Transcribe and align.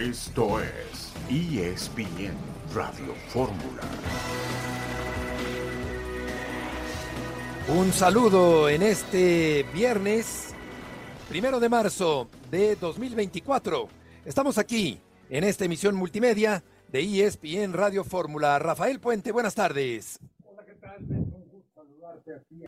Esto 0.00 0.60
es 0.60 1.14
ESPN 1.30 2.34
Radio 2.74 3.14
Fórmula. 3.28 3.82
Un 7.68 7.90
saludo 7.94 8.68
en 8.68 8.82
este 8.82 9.64
viernes, 9.72 10.54
primero 11.30 11.60
de 11.60 11.70
marzo 11.70 12.28
de 12.50 12.76
2024. 12.76 13.88
Estamos 14.26 14.58
aquí 14.58 15.00
en 15.30 15.44
esta 15.44 15.64
emisión 15.64 15.94
multimedia 15.94 16.62
de 16.88 17.24
ESPN 17.24 17.72
Radio 17.72 18.04
Fórmula. 18.04 18.58
Rafael 18.58 19.00
Puente, 19.00 19.32
buenas 19.32 19.54
tardes. 19.54 20.20
Hola, 20.44 20.62
¿qué 20.66 20.74
tal? 20.74 20.98
Un 21.08 21.48
gusto 21.50 21.70
saludarte 21.74 22.34
aquí. 22.34 22.64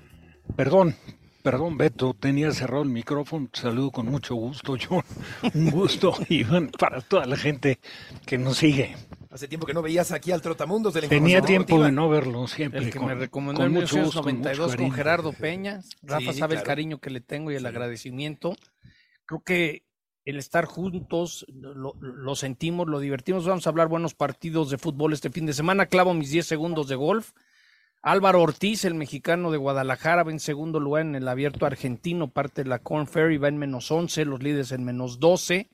Perdón, 0.56 0.96
Perdón, 1.43 1.79
Beto, 1.79 2.14
tenía 2.14 2.50
cerrado 2.52 2.82
el 2.82 2.89
micrófono. 2.89 3.48
Te 3.52 3.61
saludo 3.61 3.91
con 3.91 4.07
mucho 4.07 4.34
gusto, 4.34 4.77
John. 4.77 5.05
Un 5.55 5.70
gusto, 5.70 6.15
Iván, 6.29 6.70
para 6.70 7.01
toda 7.01 7.27
la 7.27 7.37
gente 7.37 7.79
que 8.27 8.38
nos 8.38 8.59
sigue. 8.59 8.96
Hace 9.30 9.46
tiempo 9.46 9.66
que 9.66 9.74
no 9.74 9.82
veías 9.82 10.10
aquí 10.10 10.32
al 10.32 10.43
Trotamundos 10.43 10.95
de 10.95 11.02
la 11.02 11.09
Tenía 11.09 11.43
tiempo 11.43 11.82
de 11.82 11.93
no 11.93 12.09
verlo 12.09 12.46
siempre. 12.48 12.80
El 12.80 12.91
que 12.91 12.98
me 12.98 13.15
recomendó 13.15 13.62
el 13.62 13.70
mucho 13.70 13.98
92 13.98 14.77
con 14.77 14.91
Gerardo 14.91 15.32
Peña. 15.32 15.80
Rafa 16.02 16.32
sabe 16.32 16.56
el 16.56 16.62
cariño 16.62 16.98
que 16.98 17.10
le 17.10 17.20
tengo 17.20 17.52
y 17.52 17.55
el 17.55 17.66
agradecimiento. 17.66 18.57
Creo 19.27 19.43
que 19.43 19.84
el 20.24 20.38
estar 20.38 20.65
juntos 20.65 21.46
lo, 21.48 21.95
lo, 22.01 22.34
sentimos, 22.37 22.88
lo 22.88 23.01
divertimos. 23.01 23.46
Vamos 23.46 23.66
a 23.66 23.70
hablar 23.70 23.88
buenos 23.88 24.15
partidos 24.15 24.70
de 24.70 24.79
fútbol 24.79 25.12
este 25.12 25.30
fin 25.30 25.46
de 25.46 25.52
semana. 25.52 25.87
Clavo 25.87 26.15
mis 26.15 26.30
10 26.30 26.46
segundos 26.46 26.88
de 26.88 26.96
golf. 26.96 27.32
Álvaro 28.02 28.43
Ortiz, 28.43 28.84
el 28.84 28.95
mexicano 28.95 29.51
de 29.51 29.59
Guadalajara, 29.59 30.23
va 30.23 30.30
en 30.30 30.38
segundo 30.38 30.79
lugar 30.79 31.02
en 31.02 31.16
el 31.16 31.27
abierto 31.27 31.66
argentino, 31.66 32.30
parte 32.30 32.62
de 32.62 32.69
la 32.69 32.79
Corn 32.79 33.09
Ferry, 33.09 33.38
va 33.38 33.48
en 33.48 33.59
menos 33.59 33.91
11, 33.91 34.24
los 34.24 34.43
líderes 34.43 34.71
en 34.71 34.84
menos 34.84 35.19
12. 35.19 35.71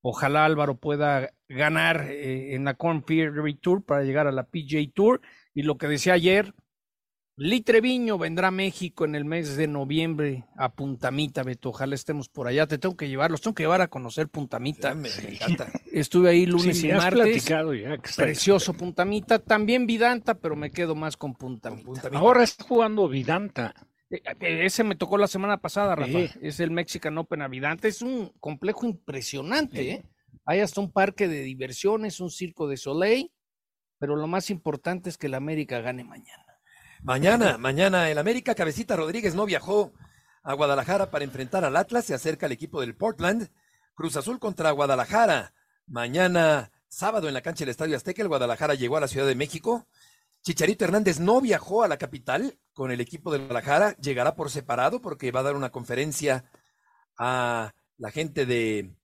Ojalá 0.00 0.46
Álvaro 0.46 0.78
pueda 0.78 1.34
ganar 1.48 2.06
eh, 2.08 2.54
en 2.54 2.64
la 2.64 2.74
Corn 2.74 3.04
Ferry 3.04 3.54
Tour 3.54 3.84
para 3.84 4.04
llegar 4.04 4.26
a 4.26 4.32
la 4.32 4.44
PJ 4.44 4.90
Tour. 4.94 5.20
Y 5.52 5.62
lo 5.62 5.76
que 5.76 5.88
decía 5.88 6.14
ayer, 6.14 6.54
Litreviño 7.42 8.18
vendrá 8.18 8.48
a 8.48 8.50
México 8.50 9.06
en 9.06 9.14
el 9.14 9.24
mes 9.24 9.56
de 9.56 9.66
noviembre 9.66 10.44
a 10.58 10.74
Puntamita, 10.74 11.42
Beto. 11.42 11.70
Ojalá 11.70 11.94
estemos 11.94 12.28
por 12.28 12.46
allá. 12.46 12.66
Te 12.66 12.76
tengo 12.76 12.98
que 12.98 13.08
llevar, 13.08 13.30
los 13.30 13.40
tengo 13.40 13.54
que 13.54 13.62
llevar 13.62 13.80
a 13.80 13.88
conocer 13.88 14.28
Puntamita. 14.28 14.94
me, 14.94 15.08
encanta. 15.08 15.68
Estuve 15.90 16.28
ahí 16.28 16.44
lunes 16.44 16.84
y 16.84 16.92
martes. 16.92 17.50
Precioso 18.14 18.74
Puntamita. 18.74 19.38
También 19.38 19.86
Vidanta, 19.86 20.34
pero 20.34 20.54
me 20.54 20.70
quedo 20.70 20.94
más 20.94 21.16
con 21.16 21.32
Puntamita. 21.32 22.10
Ahora 22.12 22.42
está 22.42 22.64
jugando 22.64 23.08
Vidanta. 23.08 23.74
Eh, 24.10 24.20
eh, 24.38 24.66
ese 24.66 24.84
me 24.84 24.94
tocó 24.94 25.16
la 25.16 25.26
semana 25.26 25.62
pasada, 25.62 25.96
Rafa. 25.96 26.18
Es 26.42 26.60
el 26.60 26.70
Mexican 26.70 27.16
Open 27.16 27.40
a 27.40 27.48
Vidanta. 27.48 27.88
Es 27.88 28.02
un 28.02 28.34
complejo 28.38 28.84
impresionante. 28.84 29.92
¿eh? 29.92 30.04
Hay 30.44 30.60
hasta 30.60 30.82
un 30.82 30.92
parque 30.92 31.26
de 31.26 31.40
diversiones, 31.40 32.20
un 32.20 32.30
circo 32.30 32.68
de 32.68 32.76
Soleil. 32.76 33.32
Pero 33.98 34.14
lo 34.14 34.26
más 34.26 34.50
importante 34.50 35.08
es 35.08 35.16
que 35.16 35.30
la 35.30 35.38
América 35.38 35.80
gane 35.80 36.04
mañana. 36.04 36.49
Mañana, 37.02 37.56
mañana 37.56 38.10
el 38.10 38.18
América, 38.18 38.54
Cabecita 38.54 38.94
Rodríguez 38.94 39.34
no 39.34 39.46
viajó 39.46 39.92
a 40.42 40.52
Guadalajara 40.52 41.10
para 41.10 41.24
enfrentar 41.24 41.64
al 41.64 41.76
Atlas, 41.76 42.04
se 42.04 42.14
acerca 42.14 42.44
el 42.44 42.52
equipo 42.52 42.80
del 42.82 42.94
Portland. 42.94 43.48
Cruz 43.94 44.16
Azul 44.16 44.38
contra 44.38 44.70
Guadalajara. 44.70 45.54
Mañana, 45.86 46.70
sábado, 46.88 47.26
en 47.26 47.34
la 47.34 47.40
cancha 47.40 47.60
del 47.60 47.70
Estadio 47.70 47.96
Azteca, 47.96 48.20
el 48.20 48.28
Guadalajara 48.28 48.74
llegó 48.74 48.98
a 48.98 49.00
la 49.00 49.08
Ciudad 49.08 49.26
de 49.26 49.34
México. 49.34 49.86
Chicharito 50.42 50.84
Hernández 50.84 51.20
no 51.20 51.40
viajó 51.40 51.82
a 51.82 51.88
la 51.88 51.96
capital 51.96 52.58
con 52.74 52.90
el 52.90 53.00
equipo 53.00 53.32
de 53.32 53.38
Guadalajara, 53.38 53.96
llegará 53.96 54.36
por 54.36 54.50
separado 54.50 55.00
porque 55.00 55.32
va 55.32 55.40
a 55.40 55.44
dar 55.44 55.56
una 55.56 55.70
conferencia 55.70 56.44
a 57.18 57.74
la 57.96 58.10
gente 58.10 58.44
de 58.44 58.94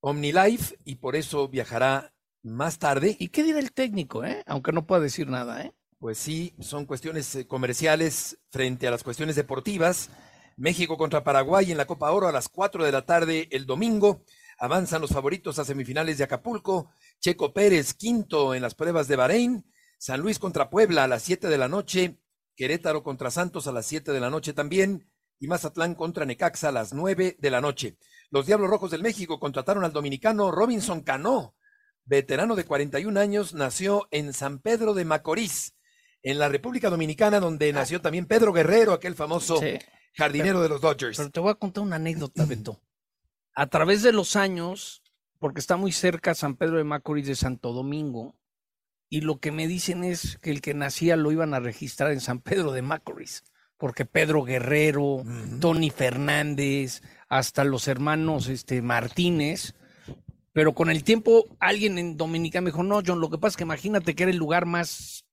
OmniLife 0.00 0.78
y 0.84 0.96
por 0.96 1.14
eso 1.14 1.48
viajará 1.48 2.14
más 2.42 2.78
tarde. 2.78 3.16
¿Y 3.18 3.28
qué 3.28 3.42
dirá 3.42 3.58
el 3.58 3.72
técnico, 3.72 4.24
eh? 4.24 4.42
Aunque 4.46 4.72
no 4.72 4.86
pueda 4.86 5.02
decir 5.02 5.28
nada, 5.28 5.62
¿eh? 5.62 5.74
Pues 5.98 6.18
sí, 6.18 6.54
son 6.60 6.86
cuestiones 6.86 7.34
eh, 7.34 7.48
comerciales 7.48 8.38
frente 8.50 8.86
a 8.86 8.92
las 8.92 9.02
cuestiones 9.02 9.34
deportivas. 9.34 10.10
México 10.56 10.96
contra 10.96 11.24
Paraguay 11.24 11.72
en 11.72 11.76
la 11.76 11.88
Copa 11.88 12.12
Oro 12.12 12.28
a 12.28 12.32
las 12.32 12.48
4 12.48 12.84
de 12.84 12.92
la 12.92 13.04
tarde 13.04 13.48
el 13.50 13.66
domingo. 13.66 14.22
Avanzan 14.60 15.00
los 15.00 15.10
favoritos 15.10 15.58
a 15.58 15.64
semifinales 15.64 16.16
de 16.16 16.22
Acapulco. 16.22 16.92
Checo 17.18 17.52
Pérez, 17.52 17.94
quinto 17.94 18.54
en 18.54 18.62
las 18.62 18.76
pruebas 18.76 19.08
de 19.08 19.16
Bahrein. 19.16 19.64
San 19.98 20.20
Luis 20.20 20.38
contra 20.38 20.70
Puebla 20.70 21.02
a 21.02 21.08
las 21.08 21.22
7 21.24 21.48
de 21.48 21.58
la 21.58 21.66
noche. 21.66 22.20
Querétaro 22.54 23.02
contra 23.02 23.32
Santos 23.32 23.66
a 23.66 23.72
las 23.72 23.86
7 23.86 24.12
de 24.12 24.20
la 24.20 24.30
noche 24.30 24.52
también. 24.52 25.10
Y 25.40 25.48
Mazatlán 25.48 25.96
contra 25.96 26.24
Necaxa 26.24 26.68
a 26.68 26.72
las 26.72 26.92
9 26.92 27.38
de 27.40 27.50
la 27.50 27.60
noche. 27.60 27.96
Los 28.30 28.46
Diablos 28.46 28.70
Rojos 28.70 28.92
del 28.92 29.02
México 29.02 29.40
contrataron 29.40 29.82
al 29.82 29.92
dominicano 29.92 30.52
Robinson 30.52 31.00
Cano. 31.00 31.56
Veterano 32.04 32.54
de 32.54 32.64
41 32.64 33.18
años, 33.18 33.52
nació 33.52 34.06
en 34.12 34.32
San 34.32 34.60
Pedro 34.60 34.94
de 34.94 35.04
Macorís 35.04 35.74
en 36.30 36.38
la 36.38 36.50
República 36.50 36.90
Dominicana, 36.90 37.40
donde 37.40 37.70
ah. 37.70 37.72
nació 37.72 38.02
también 38.02 38.26
Pedro 38.26 38.52
Guerrero, 38.52 38.92
aquel 38.92 39.14
famoso 39.14 39.58
jardinero 40.14 40.60
de 40.60 40.68
los 40.68 40.82
Dodgers. 40.82 41.16
Pero 41.16 41.30
te 41.30 41.40
voy 41.40 41.50
a 41.50 41.54
contar 41.54 41.82
una 41.82 41.96
anécdota, 41.96 42.44
Beto. 42.44 42.78
A 43.54 43.66
través 43.68 44.02
de 44.02 44.12
los 44.12 44.36
años, 44.36 45.02
porque 45.38 45.60
está 45.60 45.78
muy 45.78 45.90
cerca 45.90 46.34
San 46.34 46.56
Pedro 46.56 46.76
de 46.76 46.84
Macorís 46.84 47.26
de 47.26 47.34
Santo 47.34 47.72
Domingo, 47.72 48.36
y 49.08 49.22
lo 49.22 49.40
que 49.40 49.52
me 49.52 49.66
dicen 49.66 50.04
es 50.04 50.36
que 50.42 50.50
el 50.50 50.60
que 50.60 50.74
nacía 50.74 51.16
lo 51.16 51.32
iban 51.32 51.54
a 51.54 51.60
registrar 51.60 52.12
en 52.12 52.20
San 52.20 52.40
Pedro 52.40 52.72
de 52.72 52.82
Macorís, 52.82 53.42
porque 53.78 54.04
Pedro 54.04 54.42
Guerrero, 54.42 55.24
Tony 55.60 55.88
Fernández, 55.88 57.00
hasta 57.30 57.64
los 57.64 57.88
hermanos 57.88 58.48
este, 58.48 58.82
Martínez, 58.82 59.74
pero 60.52 60.74
con 60.74 60.90
el 60.90 61.04
tiempo 61.04 61.56
alguien 61.58 61.96
en 61.96 62.18
Dominicana 62.18 62.64
me 62.64 62.70
dijo, 62.70 62.82
no, 62.82 63.00
John, 63.04 63.20
lo 63.20 63.30
que 63.30 63.38
pasa 63.38 63.52
es 63.52 63.56
que 63.56 63.62
imagínate 63.62 64.14
que 64.14 64.24
era 64.24 64.32
el 64.32 64.38
lugar 64.38 64.66
más 64.66 65.24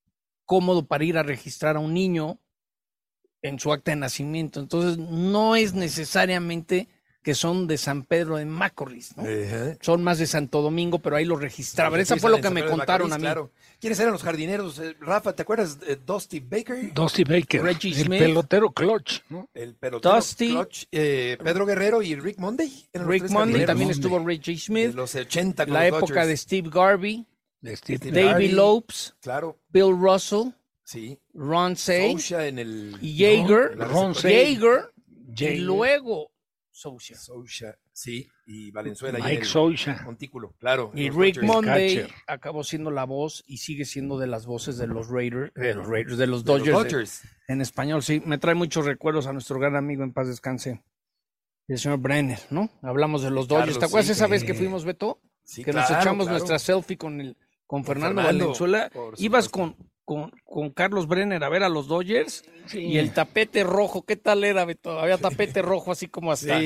cómodo 0.45 0.85
para 0.85 1.03
ir 1.03 1.17
a 1.17 1.23
registrar 1.23 1.75
a 1.75 1.79
un 1.79 1.93
niño 1.93 2.39
en 3.41 3.59
su 3.59 3.71
acta 3.71 3.91
de 3.91 3.97
nacimiento. 3.97 4.59
Entonces, 4.59 4.97
no 4.97 5.55
es 5.55 5.73
necesariamente 5.73 6.87
que 7.25 7.33
son 7.33 7.65
de 7.65 7.79
San 7.79 8.03
Pedro 8.03 8.37
de 8.37 8.45
Macorís, 8.45 9.17
¿no? 9.17 9.23
Son 9.81 10.03
más 10.03 10.19
de 10.19 10.27
Santo 10.27 10.61
Domingo, 10.61 10.99
pero 10.99 11.15
ahí 11.15 11.25
lo 11.25 11.35
registraban. 11.35 11.99
Eso 11.99 12.17
fue 12.17 12.29
lo 12.29 12.39
que 12.39 12.51
me 12.51 12.63
contaron 12.63 13.11
a 13.11 13.17
mí. 13.17 13.27
¿Quiénes 13.79 13.99
eran 13.99 14.13
los 14.13 14.21
jardineros? 14.21 14.77
Eh, 14.77 14.95
Rafa, 14.99 15.33
¿te 15.33 15.41
acuerdas 15.41 15.79
de 15.79 15.95
Dusty 15.95 16.39
Baker? 16.39 16.93
Dusty 16.93 17.23
Baker. 17.23 17.63
Reggie 17.63 17.99
el 17.99 18.09
pelotero 18.09 18.71
Clutch, 18.71 19.21
¿no? 19.29 19.49
El 19.55 19.73
pelotero 19.73 20.15
Dusty, 20.15 20.51
Clutch, 20.51 20.85
eh, 20.91 21.37
Pedro 21.43 21.65
Guerrero 21.65 22.03
y 22.03 22.15
Rick 22.15 22.37
Monday. 22.37 22.71
Rick 22.93 23.29
Monday, 23.31 23.65
también 23.65 23.89
estuvo 23.89 24.19
Reggie 24.19 24.57
Smith. 24.59 24.93
los 24.93 25.15
80 25.15 25.65
La 25.65 25.87
época 25.87 26.27
de 26.27 26.37
Steve 26.37 26.69
Garvey. 26.71 27.25
David 27.61 28.51
Lopes, 28.51 29.15
claro. 29.21 29.57
Bill 29.75 29.91
Russell, 29.91 30.53
sí. 30.85 31.19
Ron 31.33 31.75
Say, 31.75 32.15
en 32.29 32.59
el 32.59 32.97
Jaeger, 33.01 33.77
Ron 33.77 34.13
Jaeger, 34.13 34.93
y 35.37 35.57
luego 35.57 36.31
sí, 37.91 38.25
y 38.45 38.71
Valenzuela 38.71 39.19
Mike 39.19 39.43
Sousa. 39.43 40.01
Montículo, 40.05 40.55
claro. 40.59 40.93
Y 40.95 41.09
Rick 41.09 41.43
Monday 41.43 42.07
acabó 42.25 42.63
siendo 42.63 42.89
la 42.89 43.03
voz 43.03 43.43
y 43.47 43.57
sigue 43.57 43.83
siendo 43.83 44.17
de 44.17 44.27
las 44.27 44.45
voces 44.45 44.77
de 44.77 44.87
los 44.87 45.09
Raiders, 45.09 45.53
de 45.55 45.73
los 45.73 45.85
Raiders, 45.89 46.17
de 46.17 46.27
los 46.27 46.45
Dodgers, 46.45 47.23
en 47.49 47.59
español, 47.59 48.01
sí, 48.01 48.23
me 48.25 48.37
trae 48.37 48.55
muchos 48.55 48.85
recuerdos 48.85 49.27
a 49.27 49.33
nuestro 49.33 49.59
gran 49.59 49.75
amigo 49.75 50.05
en 50.05 50.13
paz 50.13 50.29
descanse, 50.29 50.85
el 51.67 51.79
señor 51.79 51.99
Brenner, 51.99 52.39
¿no? 52.49 52.69
Hablamos 52.81 53.23
de 53.23 53.31
los 53.31 53.49
Dodgers. 53.49 53.77
¿Te 53.77 53.85
acuerdas 53.85 54.09
esa 54.09 54.27
vez 54.27 54.45
que 54.45 54.53
fuimos, 54.53 54.85
Beto? 54.85 55.19
Sí, 55.43 55.65
que 55.65 55.73
nos 55.73 55.91
echamos 55.91 56.29
nuestra 56.29 56.59
selfie 56.59 56.97
con 56.97 57.19
el 57.19 57.35
con 57.67 57.83
Fernando, 57.83 58.23
Valenzuela, 58.23 58.91
ibas 59.17 59.49
con, 59.49 59.75
con, 60.03 60.31
con, 60.43 60.69
Carlos 60.69 61.07
Brenner 61.07 61.43
a 61.43 61.49
ver 61.49 61.63
a 61.63 61.69
los 61.69 61.87
Dodgers 61.87 62.43
y 62.73 62.97
el 62.97 63.13
tapete 63.13 63.63
rojo, 63.63 64.03
¿qué 64.03 64.15
tal 64.15 64.43
era, 64.43 64.65
Beto? 64.65 64.99
Había 64.99 65.17
tapete 65.17 65.61
rojo 65.61 65.91
así 65.91 66.07
como 66.07 66.31
hasta 66.31 66.59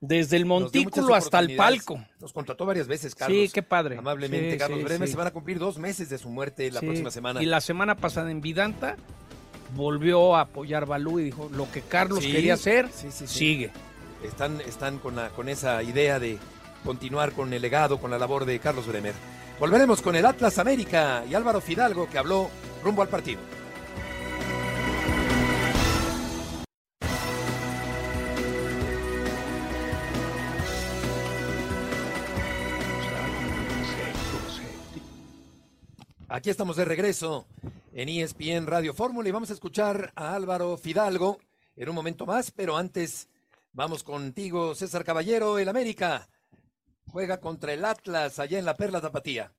desde 0.00 0.36
el 0.36 0.46
montículo 0.46 1.14
hasta 1.14 1.38
el 1.38 1.56
palco. 1.56 2.02
Nos 2.20 2.32
contrató 2.32 2.66
varias 2.66 2.86
veces, 2.86 3.14
Carlos. 3.14 3.36
Sí, 3.36 3.50
qué 3.52 3.62
padre. 3.62 3.98
Amablemente, 3.98 4.56
Carlos 4.56 4.82
Brenner. 4.82 5.08
Se 5.08 5.16
van 5.16 5.26
a 5.26 5.32
cumplir 5.32 5.58
dos 5.58 5.78
meses 5.78 6.08
de 6.08 6.18
su 6.18 6.28
muerte 6.28 6.70
la 6.70 6.80
próxima 6.80 7.10
semana. 7.10 7.42
Y 7.42 7.46
la 7.46 7.60
semana 7.60 7.96
pasada 7.96 8.30
en 8.30 8.40
Vidanta 8.40 8.96
volvió 9.74 10.36
a 10.36 10.42
apoyar 10.42 10.86
Balú 10.86 11.18
y 11.20 11.24
dijo, 11.24 11.50
lo 11.52 11.70
que 11.70 11.82
Carlos 11.82 12.20
quería 12.20 12.54
hacer, 12.54 12.88
sigue. 12.92 13.70
Están, 14.24 14.60
están 14.62 14.98
con, 14.98 15.14
la, 15.14 15.28
con 15.28 15.48
esa 15.48 15.82
idea 15.82 16.18
de 16.18 16.38
continuar 16.84 17.32
con 17.32 17.52
el 17.52 17.62
legado, 17.62 18.00
con 18.00 18.10
la 18.10 18.18
labor 18.18 18.46
de 18.46 18.58
Carlos 18.58 18.86
Bremer. 18.86 19.14
Volveremos 19.58 20.00
con 20.02 20.14
el 20.14 20.24
Atlas 20.24 20.56
América 20.58 21.24
y 21.28 21.34
Álvaro 21.34 21.60
Fidalgo 21.60 22.08
que 22.08 22.16
habló 22.16 22.48
rumbo 22.84 23.02
al 23.02 23.08
partido. 23.08 23.40
Aquí 36.28 36.50
estamos 36.50 36.76
de 36.76 36.84
regreso 36.84 37.48
en 37.92 38.08
ESPN 38.08 38.68
Radio 38.68 38.94
Fórmula 38.94 39.28
y 39.28 39.32
vamos 39.32 39.50
a 39.50 39.54
escuchar 39.54 40.12
a 40.14 40.34
Álvaro 40.34 40.76
Fidalgo 40.76 41.38
en 41.74 41.88
un 41.88 41.96
momento 41.96 42.26
más, 42.26 42.52
pero 42.52 42.76
antes 42.76 43.28
vamos 43.72 44.04
contigo, 44.04 44.76
César 44.76 45.02
Caballero, 45.02 45.58
el 45.58 45.68
América 45.68 46.28
juega 47.12 47.40
contra 47.40 47.72
el 47.72 47.84
Atlas 47.84 48.38
allá 48.38 48.58
en 48.58 48.64
la 48.64 48.76
Perla 48.76 49.00
Tapatía. 49.00 49.50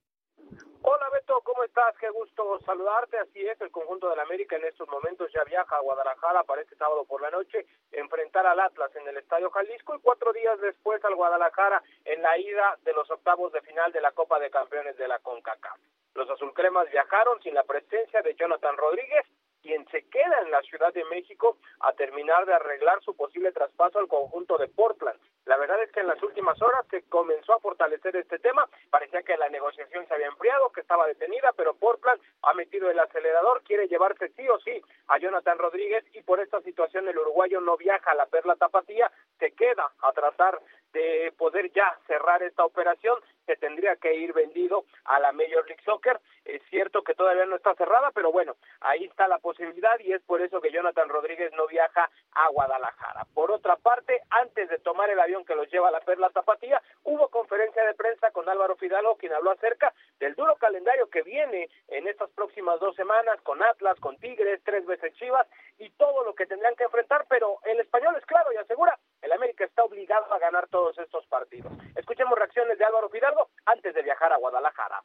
Hola 0.81 1.09
Beto, 1.11 1.41
¿cómo 1.43 1.63
estás? 1.63 1.95
Qué 1.99 2.09
gusto 2.09 2.59
saludarte. 2.65 3.17
Así 3.19 3.45
es, 3.45 3.59
el 3.61 3.71
conjunto 3.71 4.09
del 4.09 4.19
América 4.19 4.55
en 4.55 4.65
estos 4.65 4.87
momentos 4.87 5.29
ya 5.33 5.43
viaja 5.43 5.75
a 5.75 5.81
Guadalajara 5.81 6.43
para 6.43 6.61
este 6.61 6.75
sábado 6.75 7.05
por 7.05 7.21
la 7.21 7.31
noche, 7.31 7.65
enfrentar 7.91 8.45
al 8.47 8.59
Atlas 8.59 8.95
en 8.95 9.07
el 9.07 9.17
Estadio 9.17 9.49
Jalisco 9.49 9.95
y 9.95 9.99
cuatro 9.99 10.31
días 10.33 10.59
después 10.61 11.03
al 11.03 11.15
Guadalajara 11.15 11.83
en 12.05 12.21
la 12.21 12.37
ida 12.37 12.77
de 12.83 12.93
los 12.93 13.09
octavos 13.11 13.51
de 13.51 13.61
final 13.61 13.91
de 13.91 14.01
la 14.01 14.11
Copa 14.11 14.39
de 14.39 14.49
Campeones 14.49 14.97
de 14.97 15.07
la 15.07 15.19
CONCACAF. 15.19 15.77
Los 16.15 16.29
azulcremas 16.29 16.89
viajaron 16.91 17.41
sin 17.41 17.53
la 17.53 17.63
presencia 17.63 18.21
de 18.21 18.35
Jonathan 18.35 18.75
Rodríguez, 18.77 19.25
quien 19.61 19.85
se 19.89 20.03
queda 20.09 20.39
en 20.43 20.51
la 20.51 20.61
Ciudad 20.61 20.93
de 20.93 21.05
México 21.05 21.57
a 21.81 21.93
terminar 21.93 22.45
de 22.45 22.53
arreglar 22.53 23.01
su 23.03 23.15
posible 23.15 23.51
traspaso 23.51 23.99
al 23.99 24.07
conjunto 24.07 24.57
de 24.57 24.67
Portland. 24.67 25.19
La 25.45 25.57
verdad 25.57 25.81
es 25.81 25.91
que 25.91 26.01
en 26.01 26.07
las 26.07 26.21
últimas 26.21 26.61
horas 26.61 26.85
se 26.91 27.01
comenzó 27.09 27.53
a 27.53 27.59
fortalecer 27.59 28.15
este 28.15 28.37
tema. 28.37 28.67
Parecía 28.91 29.23
que 29.23 29.35
la 29.35 29.49
negociación 29.49 30.07
se 30.07 30.13
había 30.13 30.27
enfriado, 30.27 30.71
que 30.71 30.81
estaba 30.81 31.07
detenida, 31.07 31.51
pero 31.55 31.73
Portland 31.73 32.21
ha 32.43 32.53
metido 32.53 32.89
el 32.89 32.99
acelerador, 32.99 33.63
quiere 33.63 33.87
llevarse 33.87 34.29
sí 34.29 34.47
o 34.47 34.59
sí 34.59 34.81
a 35.07 35.17
Jonathan 35.17 35.57
Rodríguez 35.57 36.05
y 36.13 36.21
por 36.21 36.39
esta 36.39 36.61
situación 36.61 37.07
el 37.07 37.17
uruguayo 37.17 37.61
no 37.61 37.77
viaja 37.77 38.11
a 38.11 38.15
la 38.15 38.27
Perla 38.27 38.55
Tapatía, 38.57 39.11
se 39.39 39.51
queda 39.53 39.91
a 40.01 40.11
tratar 40.11 40.59
de 40.93 41.33
poder 41.37 41.71
ya 41.71 41.97
cerrar 42.07 42.41
esta 42.43 42.65
operación 42.65 43.19
que 43.49 43.55
tendría 43.55 43.95
que 43.95 44.13
ir 44.13 44.31
vendido 44.31 44.85
a 45.05 45.19
la 45.19 45.31
Major 45.31 45.65
League 45.65 45.81
Soccer. 45.83 46.19
Es 46.45 46.61
cierto 46.69 47.01
que 47.01 47.15
todavía 47.15 47.47
no 47.47 47.55
está 47.55 47.73
cerrada, 47.73 48.11
pero 48.13 48.31
bueno, 48.31 48.55
ahí 48.79 49.05
está 49.05 49.27
la 49.27 49.39
posibilidad 49.39 49.99
y 50.01 50.13
es 50.13 50.21
por 50.21 50.39
eso 50.39 50.61
que 50.61 50.71
Jonathan 50.71 51.09
Rodríguez 51.09 51.51
no 51.53 51.65
viaja 51.65 52.11
a 52.33 52.47
Guadalajara. 52.49 53.25
Por 53.33 53.49
otra 53.49 53.75
parte, 53.77 54.21
antes 54.29 54.69
de 54.69 54.77
tomar 54.77 55.09
el 55.09 55.19
avión 55.19 55.45
que 55.45 55.55
los 55.55 55.67
lleva 55.71 55.87
a 55.87 55.91
la 55.91 56.01
Perla 56.01 56.29
Tapatía, 56.29 56.79
hubo 57.05 57.27
conferencia 57.29 57.83
de 57.83 57.95
prensa 57.95 58.29
con 58.29 58.47
Álvaro 58.47 58.75
Fidalgo, 58.75 59.17
quien 59.17 59.33
habló 59.33 59.49
acerca 59.49 59.95
del 60.19 60.35
duro 60.35 60.55
calendario 60.57 61.09
que 61.09 61.23
viene 61.23 61.69
en 61.87 62.07
estas 62.07 62.29
próximas 62.31 62.79
dos 62.79 62.95
semanas 62.95 63.41
con 63.41 63.63
Atlas, 63.63 63.99
con 63.99 64.15
Tigres, 64.17 64.61
tres 64.63 64.85
veces 64.85 65.11
Chivas 65.15 65.47
y 65.79 65.89
todo 65.91 66.23
lo 66.23 66.35
que 66.35 66.45
tendrán 66.45 66.75
que 66.75 66.83
enfrentar, 66.83 67.25
pero 67.27 67.57
el 67.63 67.79
español 67.79 68.15
es 68.15 68.25
claro 68.27 68.53
y 68.53 68.57
asegura, 68.57 68.99
el 69.23 69.31
América 69.31 69.65
está 69.65 69.83
obligado 69.83 70.31
a 70.31 70.39
ganar 70.39 70.67
todos 70.67 70.97
estos 70.99 71.25
partidos. 71.27 71.71
Escuchemos 71.95 72.37
reacciones 72.37 72.77
de 72.77 72.85
Álvaro 72.85 73.09
Fidalgo 73.09 73.38
antes 73.65 73.93
de 73.93 74.01
viajar 74.01 74.31
a 74.33 74.37
Guadalajara. 74.37 75.03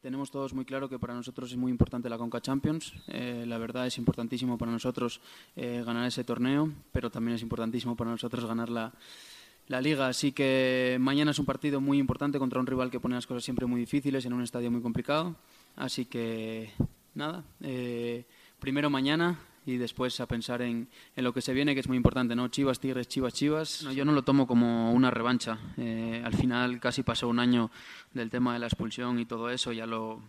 Tenemos 0.00 0.30
todos 0.30 0.54
muy 0.54 0.64
claro 0.64 0.88
que 0.88 0.98
para 0.98 1.12
nosotros 1.12 1.50
es 1.50 1.58
muy 1.58 1.70
importante 1.70 2.08
la 2.08 2.16
Conca 2.16 2.40
Champions. 2.40 2.94
Eh, 3.08 3.44
la 3.46 3.58
verdad 3.58 3.86
es 3.86 3.98
importantísimo 3.98 4.56
para 4.56 4.72
nosotros 4.72 5.20
eh, 5.56 5.82
ganar 5.84 6.06
ese 6.06 6.24
torneo, 6.24 6.70
pero 6.90 7.10
también 7.10 7.34
es 7.34 7.42
importantísimo 7.42 7.94
para 7.96 8.10
nosotros 8.10 8.46
ganar 8.46 8.70
la, 8.70 8.92
la 9.66 9.80
liga. 9.82 10.08
Así 10.08 10.32
que 10.32 10.96
mañana 10.98 11.32
es 11.32 11.38
un 11.38 11.44
partido 11.44 11.82
muy 11.82 11.98
importante 11.98 12.38
contra 12.38 12.60
un 12.60 12.66
rival 12.66 12.90
que 12.90 12.98
pone 12.98 13.14
las 13.14 13.26
cosas 13.26 13.44
siempre 13.44 13.66
muy 13.66 13.78
difíciles 13.78 14.24
en 14.24 14.32
un 14.32 14.42
estadio 14.42 14.70
muy 14.70 14.80
complicado. 14.80 15.36
Así 15.76 16.06
que 16.06 16.72
nada, 17.14 17.44
eh, 17.60 18.24
primero 18.58 18.88
mañana 18.88 19.38
y 19.66 19.76
después 19.76 20.18
a 20.20 20.26
pensar 20.26 20.62
en, 20.62 20.88
en, 21.14 21.24
lo 21.24 21.32
que 21.32 21.42
se 21.42 21.52
viene, 21.52 21.74
que 21.74 21.80
es 21.80 21.88
muy 21.88 21.96
importante, 21.96 22.34
¿no? 22.34 22.48
Chivas, 22.48 22.80
Tigres, 22.80 23.08
Chivas, 23.08 23.34
Chivas. 23.34 23.82
No, 23.82 23.92
yo 23.92 24.04
no 24.04 24.12
lo 24.12 24.22
tomo 24.22 24.46
como 24.46 24.92
una 24.92 25.10
revancha. 25.10 25.58
Eh, 25.76 26.22
al 26.24 26.34
final 26.34 26.80
casi 26.80 27.02
pasó 27.02 27.28
un 27.28 27.38
año 27.38 27.70
del 28.12 28.30
tema 28.30 28.54
de 28.54 28.58
la 28.58 28.66
expulsión 28.66 29.18
y 29.18 29.26
todo 29.26 29.50
eso, 29.50 29.72
ya 29.72 29.86
lo 29.86 30.22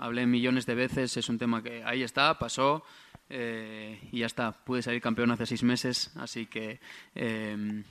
hablé 0.00 0.26
millones 0.26 0.66
de 0.66 0.74
veces, 0.74 1.16
es 1.16 1.28
un 1.28 1.38
tema 1.38 1.62
que 1.62 1.84
ahí 1.84 2.02
está, 2.02 2.38
pasó 2.38 2.82
eh, 3.28 4.00
y 4.10 4.20
ya 4.20 4.26
está. 4.26 4.52
Pude 4.52 4.82
salir 4.82 5.00
campeón 5.00 5.30
hace 5.30 5.46
seis 5.46 5.62
meses, 5.62 6.10
así 6.16 6.46
que 6.46 6.80
eh, 7.14 7.84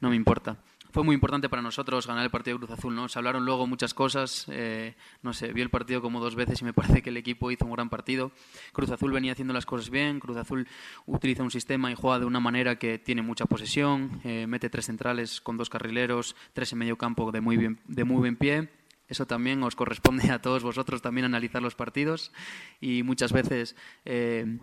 no 0.00 0.10
me 0.10 0.16
importa 0.16 0.56
fue 0.92 1.02
muy 1.02 1.14
importante 1.14 1.48
para 1.48 1.62
nosotros 1.62 2.06
ganar 2.06 2.22
el 2.22 2.30
partido 2.30 2.58
de 2.58 2.66
Cruz 2.66 2.78
Azul. 2.78 2.94
¿no? 2.94 3.08
Se 3.08 3.18
hablaron 3.18 3.46
luego 3.46 3.66
muchas 3.66 3.94
cosas. 3.94 4.46
Eh, 4.50 4.94
no 5.22 5.32
sé, 5.32 5.52
vi 5.52 5.62
el 5.62 5.70
partido 5.70 6.02
como 6.02 6.20
dos 6.20 6.34
veces 6.34 6.60
y 6.60 6.64
me 6.64 6.74
parece 6.74 7.02
que 7.02 7.10
el 7.10 7.16
equipo 7.16 7.50
hizo 7.50 7.64
un 7.64 7.72
gran 7.72 7.88
partido. 7.88 8.30
Cruz 8.72 8.90
Azul 8.90 9.10
venía 9.10 9.32
haciendo 9.32 9.54
las 9.54 9.64
cosas 9.64 9.88
bien. 9.88 10.20
Cruz 10.20 10.36
Azul 10.36 10.68
utiliza 11.06 11.42
un 11.42 11.50
sistema 11.50 11.90
y 11.90 11.94
juega 11.94 12.18
de 12.18 12.26
una 12.26 12.40
manera 12.40 12.78
que 12.78 12.98
tiene 12.98 13.22
mucha 13.22 13.46
posesión. 13.46 14.20
Eh, 14.22 14.46
mete 14.46 14.68
tres 14.68 14.86
centrales 14.86 15.40
con 15.40 15.56
dos 15.56 15.70
carrileros, 15.70 16.36
tres 16.52 16.72
en 16.72 16.78
medio 16.78 16.98
campo 16.98 17.32
de 17.32 17.40
muy 17.40 17.56
bien, 17.56 17.80
de 17.86 18.04
muy 18.04 18.18
buen 18.18 18.36
pie. 18.36 18.68
Eso 19.08 19.26
también 19.26 19.62
os 19.62 19.74
corresponde 19.74 20.30
a 20.30 20.42
todos 20.42 20.62
vosotros 20.62 21.00
también 21.00 21.24
analizar 21.24 21.62
los 21.62 21.74
partidos 21.74 22.32
y 22.80 23.02
muchas 23.02 23.32
veces, 23.32 23.76
eh, 24.04 24.58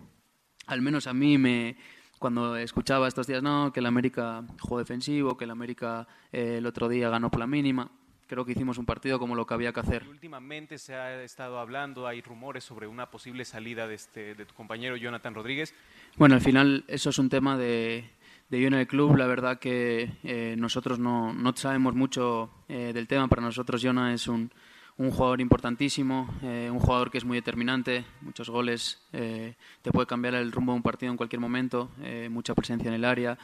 al 0.66 0.80
menos 0.80 1.08
a 1.08 1.12
mí 1.12 1.38
me, 1.38 1.76
cuando 2.20 2.54
escuchaba 2.56 3.08
estos 3.08 3.26
días, 3.26 3.42
no, 3.42 3.72
que 3.72 3.80
el 3.80 3.86
América 3.86 4.44
jugó 4.60 4.78
defensivo, 4.78 5.38
que 5.38 5.44
el 5.44 5.50
América 5.50 6.06
eh, 6.30 6.56
el 6.58 6.66
otro 6.66 6.86
día 6.86 7.08
ganó 7.08 7.30
por 7.30 7.40
la 7.40 7.46
mínima. 7.46 7.90
Creo 8.26 8.44
que 8.44 8.52
hicimos 8.52 8.76
un 8.76 8.84
partido 8.84 9.18
como 9.18 9.34
lo 9.34 9.46
que 9.46 9.54
había 9.54 9.72
que 9.72 9.80
hacer. 9.80 10.06
Últimamente 10.06 10.76
se 10.76 10.94
ha 10.94 11.22
estado 11.22 11.58
hablando, 11.58 12.06
hay 12.06 12.20
rumores 12.20 12.62
sobre 12.62 12.86
una 12.86 13.10
posible 13.10 13.46
salida 13.46 13.88
de, 13.88 13.94
este, 13.94 14.34
de 14.34 14.44
tu 14.44 14.54
compañero 14.54 14.96
Jonathan 14.96 15.34
Rodríguez. 15.34 15.74
Bueno, 16.16 16.34
al 16.34 16.42
final 16.42 16.84
eso 16.88 17.08
es 17.08 17.18
un 17.18 17.30
tema 17.30 17.56
de, 17.56 18.10
de 18.50 18.60
yo 18.60 18.68
en 18.68 18.74
el 18.74 18.86
club. 18.86 19.16
La 19.16 19.26
verdad 19.26 19.58
que 19.58 20.12
eh, 20.22 20.54
nosotros 20.58 20.98
no, 20.98 21.32
no, 21.32 21.56
sabemos 21.56 21.94
mucho 21.94 22.50
eh, 22.68 22.92
del 22.92 23.08
tema. 23.08 23.28
Para 23.28 23.40
nosotros 23.40 23.82
Jonah 23.82 24.12
es 24.12 24.28
un, 24.28 24.52
un 25.00 25.10
jugador 25.12 25.40
importantísimo, 25.40 26.28
eh, 26.42 26.68
un 26.70 26.78
jugador 26.78 27.10
que 27.10 27.16
es 27.16 27.24
muy 27.24 27.38
determinante, 27.38 28.04
muchos 28.20 28.50
goles, 28.50 29.00
eh, 29.14 29.54
te 29.80 29.90
puede 29.92 30.06
cambiar 30.06 30.34
el 30.34 30.52
rumbo 30.52 30.72
de 30.72 30.76
un 30.76 30.82
partido 30.82 31.10
en 31.10 31.16
cualquier 31.16 31.40
momento, 31.40 31.88
eh, 32.02 32.28
mucha 32.30 32.54
presencia 32.54 32.88
en 32.88 32.94
el 32.94 33.06
área. 33.06 33.38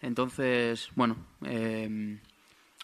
Entonces, 0.00 0.90
bueno, 0.94 1.16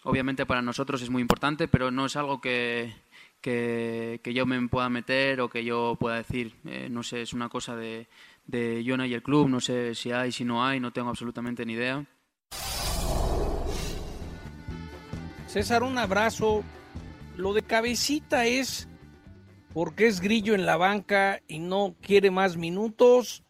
obviamente 0.03 0.45
para 0.45 0.61
nosotros 0.61 1.01
es 1.01 1.09
muy 1.09 1.21
importante, 1.21 1.69
pero 1.69 1.91
no 1.91 2.07
es 2.07 2.17
algo 2.17 2.41
que, 2.41 2.93
que, 3.39 4.19
yo 4.33 4.45
me 4.45 4.67
pueda 4.67 4.89
meter 4.89 5.39
o 5.39 5.49
que 5.49 5.63
yo 5.63 5.95
pueda 5.97 6.17
decir. 6.17 6.55
no 6.89 7.03
sé, 7.03 7.21
es 7.21 7.31
una 7.31 7.47
cosa 7.47 7.77
de, 7.77 8.07
de 8.45 8.83
Jonah 8.85 9.07
y 9.07 9.13
el 9.13 9.23
club, 9.23 9.47
no 9.47 9.61
sé 9.61 9.95
si 9.95 10.11
hay, 10.11 10.33
si 10.33 10.43
no 10.43 10.65
hay, 10.65 10.81
no 10.81 10.91
tengo 10.91 11.09
absolutamente 11.09 11.65
ni 11.65 11.73
idea. 11.73 12.05
César, 15.47 15.83
un 15.83 15.97
abrazo 15.97 16.63
lo 17.39 17.53
de 17.53 17.61
cabecita 17.61 18.45
es 18.45 18.89
porque 19.73 20.07
es 20.07 20.19
grillo 20.19 20.55
en 20.55 20.65
la 20.65 20.75
banca 20.75 21.39
y 21.47 21.59
no 21.59 21.95
quiere 22.01 22.31
más 22.31 22.57
minutos 22.57 23.45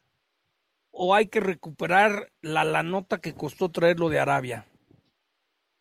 o 0.92 1.16
hay 1.16 1.28
que 1.28 1.40
recuperar 1.40 2.30
la, 2.42 2.64
la 2.64 2.84
nota 2.84 3.20
que 3.20 3.34
costó 3.34 3.72
traerlo 3.72 4.10
de 4.10 4.20
Arabia. 4.20 4.66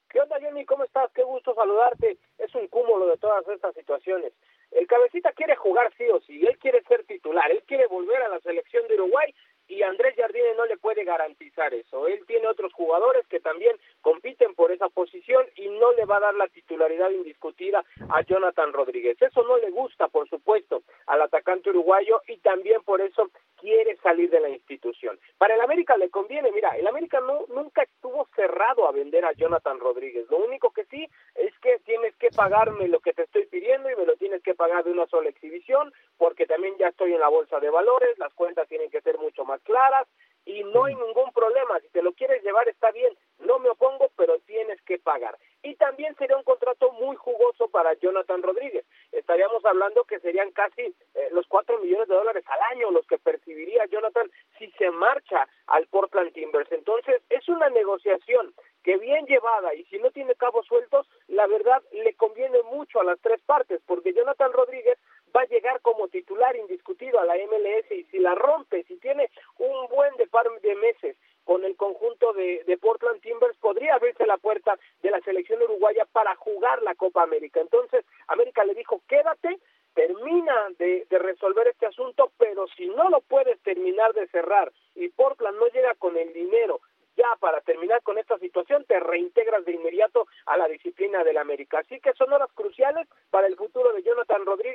¿Qué 0.08 0.20
onda, 0.20 0.40
Jenny? 0.40 0.64
¿Cómo 0.64 0.84
estás? 0.84 1.10
Qué 1.12 1.22
gusto 1.22 1.54
saludarte. 1.54 2.16
Es 2.38 2.54
un 2.54 2.66
cúmulo 2.68 3.08
de 3.08 3.18
todas 3.18 3.46
estas 3.48 3.74
situaciones. 3.74 4.32
El 4.70 4.86
cabecita 4.86 5.32
quiere 5.32 5.54
jugar 5.56 5.92
sí 5.98 6.04
o 6.10 6.20
sí, 6.20 6.46
él 6.46 6.56
quiere 6.58 6.82
ser 6.84 7.04
titular, 7.04 7.50
él 7.50 7.62
quiere 7.66 7.86
volver 7.88 8.22
a 8.22 8.28
la 8.28 8.40
selección 8.40 8.86
de 8.88 8.94
Uruguay 8.94 9.34
y 9.68 9.82
Andrés 9.82 10.14
Jardine 10.16 10.54
no 10.56 10.66
le 10.66 10.78
puede 10.78 11.04
garantizar 11.04 11.72
eso. 11.74 12.08
Él 12.08 12.24
tiene 12.26 12.48
otros 12.48 12.72
jugadores 12.72 13.26
que 13.28 13.40
también 13.40 13.76
compiten 14.00 14.54
por 14.54 14.72
esa 14.72 14.88
posición 14.88 15.46
y 15.56 15.68
no 15.68 15.92
le 15.92 16.06
va 16.06 16.16
a 16.16 16.20
dar 16.20 16.34
la 16.34 16.48
titularidad 16.48 17.10
indiscutida 17.10 17.84
a 18.08 18.22
Jonathan 18.22 18.72
Rodríguez. 18.72 19.20
Eso 19.20 19.42
no 19.42 19.58
le 19.58 19.70
gusta, 19.70 20.08
por 20.08 20.28
supuesto, 20.28 20.82
al 21.06 21.22
atacante 21.22 21.70
uruguayo 21.70 22.22
y 22.26 22.38
también 22.38 22.82
por 22.82 23.00
eso 23.00 23.30
quiere 23.60 23.96
salir 23.96 24.30
de 24.30 24.40
la 24.40 24.48
institución. 24.48 25.18
Para 25.36 25.54
el 25.54 25.60
América 25.60 25.96
le 25.96 26.10
conviene, 26.10 26.50
mira, 26.52 26.76
el 26.76 26.86
América 26.86 27.20
no, 27.20 27.44
nunca 27.48 27.82
estuvo 27.82 28.28
cerrado 28.34 28.88
a 28.88 28.92
vender 28.92 29.24
a 29.24 29.32
Jonathan 29.32 29.80
Rodríguez. 29.80 30.26
Lo 30.30 30.38
único 30.38 30.70
que 30.70 30.84
sí 30.84 31.08
es 31.34 31.52
que 31.58 31.78
tienes 31.84 32.14
que 32.16 32.28
pagarme 32.30 32.88
lo 32.88 33.00
que 33.00 33.12
te 33.12 33.22
estoy 33.22 33.46
pidiendo 33.46 33.90
y 33.90 33.96
me 33.96 34.06
lo 34.06 34.16
tienes 34.16 34.42
que 34.42 34.54
pagar 34.54 34.84
de 34.84 34.92
una 34.92 35.06
sola 35.06 35.28
exhibición 35.28 35.92
porque 36.16 36.46
también 36.46 36.76
ya 36.78 36.88
estoy 36.88 37.14
en 37.14 37.20
la 37.20 37.28
bolsa 37.28 37.60
de 37.60 37.70
valores, 37.70 38.18
las 38.18 38.32
cuentas 38.34 38.68
tienen 38.68 38.90
que 38.90 39.00
ser 39.00 39.18
mucho 39.18 39.37
más 39.48 39.60
claras 39.62 40.06
y 40.44 40.62
no 40.64 40.84
hay 40.84 40.94
ningún 40.94 41.30
problema. 41.32 41.78
Si 41.80 41.88
te 41.88 42.02
lo 42.02 42.12
quieres 42.12 42.42
llevar 42.42 42.68
está 42.68 42.90
bien, 42.92 43.12
no 43.40 43.58
me 43.58 43.68
opongo, 43.68 44.10
pero 44.16 44.38
tienes 44.46 44.80
que 44.82 44.98
pagar. 44.98 45.36
Y 45.62 45.74
también 45.74 46.14
sería 46.16 46.36
un 46.36 46.42
contrato 46.42 46.90
muy 46.92 47.16
jugoso 47.16 47.68
para 47.68 47.92
Jonathan 47.94 48.42
Rodríguez. 48.42 48.86
Estaríamos 49.12 49.64
hablando 49.64 50.04
que 50.04 50.20
serían 50.20 50.50
casi 50.52 50.82
eh, 50.82 51.28
los 51.32 51.46
cuatro 51.48 51.78
millones 51.78 52.08
de 52.08 52.14
dólares 52.14 52.44
al 52.46 52.60
año 52.76 52.90
los 52.90 53.06
que 53.06 53.18
percibiría 53.18 53.84
Jonathan 53.86 54.30
si 54.58 54.70
se 54.72 54.90
marcha 54.90 55.46
al 55.66 55.86
Portland 55.88 56.32
Timbers. 56.32 56.70
Entonces, 56.72 57.20
es 57.28 57.46
una 57.48 57.68
negociación 57.68 58.54
que 58.82 58.96
bien 58.96 59.26
llevada 59.26 59.74
y 59.74 59.84
si 59.84 59.98
no 59.98 60.10
tiene 60.10 60.34
cabos 60.34 60.66
sueltos, 60.66 61.06
la 61.26 61.46
verdad 61.46 61.82
le 61.92 62.14
conviene 62.14 62.62
mucho 62.70 63.00
a 63.00 63.04
las 63.04 63.20
tres 63.20 63.40
partes, 63.42 63.82
porque 63.86 64.14
Jonathan 64.14 64.52
Rodríguez 64.52 64.98
va 65.36 65.42
a 65.42 65.46
llegar 65.46 65.80
como 65.82 66.08
titular 66.08 66.56
a 66.98 67.24
la 67.24 67.34
MLS 67.36 67.90
y 67.90 68.04
si 68.04 68.18
la 68.18 68.34
rompe, 68.34 68.82
si 68.84 68.96
tiene 68.98 69.30
un 69.58 69.88
buen 69.88 70.14
de 70.16 70.26
par 70.26 70.46
de 70.60 70.74
meses 70.76 71.16
con 71.44 71.64
el 71.64 71.76
conjunto 71.76 72.32
de, 72.32 72.64
de, 72.64 72.76
Portland 72.76 73.20
Timbers, 73.20 73.56
podría 73.58 73.94
abrirse 73.94 74.26
la 74.26 74.36
puerta 74.36 74.78
de 75.02 75.10
la 75.10 75.20
selección 75.20 75.62
uruguaya 75.62 76.04
para 76.12 76.34
jugar 76.36 76.82
la 76.82 76.94
Copa 76.94 77.22
América. 77.22 77.60
Entonces, 77.60 78.04
América 78.26 78.64
le 78.64 78.74
dijo, 78.74 79.00
quédate, 79.08 79.58
termina 79.94 80.54
de 80.78 81.06
resolver 81.10 81.68
este 81.68 81.86
asunto, 81.86 82.32
pero 82.36 82.66
si 82.76 82.88
no 82.88 83.08
lo 83.08 83.20
puedes 83.22 83.58
terminar 83.60 84.12
de 84.12 84.26
cerrar 84.28 84.70
y 84.94 85.08
Portland 85.08 85.58
no 85.58 85.68
llega 85.68 85.94
con 85.94 86.16
el 86.16 86.32
dinero 86.32 86.80
ya 87.18 87.36
para 87.40 87.60
terminar 87.60 88.00
con 88.02 88.16
esta 88.16 88.38
situación, 88.38 88.84
te 88.84 89.00
reintegras 89.00 89.64
de 89.64 89.72
inmediato 89.72 90.28
a 90.46 90.56
la 90.56 90.68
disciplina 90.68 91.24
del 91.24 91.36
América. 91.36 91.80
Así 91.80 91.98
que 91.98 92.12
son 92.12 92.32
horas 92.32 92.48
cruciales 92.54 93.08
para 93.30 93.48
el 93.48 93.56
futuro 93.56 93.92
de 93.92 94.04
Jonathan 94.04 94.46
Rodríguez. 94.46 94.67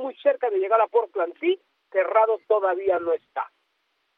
Muy 0.00 0.14
cerca 0.16 0.48
de 0.50 0.58
llegar 0.58 0.80
a 0.80 0.86
Portland, 0.88 1.34
sí, 1.40 1.58
cerrado 1.92 2.38
todavía 2.48 2.98
no 2.98 3.12
está. 3.12 3.50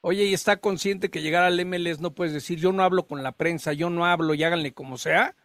Oye, 0.00 0.24
¿y 0.24 0.34
está 0.34 0.56
consciente 0.56 1.10
que 1.10 1.22
llegar 1.22 1.44
al 1.44 1.64
MLS 1.64 2.00
no 2.00 2.12
puedes 2.14 2.32
decir 2.32 2.58
yo 2.58 2.72
no 2.72 2.82
hablo 2.82 3.06
con 3.06 3.22
la 3.22 3.32
prensa, 3.32 3.72
yo 3.72 3.88
no 3.88 4.04
hablo 4.04 4.34
y 4.34 4.42
háganle 4.42 4.72
como 4.72 4.96
sea? 4.96 5.36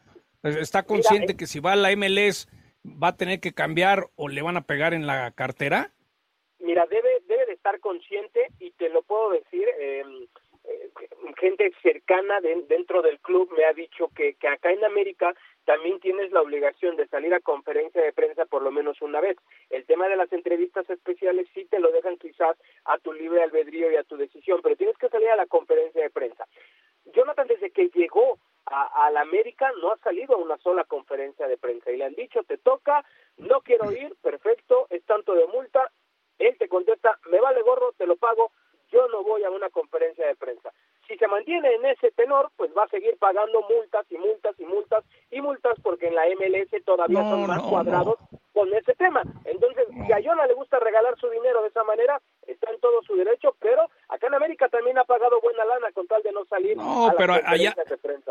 Pues, 0.41 0.55
¿Está 0.55 0.83
consciente 0.83 1.33
eh, 1.33 1.37
que 1.37 1.45
si 1.45 1.59
va 1.59 1.73
a 1.73 1.75
la 1.75 1.95
MLS 1.95 2.47
va 2.85 3.09
a 3.09 3.17
tener 3.17 3.39
que 3.39 3.53
cambiar 3.53 4.07
o 4.15 4.29
le 4.29 4.41
van 4.41 4.57
a 4.57 4.65
pegar 4.65 4.93
en 4.93 5.05
la 5.05 5.31
cartera? 5.31 5.91
Mira, 6.59 6.85
debe, 6.89 7.21
debe 7.27 7.45
de 7.45 7.53
estar 7.53 7.79
consciente 7.79 8.47
y 8.59 8.71
te 8.71 8.89
lo 8.89 9.03
puedo 9.03 9.31
decir, 9.31 9.67
eh, 9.79 10.03
gente 11.37 11.71
cercana 11.81 12.39
dentro 12.41 13.01
del 13.01 13.19
club 13.19 13.51
me 13.55 13.65
ha 13.65 13.73
dicho 13.73 14.09
que, 14.15 14.33
que 14.35 14.47
acá 14.47 14.71
en 14.71 14.83
América 14.83 15.33
también 15.65 15.99
tienes 15.99 16.31
la 16.31 16.41
obligación 16.41 16.95
de 16.95 17.07
salir 17.07 17.33
a 17.33 17.39
conferencia 17.39 18.01
de 18.01 18.13
prensa 18.13 18.45
por 18.45 18.61
lo 18.61 18.71
menos 18.71 19.01
una 19.01 19.21
vez. 19.21 19.37
El 19.69 19.85
tema 19.85 20.07
de 20.07 20.15
las 20.15 20.31
entrevistas 20.31 20.89
especiales 20.89 21.47
sí 21.53 21.65
te 21.65 21.79
lo 21.79 21.91
dejan 21.91 22.17
quizás 22.17 22.57
a 22.85 22.97
tu 22.99 23.13
libre 23.13 23.43
albedrío 23.43 23.91
y 23.91 23.97
a 23.97 24.03
tu 24.03 24.17
decisión, 24.17 24.61
pero 24.63 24.75
tienes 24.75 24.97
que 24.97 25.09
salir 25.09 25.29
a 25.29 25.35
la 25.35 25.45
conferencia 25.45 26.01
de 26.01 26.09
prensa. 26.09 26.47
Jonathan 27.13 27.47
desde 27.47 27.71
que 27.71 27.89
llegó 27.89 28.39
a, 28.65 29.09
la 29.11 29.21
América 29.21 29.71
no 29.81 29.91
ha 29.91 29.97
salido 29.97 30.35
a 30.35 30.39
una 30.39 30.57
sola 30.57 30.83
conferencia 30.83 31.47
de 31.47 31.57
prensa 31.57 31.91
y 31.91 31.97
le 31.97 32.05
han 32.05 32.15
dicho 32.15 32.43
te 32.43 32.57
toca, 32.57 33.05
no 33.37 33.61
quiero 33.61 33.91
ir, 33.91 34.15
perfecto, 34.21 34.87
es 34.89 35.03
tanto 35.05 35.33
de 35.33 35.47
multa, 35.47 35.91
él 36.37 36.57
te 36.57 36.67
contesta, 36.67 37.17
me 37.29 37.39
vale 37.39 37.61
gorro, 37.61 37.93
te 37.97 38.05
lo 38.05 38.17
pago, 38.17 38.51
yo 38.89 39.07
no 39.07 39.23
voy 39.23 39.43
a 39.43 39.49
una 39.49 39.69
conferencia 39.69 40.27
de 40.27 40.35
prensa. 40.35 40.71
Si 41.17 41.25
se 41.25 41.27
mantiene 41.27 41.73
en 41.73 41.85
ese 41.85 42.11
tenor, 42.11 42.51
pues 42.57 42.69
va 42.77 42.83
a 42.83 42.89
seguir 42.89 43.17
pagando 43.17 43.61
multas 43.61 44.05
y 44.11 44.17
multas 44.17 44.53
y 44.59 44.65
multas 44.65 45.03
y 45.31 45.41
multas 45.41 45.73
porque 45.81 46.07
en 46.07 46.15
la 46.15 46.25
MLS 46.27 46.83
todavía 46.85 47.21
son 47.21 47.47
más 47.47 47.63
cuadrados 47.63 48.17
con 48.53 48.71
ese 48.73 48.93
tema. 48.93 49.23
Entonces, 49.45 49.87
si 50.05 50.13
a 50.13 50.19
Yona 50.19 50.45
le 50.45 50.53
gusta 50.53 50.79
regalar 50.79 51.17
su 51.19 51.27
dinero 51.29 51.63
de 51.63 51.69
esa 51.69 51.83
manera, 51.83 52.21
está 52.45 52.69
en 52.71 52.79
todo 52.79 53.01
su 53.01 53.15
derecho, 53.15 53.55
pero 53.59 53.81
acá 54.09 54.27
en 54.27 54.35
América 54.35 54.69
también 54.69 54.99
ha 54.99 55.05
pagado 55.05 55.41
buena 55.41 55.65
lana 55.65 55.91
con 55.91 56.05
tal 56.05 56.21
de 56.21 56.31
no 56.31 56.45
salir. 56.45 56.77
No, 56.77 57.11
pero 57.17 57.33
allá, 57.33 57.75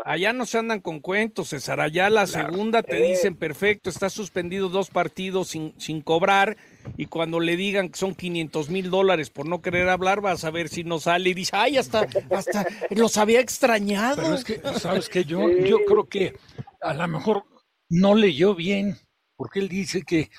allá 0.04 0.32
no 0.32 0.46
se 0.46 0.58
andan 0.58 0.80
con 0.80 1.00
cuentos, 1.00 1.48
César. 1.48 1.80
Allá 1.80 2.08
la 2.08 2.26
segunda 2.26 2.84
te 2.84 2.96
dicen, 2.96 3.36
perfecto, 3.36 3.90
está 3.90 4.10
suspendido 4.10 4.68
dos 4.68 4.90
partidos 4.90 5.48
sin, 5.48 5.78
sin 5.80 6.02
cobrar 6.02 6.56
y 6.96 7.06
cuando 7.06 7.40
le 7.40 7.56
digan 7.56 7.88
que 7.88 7.98
son 7.98 8.14
500 8.14 8.70
mil 8.70 8.90
dólares 8.90 9.30
por 9.30 9.46
no 9.46 9.62
querer 9.62 9.88
hablar, 9.88 10.20
vas 10.20 10.44
a 10.44 10.50
ver 10.50 10.68
si 10.68 10.84
no 10.84 10.98
sale 10.98 11.30
y 11.30 11.34
dice, 11.34 11.56
ay, 11.56 11.78
hasta, 11.78 12.06
hasta 12.30 12.66
los 12.90 13.16
había 13.16 13.40
extrañado. 13.40 14.22
Pero 14.22 14.34
es 14.34 14.44
que, 14.44 14.60
¿sabes 14.78 15.08
que 15.08 15.24
Yo, 15.24 15.48
yo 15.50 15.78
creo 15.86 16.08
que 16.08 16.34
a 16.80 16.94
lo 16.94 17.08
mejor 17.08 17.44
no 17.88 18.14
leyó 18.14 18.54
bien, 18.54 18.96
porque 19.36 19.60
él 19.60 19.68
dice 19.68 20.02
que, 20.02 20.30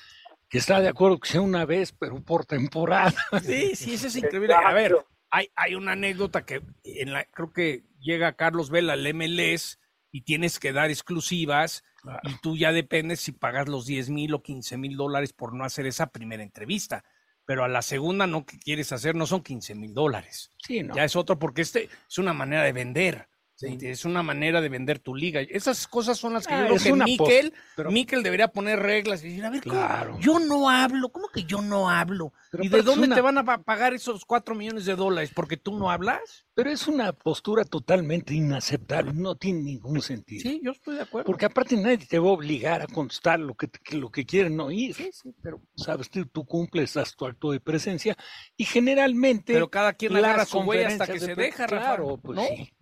que 0.48 0.58
está 0.58 0.80
de 0.80 0.88
acuerdo 0.88 1.18
que 1.18 1.28
sea 1.28 1.40
una 1.40 1.64
vez, 1.64 1.92
pero 1.92 2.22
por 2.22 2.46
temporada. 2.46 3.14
Sí, 3.42 3.74
sí, 3.76 3.94
eso 3.94 4.06
es 4.08 4.16
increíble. 4.16 4.54
A 4.54 4.72
ver, 4.72 4.96
hay, 5.30 5.50
hay 5.56 5.74
una 5.74 5.92
anécdota 5.92 6.44
que 6.44 6.62
en 6.84 7.12
la, 7.12 7.24
creo 7.24 7.52
que 7.52 7.84
llega 8.00 8.36
Carlos 8.36 8.70
Vela 8.70 8.94
al 8.94 9.14
MLS 9.14 9.78
y 10.10 10.22
tienes 10.22 10.58
que 10.58 10.72
dar 10.72 10.90
exclusivas 10.90 11.84
y 12.22 12.36
tú 12.40 12.56
ya 12.56 12.72
dependes 12.72 13.20
si 13.20 13.32
pagas 13.32 13.68
los 13.68 13.86
10 13.86 14.10
mil 14.10 14.34
o 14.34 14.42
15 14.42 14.76
mil 14.78 14.96
dólares 14.96 15.32
por 15.32 15.54
no 15.54 15.64
hacer 15.64 15.86
esa 15.86 16.10
primera 16.10 16.42
entrevista. 16.42 17.04
Pero 17.44 17.64
a 17.64 17.68
la 17.68 17.82
segunda 17.82 18.26
no 18.26 18.44
que 18.44 18.58
quieres 18.58 18.92
hacer 18.92 19.14
no 19.14 19.26
son 19.26 19.42
15 19.42 19.74
mil 19.74 19.94
dólares. 19.94 20.50
Sí, 20.58 20.82
no. 20.82 20.94
Ya 20.94 21.04
es 21.04 21.16
otro 21.16 21.38
porque 21.38 21.62
este 21.62 21.88
es 22.08 22.18
una 22.18 22.32
manera 22.32 22.62
de 22.62 22.72
vender. 22.72 23.27
Es 23.60 24.04
una 24.04 24.22
manera 24.22 24.60
de 24.60 24.68
vender 24.68 25.00
tu 25.00 25.14
liga. 25.14 25.40
Esas 25.40 25.88
cosas 25.88 26.16
son 26.16 26.34
las 26.34 26.46
que 26.46 26.54
yo 26.54 26.60
ah, 26.60 26.66
creo 26.66 26.78
que 26.78 27.52
Miquel, 27.90 28.22
debería 28.22 28.48
poner 28.48 28.78
reglas 28.78 29.24
y 29.24 29.28
decir, 29.28 29.44
a 29.44 29.50
ver, 29.50 29.62
yo 30.20 30.38
no 30.38 30.70
hablo, 30.70 31.08
¿cómo 31.08 31.28
que 31.28 31.42
yo 31.44 31.60
no 31.60 31.90
hablo? 31.90 32.32
¿Y 32.60 32.68
de 32.68 32.82
dónde 32.82 33.08
te 33.08 33.20
van 33.20 33.38
a 33.38 33.44
pagar 33.44 33.94
esos 33.94 34.24
cuatro 34.24 34.54
millones 34.54 34.84
de 34.84 34.94
dólares? 34.94 35.32
¿Porque 35.34 35.56
tú 35.56 35.76
no 35.76 35.90
hablas? 35.90 36.46
Pero 36.54 36.70
es 36.70 36.86
una 36.86 37.12
postura 37.12 37.64
totalmente 37.64 38.34
inaceptable, 38.34 39.12
no 39.12 39.36
tiene 39.36 39.62
ningún 39.62 40.00
sentido. 40.02 40.42
Sí, 40.42 40.60
yo 40.62 40.70
estoy 40.70 40.96
de 40.96 41.02
acuerdo. 41.02 41.26
Porque 41.26 41.46
aparte 41.46 41.76
nadie 41.76 41.98
te 41.98 42.18
va 42.18 42.28
a 42.28 42.32
obligar 42.32 42.82
a 42.82 42.86
contestar 42.86 43.40
lo 43.40 43.54
que, 43.54 43.68
lo 43.96 44.10
que 44.10 44.24
quieren 44.24 44.58
oír. 44.60 44.94
Sí, 44.94 45.10
sí, 45.12 45.34
pero 45.42 45.60
sabes, 45.76 46.10
tú, 46.10 46.24
tú 46.26 46.44
cumples 46.46 46.94
tu 47.16 47.26
acto 47.26 47.50
de 47.50 47.60
presencia 47.60 48.16
y 48.56 48.64
generalmente... 48.64 49.52
Pero 49.52 49.68
cada 49.68 49.92
quien 49.92 50.16
agarra 50.16 50.44
su 50.44 50.60
huella 50.60 50.88
hasta 50.88 51.06
que 51.06 51.20
se 51.20 51.34
deja, 51.34 51.66
Claro, 51.66 52.16
pues 52.16 52.40
sí. 52.48 52.72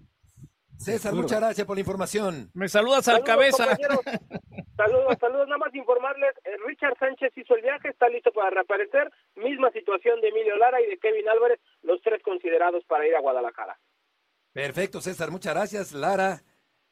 César, 0.78 1.14
muchas 1.14 1.40
gracias 1.40 1.66
por 1.66 1.76
la 1.76 1.80
información. 1.80 2.50
Me 2.54 2.68
saludas 2.68 3.08
al 3.08 3.24
cabeza. 3.24 3.66
Saludos, 4.76 5.16
saludos. 5.18 5.48
Nada 5.48 5.56
más 5.56 5.74
informarles, 5.74 6.34
eh, 6.44 6.50
Richard 6.66 6.98
Sánchez 6.98 7.32
hizo 7.34 7.54
el 7.56 7.62
viaje, 7.62 7.88
está 7.88 8.10
listo 8.10 8.30
para 8.30 8.50
reaparecer. 8.50 9.10
Misma 9.34 9.70
situación 9.70 10.20
de 10.20 10.28
Emilio 10.28 10.54
Lara 10.58 10.82
y 10.82 10.86
de 10.86 10.98
Kevin 10.98 11.26
Álvarez, 11.30 11.58
los 11.82 12.02
tres 12.02 12.22
considerados 12.22 12.84
para 12.84 13.06
ir 13.06 13.16
a 13.16 13.20
Guadalajara. 13.22 13.78
Perfecto, 14.52 15.00
César, 15.00 15.30
muchas 15.30 15.54
gracias. 15.54 15.92
Lara, 15.92 16.42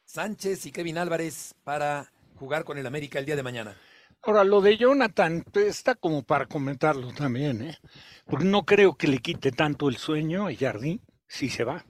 Sánchez 0.03 0.65
y 0.65 0.71
Kevin 0.71 0.97
Álvarez 0.97 1.53
para 1.63 2.11
jugar 2.35 2.63
con 2.63 2.79
el 2.79 2.87
América 2.87 3.19
el 3.19 3.25
día 3.25 3.35
de 3.35 3.43
mañana. 3.43 3.77
Ahora, 4.23 4.43
lo 4.43 4.61
de 4.61 4.77
Jonathan 4.77 5.43
está 5.53 5.93
como 5.93 6.23
para 6.23 6.47
comentarlo 6.47 7.13
también, 7.13 7.61
¿eh? 7.61 7.77
Porque 8.25 8.45
no 8.45 8.65
creo 8.65 8.95
que 8.95 9.07
le 9.07 9.19
quite 9.19 9.51
tanto 9.51 9.89
el 9.89 9.97
sueño 9.97 10.47
a 10.47 10.55
Jardín 10.55 11.01
si 11.27 11.49
se 11.49 11.63
va. 11.63 11.85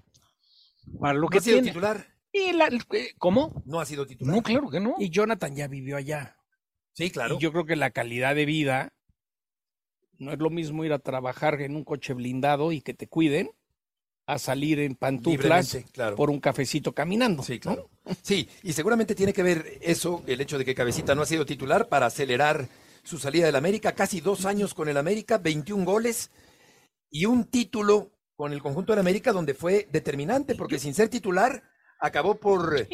Para 1.00 1.14
lo 1.14 1.28
que 1.28 1.40
ha 1.40 1.42
sido 1.42 1.62
titular? 1.62 2.08
Y 2.32 2.40
eh, 2.50 3.14
¿Cómo? 3.18 3.64
No 3.66 3.80
ha 3.80 3.86
sido 3.86 4.06
titular. 4.06 4.36
No, 4.36 4.42
claro 4.42 4.70
que 4.70 4.80
no. 4.80 4.96
Y 5.00 5.10
Jonathan 5.10 5.56
ya 5.56 5.68
vivió 5.68 5.96
allá. 5.96 6.38
Sí, 6.94 7.10
claro. 7.10 7.36
Y 7.36 7.40
yo 7.40 7.52
creo 7.52 7.66
que 7.66 7.76
la 7.76 7.92
calidad 7.92 8.36
de 8.36 8.46
vida 8.46 8.94
no 10.18 10.32
es 10.32 10.40
lo 10.40 10.50
mismo 10.50 10.84
ir 10.86 10.94
a 10.94 11.00
trabajar 11.00 11.62
en 11.62 11.76
un 11.76 11.84
coche 11.84 12.14
blindado 12.14 12.72
y 12.72 12.82
que 12.82 12.94
te 12.94 13.08
cuiden 13.08 13.52
a 14.28 14.40
salir 14.40 14.80
en 14.80 14.96
pantuflas 14.96 15.78
por 16.16 16.30
un 16.30 16.40
cafecito 16.40 16.94
caminando. 16.94 17.44
Sí, 17.44 17.60
claro. 17.60 17.90
Sí, 18.22 18.50
y 18.64 18.74
seguramente 18.74 19.16
tiene 19.16 19.34
que 19.34 19.44
ver 19.44 19.80
eso, 19.82 20.24
el 20.26 20.42
hecho 20.42 20.58
de 20.58 20.66
que 20.66 20.76
Cabecita 20.76 21.16
no 21.16 21.22
ha 21.22 21.28
sido 21.28 21.46
titular 21.46 21.88
para 21.88 22.08
acelerar 22.08 22.68
su 23.04 23.20
salida 23.20 23.46
del 23.46 23.56
América, 23.56 23.94
casi 23.94 24.22
dos 24.22 24.46
años 24.46 24.74
con 24.74 24.90
el 24.90 24.98
América, 24.98 25.38
21 25.38 25.86
goles 25.86 26.32
y 27.10 27.26
un 27.26 27.46
título 27.46 28.12
con 28.36 28.54
el 28.54 28.62
conjunto 28.62 28.94
del 28.94 29.00
América 29.00 29.32
donde 29.32 29.54
fue 29.54 29.88
determinante, 29.92 30.56
porque 30.56 30.80
sin 30.80 30.94
ser 30.94 31.10
titular 31.10 31.64
acabó 32.00 32.36
por 32.36 32.88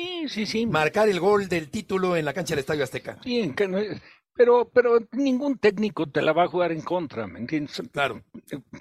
marcar 0.68 1.10
el 1.10 1.20
gol 1.20 1.48
del 1.48 1.70
título 1.70 2.16
en 2.16 2.26
la 2.26 2.34
cancha 2.34 2.54
del 2.54 2.60
Estadio 2.60 2.84
Azteca. 2.84 3.18
Sí, 3.24 3.54
pero, 4.34 4.70
pero 4.74 5.00
ningún 5.12 5.58
técnico 5.58 6.10
te 6.10 6.22
la 6.22 6.34
va 6.34 6.44
a 6.44 6.48
jugar 6.48 6.72
en 6.72 6.82
contra, 6.82 7.28
¿me 7.28 7.40
entiendes? 7.40 7.82
Claro. 7.92 8.24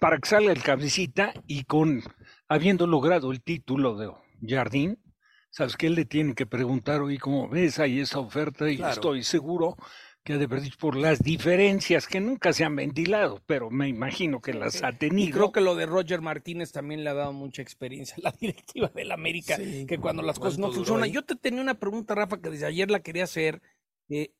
Para 0.01 0.19
que 0.19 0.29
salga 0.29 0.53
el 0.53 0.63
cabecita 0.63 1.35
y 1.47 1.65
con 1.65 2.03
habiendo 2.49 2.87
logrado 2.87 3.33
el 3.33 3.43
título 3.43 3.97
de 3.97 4.11
Jardín, 4.47 5.03
sabes 5.51 5.77
que 5.77 5.89
él 5.89 5.97
le 5.97 6.05
tiene 6.05 6.35
que 6.35 6.47
preguntar, 6.47 7.03
oye, 7.03 7.19
¿cómo 7.19 7.49
ves 7.49 7.79
ahí 7.79 8.01
esa 8.01 8.21
oferta? 8.21 8.71
Y 8.71 8.81
estoy 8.83 9.25
seguro 9.25 9.77
que 10.25 10.35
ha 10.35 10.39
de 10.39 10.45
haber 10.45 10.63
por 10.79 10.97
las 10.97 11.21
diferencias 11.21 12.07
que 12.07 12.21
nunca 12.21 12.53
se 12.53 12.65
han 12.65 12.77
ventilado, 12.77 13.43
pero 13.47 13.71
me 13.71 13.89
imagino 13.89 14.41
que 14.41 14.53
las 14.53 14.83
ha 14.83 14.93
tenido. 14.93 15.29
Y 15.31 15.33
creo 15.33 15.53
que 15.53 15.61
lo 15.61 15.75
de 15.75 15.87
Roger 15.87 16.21
Martínez 16.21 16.73
también 16.73 17.05
le 17.05 17.11
ha 17.11 17.15
dado 17.15 17.33
mucha 17.33 17.63
experiencia 17.63 18.17
a 18.19 18.31
la 18.31 18.31
directiva 18.41 18.91
del 18.95 19.13
América, 19.13 19.57
que 19.57 19.99
cuando 19.99 20.23
las 20.23 20.39
cosas 20.39 20.59
no 20.59 20.73
funcionan. 20.73 21.11
Yo 21.11 21.23
te 21.23 21.37
tenía 21.37 21.63
una 21.63 21.79
pregunta, 21.79 22.15
Rafa, 22.15 22.41
que 22.41 22.51
desde 22.51 22.67
ayer 22.67 22.91
la 22.91 23.01
quería 23.01 23.25
hacer. 23.25 23.63
Eh, 24.09 24.33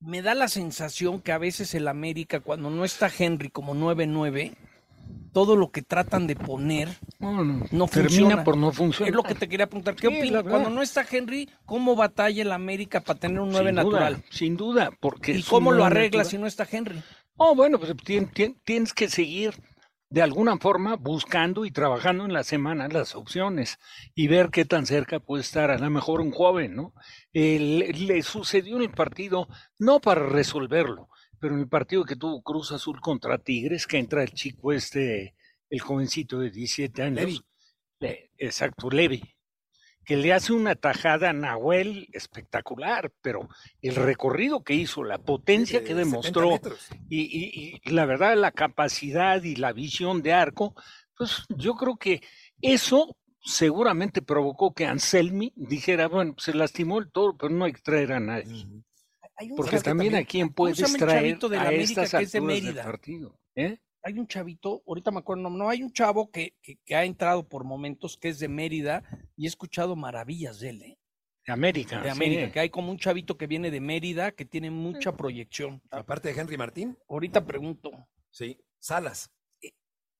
me 0.00 0.22
da 0.22 0.34
la 0.34 0.48
sensación 0.48 1.20
que 1.20 1.32
a 1.32 1.38
veces 1.38 1.74
el 1.74 1.88
América, 1.88 2.40
cuando 2.40 2.70
no 2.70 2.84
está 2.84 3.10
Henry 3.16 3.50
como 3.50 3.74
9-9, 3.74 4.56
todo 5.32 5.56
lo 5.56 5.70
que 5.70 5.82
tratan 5.82 6.26
de 6.26 6.36
poner 6.36 6.88
no, 7.18 7.86
termina 7.86 8.44
por 8.44 8.56
no 8.56 8.72
funcionar. 8.72 9.10
Es 9.10 9.16
lo 9.16 9.22
que 9.22 9.34
te 9.34 9.48
quería 9.48 9.66
preguntar. 9.66 9.94
¿Qué 9.94 10.08
opinas? 10.08 10.42
Cuando 10.42 10.70
no 10.70 10.82
está 10.82 11.06
Henry, 11.08 11.48
¿cómo 11.64 11.96
batalla 11.96 12.42
el 12.42 12.52
América 12.52 13.00
para 13.00 13.18
tener 13.18 13.40
un 13.40 13.50
9 13.50 13.72
natural? 13.72 14.22
Sin 14.30 14.56
duda, 14.56 14.90
porque... 15.00 15.32
¿Y 15.32 15.42
cómo 15.42 15.72
lo 15.72 15.84
arregla 15.84 16.24
si 16.24 16.38
no 16.38 16.46
está 16.46 16.66
Henry? 16.70 17.02
Oh, 17.36 17.54
bueno, 17.54 17.78
pues 17.78 17.94
tienes 18.64 18.92
que 18.92 19.08
seguir 19.08 19.54
de 20.10 20.22
alguna 20.22 20.58
forma 20.58 20.96
buscando 20.96 21.64
y 21.64 21.70
trabajando 21.70 22.24
en 22.24 22.32
la 22.32 22.42
semana 22.42 22.88
las 22.88 23.14
opciones 23.14 23.78
y 24.14 24.26
ver 24.26 24.50
qué 24.50 24.64
tan 24.64 24.84
cerca 24.84 25.20
puede 25.20 25.42
estar 25.42 25.70
a 25.70 25.78
lo 25.78 25.88
mejor 25.88 26.20
un 26.20 26.32
joven, 26.32 26.74
¿no? 26.74 26.92
le 27.32 28.22
sucedió 28.22 28.76
en 28.76 28.82
el 28.82 28.90
partido 28.90 29.46
no 29.78 30.00
para 30.00 30.26
resolverlo, 30.26 31.08
pero 31.40 31.54
en 31.54 31.60
el 31.60 31.68
partido 31.68 32.04
que 32.04 32.16
tuvo 32.16 32.42
Cruz 32.42 32.70
Azul 32.70 33.00
contra 33.00 33.38
Tigres, 33.38 33.86
que 33.86 33.98
entra 33.98 34.22
el 34.22 34.32
chico 34.32 34.72
este, 34.72 35.34
el 35.70 35.80
jovencito 35.80 36.38
de 36.38 36.50
17 36.50 37.02
años. 37.02 37.44
exacto, 38.36 38.90
Levi. 38.90 39.22
Que 40.04 40.16
le 40.16 40.32
hace 40.32 40.52
una 40.52 40.74
tajada 40.74 41.30
a 41.30 41.32
Nahuel 41.32 42.08
espectacular, 42.12 43.12
pero 43.22 43.48
el 43.80 43.94
recorrido 43.94 44.62
que 44.64 44.74
hizo, 44.74 45.04
la 45.04 45.18
potencia 45.18 45.84
que 45.84 45.94
demostró 45.94 46.58
y, 47.08 47.80
y 47.84 47.90
la 47.90 48.06
verdad, 48.06 48.36
la 48.36 48.50
capacidad 48.50 49.42
y 49.42 49.56
la 49.56 49.72
visión 49.72 50.22
de 50.22 50.32
arco, 50.32 50.74
pues 51.16 51.44
yo 51.50 51.74
creo 51.74 51.96
que 51.96 52.22
eso 52.60 53.16
seguramente 53.42 54.22
provocó 54.22 54.74
que 54.74 54.86
Anselmi 54.86 55.52
dijera, 55.56 56.08
bueno, 56.08 56.34
se 56.38 56.54
lastimó 56.54 56.98
el 56.98 57.10
toro, 57.10 57.36
pero 57.36 57.52
no 57.52 57.64
hay 57.64 57.72
que 57.72 57.82
traer 57.82 58.12
a 58.12 58.20
nadie. 58.20 58.66
Porque 59.56 59.80
también, 59.80 60.14
a 60.14 60.24
quién 60.24 60.50
puedes 60.50 60.92
traer 60.94 61.38
de 61.38 61.56
la 61.56 61.62
a 61.62 61.68
América 61.68 62.02
estas 62.02 62.20
que 62.20 62.24
es 62.24 62.32
de 62.32 62.40
Mérida. 62.40 62.82
partido. 62.82 63.38
¿eh? 63.54 63.78
Hay 64.02 64.18
un 64.18 64.26
chavito, 64.26 64.82
ahorita 64.86 65.10
me 65.10 65.18
acuerdo, 65.18 65.50
no, 65.50 65.68
hay 65.68 65.82
un 65.82 65.92
chavo 65.92 66.30
que, 66.30 66.54
que, 66.62 66.96
ha 66.96 67.04
entrado 67.04 67.48
por 67.48 67.64
momentos 67.64 68.16
que 68.16 68.28
es 68.28 68.38
de 68.38 68.48
Mérida 68.48 69.02
y 69.36 69.44
he 69.44 69.48
escuchado 69.48 69.96
maravillas 69.96 70.60
de 70.60 70.70
él, 70.70 70.82
¿eh? 70.82 70.98
De 71.46 71.52
América. 71.52 72.00
De 72.02 72.10
América, 72.10 72.52
que 72.52 72.60
hay 72.60 72.70
como 72.70 72.90
un 72.90 72.98
chavito 72.98 73.36
que 73.36 73.46
viene 73.46 73.70
de 73.70 73.80
Mérida 73.80 74.32
que 74.32 74.44
tiene 74.44 74.70
mucha 74.70 75.16
proyección. 75.16 75.82
Aparte 75.90 76.32
de 76.32 76.40
Henry 76.40 76.56
Martín. 76.56 76.98
Ahorita 77.08 77.44
pregunto. 77.44 77.90
Sí, 78.30 78.58
Salas. 78.78 79.30
E, 79.62 79.72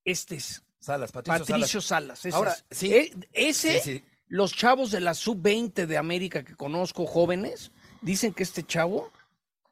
este 0.03 0.35
es. 0.35 0.63
Salas, 0.79 1.11
Patricio, 1.11 1.79
Salas. 1.79 2.25
Ahora, 2.27 2.55
sí. 2.71 2.93
E, 2.93 3.11
ese, 3.33 4.03
los 4.27 4.55
chavos 4.55 4.91
de 4.91 4.99
la 4.99 5.13
sub-20 5.13 5.85
de 5.85 5.97
América 5.97 6.43
que 6.43 6.55
conozco, 6.55 7.05
jóvenes, 7.05 7.71
dicen 8.01 8.33
que 8.33 8.43
este 8.43 8.63
chavo 8.63 9.11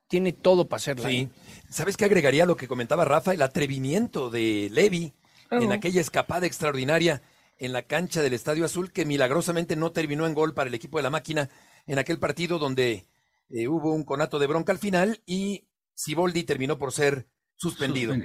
tiene 0.08 0.34
todo 0.34 0.68
para 0.68 0.80
ser 0.80 1.00
Sí. 1.00 1.30
¿Sabes 1.70 1.98
qué 1.98 2.06
agregaría 2.06 2.46
lo 2.46 2.58
que 2.58 2.68
comentaba 2.68 3.06
Rafa? 3.06 3.34
El 3.34 3.42
atrevimiento 3.42 4.30
de 4.30 4.70
Levi 4.72 5.14
en 5.52 5.72
aquella 5.72 6.02
escapada 6.02 6.46
extraordinaria 6.46 7.22
en 7.58 7.74
la 7.74 7.84
cancha 7.84 8.22
del 8.22 8.34
Estadio 8.34 8.66
Azul 8.66 8.92
que 8.92 9.06
milagrosamente 9.06 9.76
no 9.76 9.92
terminó 9.92 10.26
en 10.26 10.34
gol 10.34 10.54
para 10.54 10.70
el 10.70 10.74
equipo 10.74 10.98
de 10.98 11.04
la 11.04 11.10
máquina 11.10 11.50
en 11.86 12.00
aquel 12.00 12.20
partido 12.20 12.58
donde 12.58 13.08
eh, 13.50 13.68
hubo 13.68 13.94
un 13.94 14.04
conato 14.04 14.40
de 14.40 14.48
bronca 14.48 14.72
al 14.72 14.80
final 14.80 15.22
y 15.26 15.68
Siboldi 15.94 16.44
terminó 16.44 16.78
por 16.78 16.92
ser 16.92 17.28
suspendido 17.56 18.16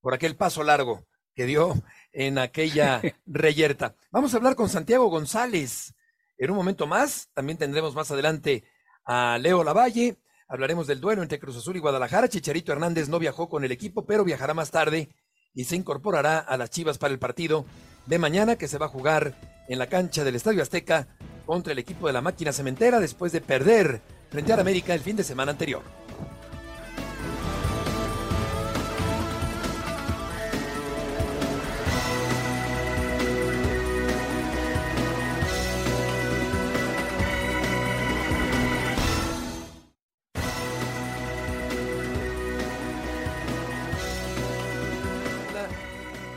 por 0.00 0.14
aquel 0.14 0.36
paso 0.36 0.64
largo 0.64 1.06
que 1.34 1.46
dio 1.46 1.82
en 2.12 2.38
aquella 2.38 3.00
reyerta. 3.26 3.94
Vamos 4.10 4.34
a 4.34 4.36
hablar 4.36 4.56
con 4.56 4.68
Santiago 4.68 5.06
González. 5.08 5.94
En 6.36 6.50
un 6.50 6.56
momento 6.56 6.86
más, 6.86 7.30
también 7.34 7.58
tendremos 7.58 7.94
más 7.94 8.10
adelante 8.10 8.64
a 9.04 9.38
Leo 9.38 9.64
Lavalle. 9.64 10.16
Hablaremos 10.48 10.86
del 10.86 11.00
duelo 11.00 11.22
entre 11.22 11.38
Cruz 11.38 11.56
Azul 11.56 11.76
y 11.76 11.80
Guadalajara. 11.80 12.28
Chicharito 12.28 12.72
Hernández 12.72 13.08
no 13.08 13.18
viajó 13.18 13.48
con 13.48 13.64
el 13.64 13.72
equipo, 13.72 14.04
pero 14.04 14.24
viajará 14.24 14.54
más 14.54 14.70
tarde 14.70 15.10
y 15.54 15.64
se 15.64 15.76
incorporará 15.76 16.38
a 16.38 16.56
las 16.56 16.70
Chivas 16.70 16.98
para 16.98 17.12
el 17.12 17.18
partido 17.18 17.64
de 18.06 18.18
mañana 18.18 18.56
que 18.56 18.68
se 18.68 18.78
va 18.78 18.86
a 18.86 18.90
jugar 18.90 19.34
en 19.68 19.78
la 19.78 19.86
cancha 19.86 20.24
del 20.24 20.34
Estadio 20.34 20.62
Azteca 20.62 21.08
contra 21.46 21.72
el 21.72 21.78
equipo 21.78 22.06
de 22.06 22.12
la 22.12 22.20
máquina 22.20 22.52
cementera 22.52 23.00
después 23.00 23.32
de 23.32 23.40
perder 23.40 24.00
frente 24.30 24.52
a 24.52 24.60
América 24.60 24.94
el 24.94 25.00
fin 25.00 25.16
de 25.16 25.24
semana 25.24 25.52
anterior. 25.52 25.82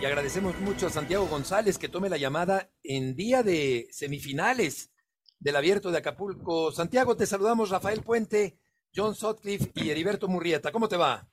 Agradecemos 0.04 0.60
mucho 0.60 0.88
a 0.88 0.90
Santiago 0.90 1.26
González 1.26 1.78
que 1.78 1.90
tome 1.90 2.10
la 2.10 2.18
llamada 2.18 2.70
en 2.84 3.16
día 3.16 3.44
de 3.44 3.88
semifinales 3.92 4.94
del 5.40 5.56
Abierto 5.56 5.92
de 5.92 5.98
Acapulco. 5.98 6.72
Santiago, 6.72 7.16
te 7.16 7.26
saludamos 7.26 7.70
Rafael 7.70 8.02
Puente, 8.04 8.60
John 8.94 9.16
Sotcliffe 9.16 9.72
y 9.76 9.90
Heriberto 9.90 10.28
Murrieta. 10.28 10.72
¿Cómo 10.72 10.88
te 10.88 10.98
va? 10.98 11.28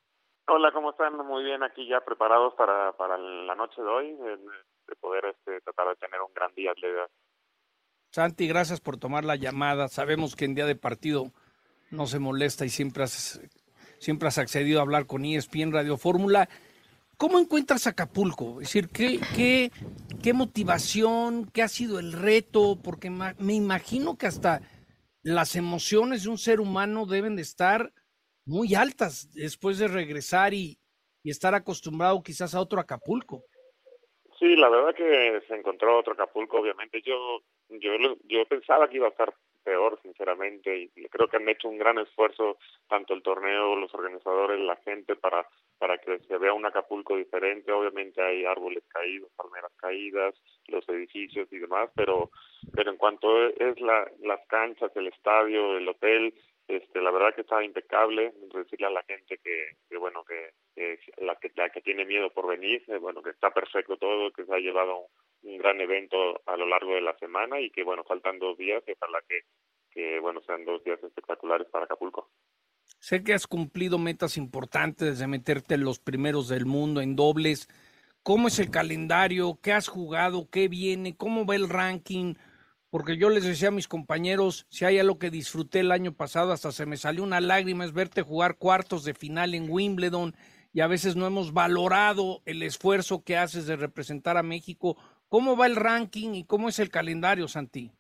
Hola, 0.49 0.71
¿cómo 0.73 0.91
están? 0.91 1.17
Muy 1.27 1.45
bien, 1.45 1.63
aquí 1.63 1.89
ya 1.89 2.01
preparados 2.01 2.55
para, 2.55 2.93
para 2.97 3.19
la 3.19 3.55
noche 3.55 3.81
de 3.81 3.89
hoy, 3.89 4.13
de, 4.13 4.97
poder 5.01 5.25
este, 5.27 5.61
tratar 5.63 5.89
de 5.89 5.97
tener 5.97 6.21
un 6.21 6.33
gran 6.35 6.55
día. 6.55 6.73
Santi, 8.11 8.47
gracias 8.47 8.81
por 8.81 8.97
tomar 8.97 9.25
la 9.25 9.37
llamada. 9.37 9.89
Sabemos 9.89 10.37
que 10.37 10.45
en 10.45 10.55
día 10.55 10.67
de 10.67 10.77
partido 10.77 11.33
no 11.91 12.07
se 12.07 12.19
molesta 12.19 12.65
y 12.65 12.69
siempre 12.69 13.05
has, 13.05 13.41
siempre 13.99 14.29
has 14.29 14.39
accedido 14.39 14.81
a 14.81 14.83
hablar 14.83 15.07
con 15.07 15.25
ESPN 15.25 15.73
Radio 15.73 15.97
Fórmula. 15.97 16.49
¿Cómo 17.23 17.39
encuentras 17.39 17.87
Acapulco? 17.87 18.61
Es 18.61 18.67
decir, 18.73 18.89
¿qué, 18.89 19.21
qué, 19.37 19.71
qué 20.25 20.33
motivación, 20.33 21.49
qué 21.55 21.63
ha 21.63 21.69
sido 21.69 22.01
el 22.01 22.13
reto? 22.13 22.77
Porque 22.83 23.11
me 23.11 23.55
imagino 23.55 24.19
que 24.19 24.27
hasta 24.27 24.61
las 25.23 25.55
emociones 25.55 26.25
de 26.25 26.31
un 26.31 26.37
ser 26.37 26.59
humano 26.59 27.07
deben 27.07 27.37
de 27.37 27.43
estar 27.43 27.93
muy 28.45 28.75
altas 28.75 29.33
después 29.35 29.79
de 29.79 29.87
regresar 29.87 30.53
y, 30.53 30.81
estar 31.23 31.55
acostumbrado 31.55 32.21
quizás 32.25 32.57
a 32.57 32.61
otro 32.61 32.81
Acapulco. 32.81 33.45
Sí, 34.41 34.57
la 34.57 34.69
verdad 34.69 34.93
que 34.93 35.43
se 35.47 35.55
encontró 35.55 36.01
otro 36.01 36.15
Acapulco, 36.15 36.59
obviamente. 36.59 37.03
Yo, 37.03 37.39
yo, 37.69 37.93
yo 38.25 38.45
pensaba 38.47 38.91
que 38.91 38.97
iba 38.97 39.07
a 39.07 39.11
estar 39.11 39.33
peor, 39.63 39.99
sinceramente, 40.03 40.91
y 40.95 41.09
creo 41.09 41.29
que 41.29 41.37
han 41.37 41.49
hecho 41.49 41.69
un 41.69 41.79
gran 41.79 41.99
esfuerzo, 41.99 42.59
tanto 42.89 43.15
el 43.15 43.23
torneo, 43.23 43.77
los 43.77 43.93
organizadores, 43.95 44.61
la 44.61 44.77
gente, 44.77 45.17
para, 45.17 45.47
para 45.79 45.99
que 45.99 46.19
se 46.21 46.39
vea 46.39 46.53
un 46.53 46.67
Acapulco 46.67 47.17
diferente. 47.17 47.73
Obviamente 47.73 48.23
hay 48.23 48.45
árboles 48.45 48.85
caídos, 48.89 49.31
palmeras 49.37 49.73
caídas, 49.77 50.35
los 50.69 50.89
edificios 50.89 51.53
y 51.53 51.59
demás, 51.59 51.91
pero, 51.95 52.31
pero 52.75 52.91
en 52.91 52.97
cuanto 52.97 53.49
es 53.49 53.81
la, 53.81 54.11
las 54.21 54.47
canchas, 54.47 54.93
el 54.95 55.09
estadio, 55.09 55.77
el 55.77 55.89
hotel, 55.89 56.35
este, 56.69 57.01
la 57.01 57.11
verdad 57.11 57.35
que 57.35 57.41
está 57.43 57.63
impecable, 57.63 58.33
decirle 58.55 58.87
a 58.87 58.91
la 58.91 59.03
gente 59.03 59.39
que, 59.39 59.77
que 59.89 59.97
bueno, 59.97 60.25
que, 60.25 60.51
la 61.19 61.37
que 61.37 61.51
la 61.57 61.71
que 61.71 61.81
tiene 61.81 62.05
miedo 62.05 62.31
por 62.31 62.47
venir, 62.47 62.83
eh, 62.87 62.99
bueno, 62.99 63.23
que 63.23 63.31
está 63.31 63.51
perfecto 63.51 63.97
todo, 63.97 64.31
que 64.31 64.45
se 64.45 64.55
ha 64.55 64.59
llevado 64.59 65.09
un, 65.43 65.59
gran 65.59 65.81
evento 65.81 66.41
a 66.47 66.57
lo 66.57 66.67
largo 66.67 66.95
de 66.95 67.01
la 67.01 67.17
semana 67.19 67.61
y 67.61 67.71
que 67.71 67.85
bueno, 67.85 68.05
faltan 68.05 68.39
dos 68.39 68.57
días 68.59 68.83
y 68.87 68.93
ojalá 68.93 69.21
que, 69.29 69.41
que 69.91 70.21
bueno, 70.21 70.41
sean 70.43 70.65
dos 70.65 70.83
días 70.85 71.03
espectaculares 71.03 71.69
para 71.69 71.85
Acapulco. 71.85 72.29
Sé 72.99 73.23
que 73.25 73.35
has 73.35 73.47
cumplido 73.47 73.99
metas 73.99 74.37
importantes 74.37 75.19
de 75.19 75.27
meterte 75.27 75.75
en 75.75 75.85
los 75.85 75.99
primeros 75.99 76.49
del 76.49 76.67
mundo 76.67 77.01
en 77.01 77.17
dobles. 77.17 77.69
¿Cómo 78.23 78.49
es 78.49 78.59
el 78.59 78.71
calendario? 78.71 79.59
¿Qué 79.63 79.73
has 79.73 79.89
jugado? 79.89 80.49
¿Qué 80.51 80.69
viene? 80.69 81.17
¿Cómo 81.17 81.45
va 81.45 81.57
el 81.57 81.69
ranking? 81.69 82.35
porque 82.93 83.17
yo 83.17 83.31
les 83.31 83.45
decía 83.45 83.69
a 83.69 83.71
mis 83.71 83.89
compañeros, 83.89 84.67
si 84.69 84.85
hay 84.85 84.99
algo 84.99 85.19
que 85.19 85.31
disfruté 85.31 85.81
el 85.81 85.93
año 85.93 86.13
pasado, 86.13 86.53
hasta 86.53 86.73
se 86.73 86.85
me 86.85 86.99
salió 86.99 87.23
una 87.23 87.41
lágrima, 87.41 87.87
es 87.87 87.95
verte 87.95 88.21
jugar 88.21 88.59
cuartos 88.59 89.03
de 89.03 89.15
final 89.15 89.55
en 89.55 89.71
Wimbledon 89.71 90.37
y 90.75 90.83
a 90.83 90.87
veces 90.89 91.17
no 91.17 91.27
hemos 91.27 91.55
valorado 91.55 92.43
el 92.45 92.63
esfuerzo 92.63 93.25
que 93.25 93.39
haces 93.39 93.65
de 93.65 93.77
representar 93.77 94.37
a 94.37 94.43
México. 94.43 94.99
¿Cómo 95.33 95.57
va 95.57 95.65
el 95.65 95.77
ranking 95.77 96.35
y 96.35 96.45
cómo 96.45 96.69
es 96.69 96.79
el 96.79 96.91
calendario, 96.91 97.49
Santi? 97.49 97.91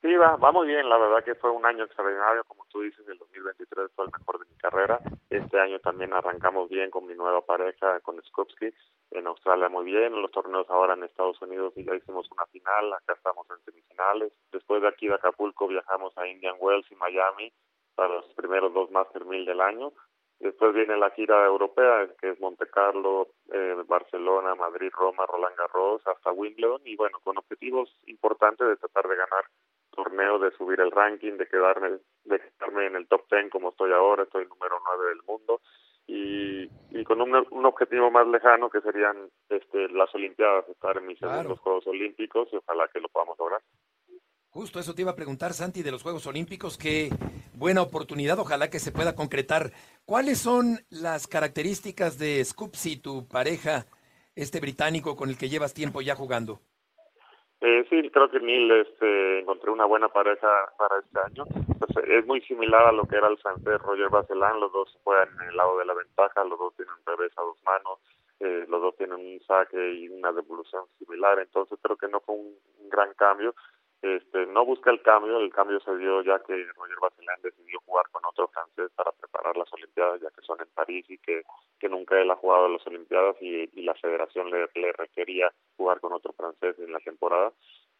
Sí, 0.00 0.14
va, 0.14 0.36
va 0.36 0.52
muy 0.52 0.68
bien, 0.68 0.88
la 0.88 0.98
verdad 0.98 1.24
que 1.24 1.34
fue 1.34 1.50
un 1.50 1.66
año 1.66 1.82
extraordinario, 1.82 2.44
como 2.44 2.64
tú 2.70 2.82
dices, 2.82 3.04
el 3.08 3.18
2023 3.18 3.90
fue 3.96 4.04
el 4.04 4.12
mejor 4.16 4.38
de 4.38 4.46
mi 4.48 4.56
carrera. 4.58 5.00
Este 5.30 5.58
año 5.58 5.80
también 5.80 6.12
arrancamos 6.12 6.68
bien 6.68 6.92
con 6.92 7.08
mi 7.08 7.14
nueva 7.16 7.44
pareja, 7.44 7.98
con 8.02 8.22
Skopsky, 8.22 8.72
en 9.10 9.26
Australia 9.26 9.68
muy 9.68 9.84
bien, 9.84 10.22
los 10.22 10.30
torneos 10.30 10.70
ahora 10.70 10.94
en 10.94 11.02
Estados 11.02 11.42
Unidos 11.42 11.72
y 11.74 11.84
ya 11.84 11.96
hicimos 11.96 12.30
una 12.30 12.46
final, 12.46 12.92
acá 12.92 13.14
estamos 13.14 13.48
en 13.50 13.58
semifinales. 13.64 14.32
Después 14.52 14.80
de 14.80 14.86
aquí 14.86 15.08
de 15.08 15.14
Acapulco 15.14 15.66
viajamos 15.66 16.16
a 16.16 16.28
Indian 16.28 16.54
Wells 16.60 16.86
y 16.88 16.94
Miami 16.94 17.52
para 17.96 18.14
los 18.14 18.32
primeros 18.34 18.72
dos 18.72 18.92
Master 18.92 19.24
1000 19.24 19.44
del 19.44 19.60
año. 19.60 19.92
Después 20.40 20.74
viene 20.74 20.96
la 20.96 21.10
gira 21.10 21.46
europea, 21.46 22.08
que 22.20 22.30
es 22.30 22.40
Monte 22.40 22.66
Carlo, 22.66 23.28
eh, 23.52 23.76
Barcelona, 23.86 24.54
Madrid, 24.54 24.90
Roma, 24.92 25.24
Roland 25.26 25.56
Garros, 25.56 26.06
hasta 26.06 26.32
Wimbledon, 26.32 26.82
y 26.84 26.96
bueno, 26.96 27.18
con 27.22 27.38
objetivos 27.38 27.96
importantes 28.06 28.66
de 28.66 28.76
tratar 28.76 29.08
de 29.08 29.16
ganar 29.16 29.44
torneo 29.90 30.38
de 30.38 30.50
subir 30.52 30.80
el 30.80 30.90
ranking, 30.90 31.38
de 31.38 31.46
quedarme, 31.46 31.98
de 32.24 32.40
quedarme 32.40 32.86
en 32.86 32.96
el 32.96 33.06
top 33.06 33.22
10 33.30 33.50
como 33.50 33.70
estoy 33.70 33.92
ahora, 33.92 34.24
estoy 34.24 34.46
número 34.46 34.76
9 34.84 35.08
del 35.08 35.22
mundo 35.22 35.60
y, 36.06 36.68
y 36.90 37.04
con 37.04 37.20
un, 37.20 37.46
un, 37.50 37.66
objetivo 37.66 38.10
más 38.10 38.26
lejano 38.26 38.68
que 38.68 38.80
serían 38.80 39.30
este, 39.48 39.88
las 39.88 40.14
Olimpiadas, 40.14 40.68
estar 40.68 40.96
en 40.98 41.06
mis 41.06 41.18
segundos 41.18 41.60
Juegos 41.60 41.86
Olímpicos 41.86 42.48
y 42.52 42.56
ojalá 42.56 42.88
que 42.88 43.00
lo 43.00 43.08
podamos 43.08 43.38
lograr. 43.38 43.60
Justo 44.54 44.78
eso 44.78 44.94
te 44.94 45.02
iba 45.02 45.10
a 45.10 45.16
preguntar, 45.16 45.52
Santi, 45.52 45.82
de 45.82 45.90
los 45.90 46.04
Juegos 46.04 46.28
Olímpicos, 46.28 46.78
qué 46.78 47.10
buena 47.54 47.82
oportunidad, 47.82 48.38
ojalá 48.38 48.70
que 48.70 48.78
se 48.78 48.92
pueda 48.92 49.16
concretar. 49.16 49.72
¿Cuáles 50.06 50.38
son 50.38 50.78
las 50.90 51.26
características 51.26 52.20
de 52.20 52.44
Scoopsy, 52.44 53.02
tu 53.02 53.26
pareja, 53.26 53.86
este 54.36 54.60
británico 54.60 55.16
con 55.16 55.28
el 55.28 55.36
que 55.36 55.48
llevas 55.48 55.74
tiempo 55.74 56.02
ya 56.02 56.14
jugando? 56.14 56.60
Eh, 57.62 57.84
sí, 57.90 58.08
creo 58.12 58.30
que 58.30 58.38
Neil 58.38 58.70
este, 58.70 59.40
encontré 59.40 59.72
una 59.72 59.86
buena 59.86 60.06
pareja 60.06 60.46
para 60.78 61.00
este 61.00 61.18
año. 61.18 61.46
Pues, 61.80 62.06
es 62.06 62.24
muy 62.24 62.40
similar 62.42 62.86
a 62.86 62.92
lo 62.92 63.08
que 63.08 63.16
era 63.16 63.26
el 63.26 63.38
francés 63.38 63.82
Roger 63.82 64.08
Bacelán, 64.08 64.60
los 64.60 64.72
dos 64.72 64.96
juegan 65.02 65.30
en 65.42 65.48
el 65.48 65.56
lado 65.56 65.78
de 65.78 65.84
la 65.84 65.94
ventaja, 65.94 66.44
los 66.44 66.60
dos 66.60 66.76
tienen 66.76 66.94
revés 67.04 67.32
a 67.36 67.42
dos 67.42 67.58
manos, 67.64 67.98
eh, 68.38 68.66
los 68.68 68.80
dos 68.80 68.96
tienen 68.96 69.18
un 69.18 69.40
saque 69.48 69.94
y 69.94 70.08
una 70.10 70.30
devolución 70.30 70.84
similar, 71.00 71.40
entonces 71.40 71.76
creo 71.82 71.96
que 71.96 72.06
no 72.06 72.20
fue 72.20 72.36
un 72.36 72.54
gran 72.88 73.12
cambio 73.14 73.52
este, 74.04 74.44
no 74.46 74.66
busca 74.66 74.90
el 74.90 75.00
cambio, 75.00 75.38
el 75.38 75.50
cambio 75.50 75.80
se 75.80 75.96
dio 75.96 76.20
ya 76.22 76.38
que 76.40 76.52
Roger 76.76 76.96
Bacelán 77.00 77.40
decidió 77.42 77.80
jugar 77.86 78.04
con 78.12 78.22
otro 78.26 78.48
francés 78.48 78.90
para 78.94 79.12
preparar 79.12 79.56
las 79.56 79.72
Olimpiadas, 79.72 80.20
ya 80.20 80.28
que 80.30 80.42
son 80.42 80.60
en 80.60 80.68
París 80.74 81.06
y 81.08 81.16
que, 81.16 81.42
que 81.78 81.88
nunca 81.88 82.20
él 82.20 82.30
ha 82.30 82.36
jugado 82.36 82.68
las 82.68 82.86
Olimpiadas 82.86 83.36
y, 83.40 83.70
y 83.72 83.82
la 83.82 83.94
federación 83.94 84.50
le, 84.50 84.68
le, 84.74 84.92
requería 84.92 85.50
jugar 85.78 86.00
con 86.00 86.12
otro 86.12 86.34
francés 86.34 86.78
en 86.78 86.92
la 86.92 87.00
temporada. 87.00 87.52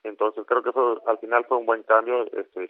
Entonces 0.03 0.45
creo 0.47 0.63
que 0.63 0.71
eso 0.71 1.01
al 1.07 1.19
final 1.19 1.47
fue 1.47 1.57
un 1.57 1.67
buen 1.67 1.83
cambio. 1.85 2.27
Este, 2.33 2.69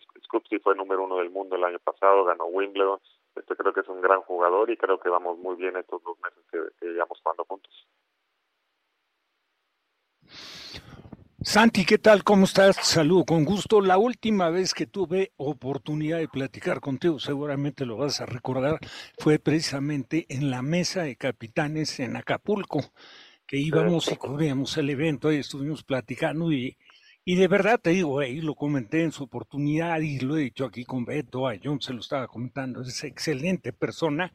sí 0.48 0.58
fue 0.60 0.76
número 0.76 1.02
uno 1.02 1.16
del 1.16 1.30
mundo 1.30 1.56
el 1.56 1.64
año 1.64 1.80
pasado, 1.80 2.24
ganó 2.24 2.44
Wimbledon. 2.44 3.00
Este, 3.34 3.56
creo 3.56 3.72
que 3.72 3.80
es 3.80 3.88
un 3.88 4.00
gran 4.00 4.20
jugador 4.20 4.70
y 4.70 4.76
creo 4.76 5.00
que 5.00 5.08
vamos 5.08 5.38
muy 5.38 5.56
bien 5.56 5.76
estos 5.76 6.00
dos 6.04 6.16
meses 6.20 6.44
que, 6.52 6.60
que 6.78 6.92
llevamos 6.92 7.20
jugando 7.20 7.44
juntos. 7.46 7.86
Santi, 11.46 11.84
¿qué 11.84 11.98
tal? 11.98 12.24
¿Cómo 12.24 12.46
estás? 12.46 12.74
Saludo 12.76 13.26
con 13.26 13.44
gusto. 13.44 13.82
La 13.82 13.98
última 13.98 14.48
vez 14.48 14.72
que 14.72 14.86
tuve 14.86 15.32
oportunidad 15.36 16.16
de 16.16 16.26
platicar 16.26 16.80
contigo, 16.80 17.20
seguramente 17.20 17.84
lo 17.84 17.98
vas 17.98 18.22
a 18.22 18.26
recordar, 18.26 18.78
fue 19.18 19.38
precisamente 19.38 20.24
en 20.30 20.50
la 20.50 20.62
mesa 20.62 21.02
de 21.02 21.16
capitanes 21.16 22.00
en 22.00 22.16
Acapulco, 22.16 22.80
que 23.46 23.58
íbamos 23.58 24.10
y 24.10 24.16
cubríamos 24.16 24.74
el 24.78 24.88
evento 24.88 25.30
y 25.30 25.36
estuvimos 25.36 25.84
platicando 25.84 26.50
y, 26.50 26.78
y 27.26 27.36
de 27.36 27.46
verdad 27.46 27.78
te 27.78 27.90
digo, 27.90 28.20
ahí 28.20 28.40
lo 28.40 28.54
comenté 28.54 29.02
en 29.02 29.12
su 29.12 29.24
oportunidad 29.24 30.00
y 30.00 30.20
lo 30.20 30.38
he 30.38 30.44
dicho 30.44 30.64
aquí 30.64 30.86
con 30.86 31.04
Beto, 31.04 31.46
a 31.46 31.56
John 31.62 31.78
se 31.82 31.92
lo 31.92 32.00
estaba 32.00 32.26
comentando, 32.26 32.80
es 32.80 33.04
excelente 33.04 33.74
persona 33.74 34.32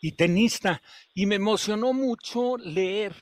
y 0.00 0.12
tenista. 0.12 0.80
Y 1.12 1.26
me 1.26 1.34
emocionó 1.34 1.92
mucho 1.92 2.56
leer 2.56 3.16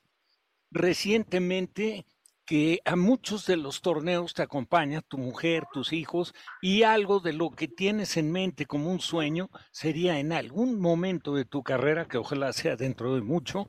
recientemente 0.70 2.04
que 2.50 2.80
a 2.84 2.96
muchos 2.96 3.46
de 3.46 3.56
los 3.56 3.80
torneos 3.80 4.34
te 4.34 4.42
acompaña 4.42 5.02
tu 5.02 5.18
mujer, 5.18 5.66
tus 5.72 5.92
hijos, 5.92 6.34
y 6.60 6.82
algo 6.82 7.20
de 7.20 7.32
lo 7.32 7.50
que 7.56 7.68
tienes 7.68 8.16
en 8.16 8.32
mente 8.32 8.66
como 8.66 8.90
un 8.90 8.98
sueño 8.98 9.50
sería 9.70 10.18
en 10.18 10.32
algún 10.32 10.80
momento 10.80 11.36
de 11.36 11.44
tu 11.44 11.62
carrera, 11.62 12.08
que 12.08 12.18
ojalá 12.18 12.52
sea 12.52 12.74
dentro 12.74 13.14
de 13.14 13.20
mucho, 13.20 13.66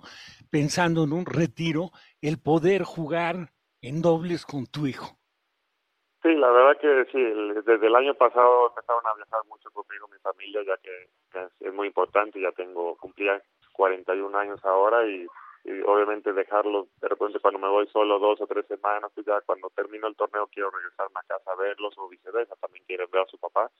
pensando 0.49 1.03
en 1.03 1.13
un 1.13 1.27
retiro, 1.27 1.91
el 2.23 2.41
poder 2.41 2.81
jugar 2.81 3.51
en 3.83 4.01
dobles 4.01 4.47
con 4.47 4.65
tu 4.65 4.87
hijo. 4.87 5.15
Sí, 6.23 6.33
la 6.33 6.49
verdad 6.49 6.81
que 6.81 7.05
sí, 7.11 7.21
desde 7.63 7.85
el 7.85 7.95
año 7.95 8.15
pasado 8.15 8.69
empezaron 8.69 9.05
a 9.05 9.13
viajar 9.13 9.41
mucho 9.47 9.69
conmigo 9.69 10.07
mi 10.07 10.17
familia, 10.23 10.61
ya 10.65 10.77
que, 10.77 11.67
es 11.67 11.71
muy 11.71 11.85
importante, 11.85 12.41
ya 12.41 12.51
tengo, 12.53 12.97
cumplía 12.97 13.39
41 13.73 14.35
años 14.35 14.59
ahora 14.65 15.05
y 15.05 15.27
y 15.63 15.81
obviamente 15.81 16.33
dejarlos 16.33 16.87
de 16.99 17.07
repente 17.07 17.39
cuando 17.39 17.59
me 17.59 17.69
voy 17.69 17.87
solo 17.87 18.19
dos 18.19 18.41
o 18.41 18.47
tres 18.47 18.65
semanas, 18.67 19.11
pues 19.13 19.25
ya 19.25 19.41
cuando 19.41 19.69
termino 19.69 20.07
el 20.07 20.15
torneo 20.15 20.47
quiero 20.47 20.71
regresarme 20.71 21.19
a 21.19 21.27
casa 21.27 21.51
a 21.51 21.55
verlos 21.55 21.93
o 21.97 22.09
viceversa, 22.09 22.55
también 22.55 22.85
quieren 22.85 23.09
ver 23.11 23.21
a 23.21 23.27
su 23.27 23.37
papá, 23.37 23.71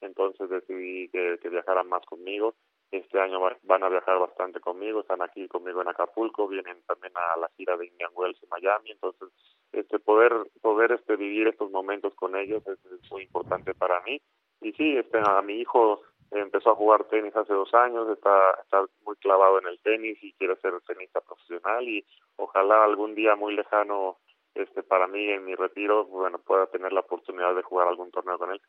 entonces 0.00 0.48
decidí 0.48 1.08
que, 1.08 1.38
que 1.40 1.48
viajaran 1.48 1.88
más 1.88 2.04
conmigo. 2.06 2.54
Este 2.92 3.20
año 3.20 3.40
van 3.40 3.82
a 3.82 3.88
viajar 3.88 4.18
bastante 4.20 4.60
conmigo, 4.60 5.00
están 5.00 5.20
aquí 5.20 5.48
conmigo 5.48 5.82
en 5.82 5.88
Acapulco, 5.88 6.46
vienen 6.46 6.82
también 6.86 7.12
a 7.16 7.36
la 7.40 7.50
gira 7.56 7.76
de 7.76 7.86
Indian 7.86 8.12
Wells 8.14 8.40
en 8.42 8.48
Miami, 8.48 8.92
entonces 8.92 9.28
este 9.72 9.98
poder 9.98 10.32
poder 10.62 10.92
este 10.92 11.16
vivir 11.16 11.48
estos 11.48 11.70
momentos 11.70 12.14
con 12.14 12.36
ellos 12.36 12.62
es, 12.66 12.78
es 12.92 13.10
muy 13.10 13.24
importante 13.24 13.74
para 13.74 14.00
mí. 14.02 14.20
Y 14.60 14.72
sí, 14.72 14.96
este 14.96 15.18
a 15.18 15.42
mi 15.42 15.60
hijo 15.60 16.00
empezó 16.30 16.70
a 16.70 16.74
jugar 16.74 17.04
tenis 17.04 17.34
hace 17.36 17.52
dos 17.52 17.72
años, 17.74 18.08
está, 18.10 18.30
está 18.62 18.84
muy 19.04 19.16
clavado 19.16 19.58
en 19.58 19.66
el 19.66 19.78
tenis 19.80 20.18
y 20.22 20.32
quiere 20.34 20.56
ser 20.56 20.72
tenista 20.86 21.20
profesional 21.20 21.88
y 21.88 22.04
ojalá 22.36 22.84
algún 22.84 23.14
día 23.14 23.36
muy 23.36 23.54
lejano 23.54 24.18
este 24.54 24.82
para 24.82 25.06
mí 25.06 25.28
en 25.28 25.44
mi 25.44 25.54
retiro, 25.54 26.06
bueno, 26.06 26.38
pueda 26.38 26.66
tener 26.66 26.92
la 26.92 27.00
oportunidad 27.00 27.54
de 27.54 27.62
jugar 27.62 27.88
algún 27.88 28.10
torneo 28.10 28.38
con 28.38 28.52
él. 28.52 28.60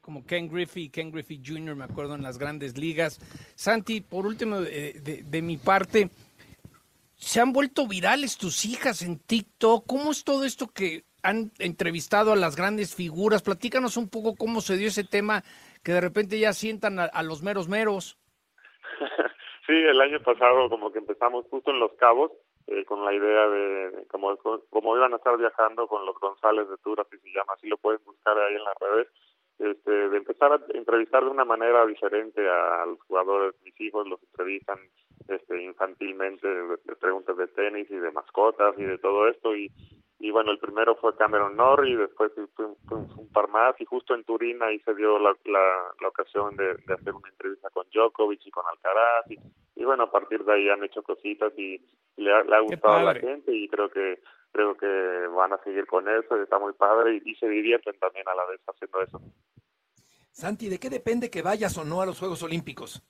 como 0.00 0.24
Ken 0.24 0.48
Griffey, 0.48 0.90
Ken 0.90 1.12
Griffey 1.12 1.40
Jr., 1.44 1.76
me 1.76 1.84
acuerdo 1.84 2.14
en 2.14 2.22
las 2.22 2.38
grandes 2.38 2.76
ligas. 2.76 3.20
Santi, 3.54 4.00
por 4.00 4.26
último, 4.26 4.60
de, 4.60 5.22
de 5.24 5.42
mi 5.42 5.56
parte, 5.58 6.10
se 7.14 7.40
han 7.40 7.52
vuelto 7.52 7.86
virales 7.86 8.36
tus 8.36 8.64
hijas 8.64 9.02
en 9.02 9.18
TikTok. 9.18 9.86
¿Cómo 9.86 10.10
es 10.10 10.24
todo 10.24 10.44
esto 10.44 10.68
que 10.68 11.04
han 11.22 11.52
entrevistado 11.58 12.32
a 12.32 12.36
las 12.36 12.56
grandes 12.56 12.94
figuras? 12.94 13.42
Platícanos 13.42 13.96
un 13.96 14.08
poco 14.08 14.34
cómo 14.34 14.60
se 14.60 14.76
dio 14.76 14.88
ese 14.88 15.04
tema 15.04 15.44
que 15.82 15.92
de 15.92 16.00
repente 16.00 16.38
ya 16.38 16.52
sientan 16.52 16.98
a, 16.98 17.22
los 17.22 17.42
meros 17.42 17.68
meros. 17.68 18.18
sí, 19.66 19.72
el 19.72 20.00
año 20.00 20.20
pasado 20.22 20.68
como 20.68 20.92
que 20.92 20.98
empezamos 20.98 21.46
justo 21.50 21.70
en 21.70 21.80
Los 21.80 21.92
Cabos 21.94 22.32
eh, 22.66 22.84
con 22.84 23.04
la 23.04 23.14
idea 23.14 23.48
de, 23.48 24.06
como, 24.08 24.36
como 24.36 24.96
iban 24.96 25.12
a 25.12 25.16
estar 25.16 25.36
viajando 25.36 25.86
con 25.86 26.04
los 26.06 26.16
González 26.20 26.68
de 26.68 26.76
Tour, 26.78 27.00
así 27.00 27.18
se 27.18 27.30
llama, 27.30 27.54
así 27.54 27.68
lo 27.68 27.78
pueden 27.78 28.00
buscar 28.04 28.38
ahí 28.38 28.54
en 28.54 28.64
las 28.64 28.74
redes, 28.80 29.08
este, 29.58 29.90
de 29.90 30.16
empezar 30.16 30.52
a 30.52 30.60
entrevistar 30.74 31.24
de 31.24 31.30
una 31.30 31.44
manera 31.44 31.84
diferente 31.86 32.48
a 32.48 32.86
los 32.86 33.00
jugadores, 33.02 33.54
mis 33.64 33.78
hijos 33.80 34.06
los 34.06 34.22
entrevistan 34.22 34.78
este, 35.28 35.62
infantilmente, 35.62 36.46
de 36.48 36.96
preguntas 36.96 37.36
de 37.36 37.48
tenis 37.48 37.90
y 37.90 37.96
de 37.96 38.10
mascotas 38.10 38.74
y 38.78 38.84
de 38.84 38.98
todo 38.98 39.28
esto 39.28 39.54
y 39.54 39.70
y 40.20 40.30
bueno, 40.30 40.52
el 40.52 40.58
primero 40.58 40.94
fue 40.96 41.16
Cameron 41.16 41.56
Norrie, 41.56 41.96
después 41.96 42.30
fue 42.54 42.66
un, 42.66 43.28
par 43.32 43.48
más, 43.48 43.74
y 43.80 43.86
justo 43.86 44.14
en 44.14 44.22
Turín 44.24 44.62
ahí 44.62 44.78
se 44.80 44.94
dio 44.94 45.18
la, 45.18 45.34
la, 45.46 46.08
ocasión 46.08 46.54
de, 46.56 46.72
hacer 46.92 47.14
una 47.14 47.30
entrevista 47.30 47.70
con 47.70 47.86
Djokovic 47.90 48.44
y 48.44 48.50
con 48.50 48.64
Alcaraz, 48.66 49.24
y, 49.76 49.82
bueno, 49.82 50.04
a 50.04 50.10
partir 50.10 50.44
de 50.44 50.52
ahí 50.52 50.68
han 50.68 50.84
hecho 50.84 51.02
cositas 51.02 51.52
y 51.56 51.82
le 52.16 52.34
ha, 52.34 52.42
le 52.42 52.54
ha 52.54 52.60
gustado 52.60 52.96
a 52.96 53.02
la 53.02 53.14
gente 53.14 53.50
y 53.50 53.66
creo 53.68 53.88
que 53.88 54.20
creo 54.52 54.76
que 54.76 54.86
van 55.34 55.54
a 55.54 55.62
seguir 55.64 55.86
con 55.86 56.06
eso, 56.08 56.36
está 56.42 56.58
muy 56.58 56.74
padre 56.74 57.22
y, 57.24 57.34
se 57.36 57.48
divierten 57.48 57.98
también 57.98 58.28
a 58.28 58.34
la 58.34 58.44
vez 58.44 58.60
haciendo 58.66 59.00
eso. 59.00 59.20
Santi, 60.32 60.68
¿de 60.68 60.78
qué 60.78 60.90
depende 60.90 61.30
que 61.30 61.40
vayas 61.40 61.78
o 61.78 61.84
no 61.84 62.02
a 62.02 62.06
los 62.06 62.18
Juegos 62.18 62.42
Olímpicos? 62.42 63.02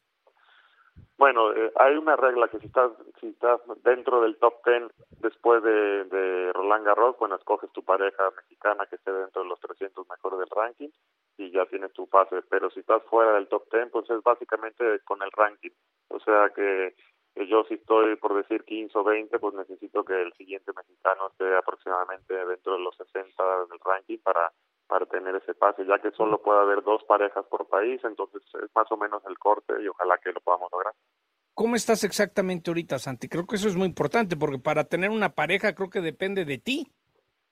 Bueno, 1.20 1.52
eh, 1.52 1.70
hay 1.76 1.96
una 1.96 2.16
regla 2.16 2.48
que 2.48 2.58
si 2.60 2.66
estás 2.68 2.92
si 3.20 3.26
estás 3.26 3.60
dentro 3.84 4.22
del 4.22 4.38
top 4.38 4.62
ten 4.64 4.90
después 5.18 5.62
de, 5.62 6.04
de 6.06 6.50
Roland 6.54 6.86
Garros, 6.86 7.18
bueno, 7.18 7.36
escoges 7.36 7.70
tu 7.72 7.84
pareja 7.84 8.30
mexicana 8.34 8.86
que 8.86 8.96
esté 8.96 9.12
dentro 9.12 9.42
de 9.42 9.48
los 9.48 9.60
300 9.60 10.08
mejores 10.08 10.38
del 10.38 10.48
ranking 10.48 10.88
y 11.36 11.50
ya 11.50 11.66
tienes 11.66 11.92
tu 11.92 12.08
pase. 12.08 12.40
Pero 12.48 12.70
si 12.70 12.80
estás 12.80 13.02
fuera 13.02 13.34
del 13.34 13.48
top 13.48 13.68
ten, 13.68 13.90
pues 13.90 14.08
es 14.08 14.22
básicamente 14.22 15.00
con 15.00 15.20
el 15.20 15.30
ranking. 15.32 15.68
O 16.08 16.20
sea 16.20 16.48
que 16.56 16.94
yo 17.36 17.64
si 17.64 17.74
estoy 17.74 18.16
por 18.16 18.34
decir 18.34 18.64
15 18.64 18.98
o 18.98 19.04
20, 19.04 19.38
pues 19.38 19.54
necesito 19.54 20.02
que 20.02 20.22
el 20.22 20.32
siguiente 20.32 20.72
mexicano 20.74 21.26
esté 21.26 21.54
aproximadamente 21.54 22.34
dentro 22.46 22.72
de 22.72 22.78
los 22.78 22.96
60 22.96 23.66
del 23.68 23.78
ranking 23.84 24.18
para 24.24 24.50
para 24.90 25.06
tener 25.06 25.36
ese 25.36 25.54
pase, 25.54 25.86
ya 25.86 26.00
que 26.00 26.10
solo 26.10 26.42
puede 26.42 26.60
haber 26.60 26.82
dos 26.82 27.04
parejas 27.04 27.46
por 27.46 27.68
país, 27.68 28.00
entonces 28.02 28.42
es 28.60 28.70
más 28.74 28.90
o 28.90 28.96
menos 28.96 29.22
el 29.28 29.38
corte 29.38 29.72
y 29.80 29.86
ojalá 29.86 30.18
que 30.18 30.32
lo 30.32 30.40
podamos 30.40 30.68
lograr. 30.72 30.92
¿Cómo 31.54 31.76
estás 31.76 32.02
exactamente 32.02 32.70
ahorita, 32.70 32.98
Santi? 32.98 33.28
Creo 33.28 33.46
que 33.46 33.54
eso 33.54 33.68
es 33.68 33.76
muy 33.76 33.86
importante 33.86 34.36
porque 34.36 34.58
para 34.58 34.84
tener 34.84 35.10
una 35.10 35.30
pareja 35.30 35.74
creo 35.74 35.88
que 35.88 36.00
depende 36.00 36.44
de 36.44 36.58
ti. 36.58 36.92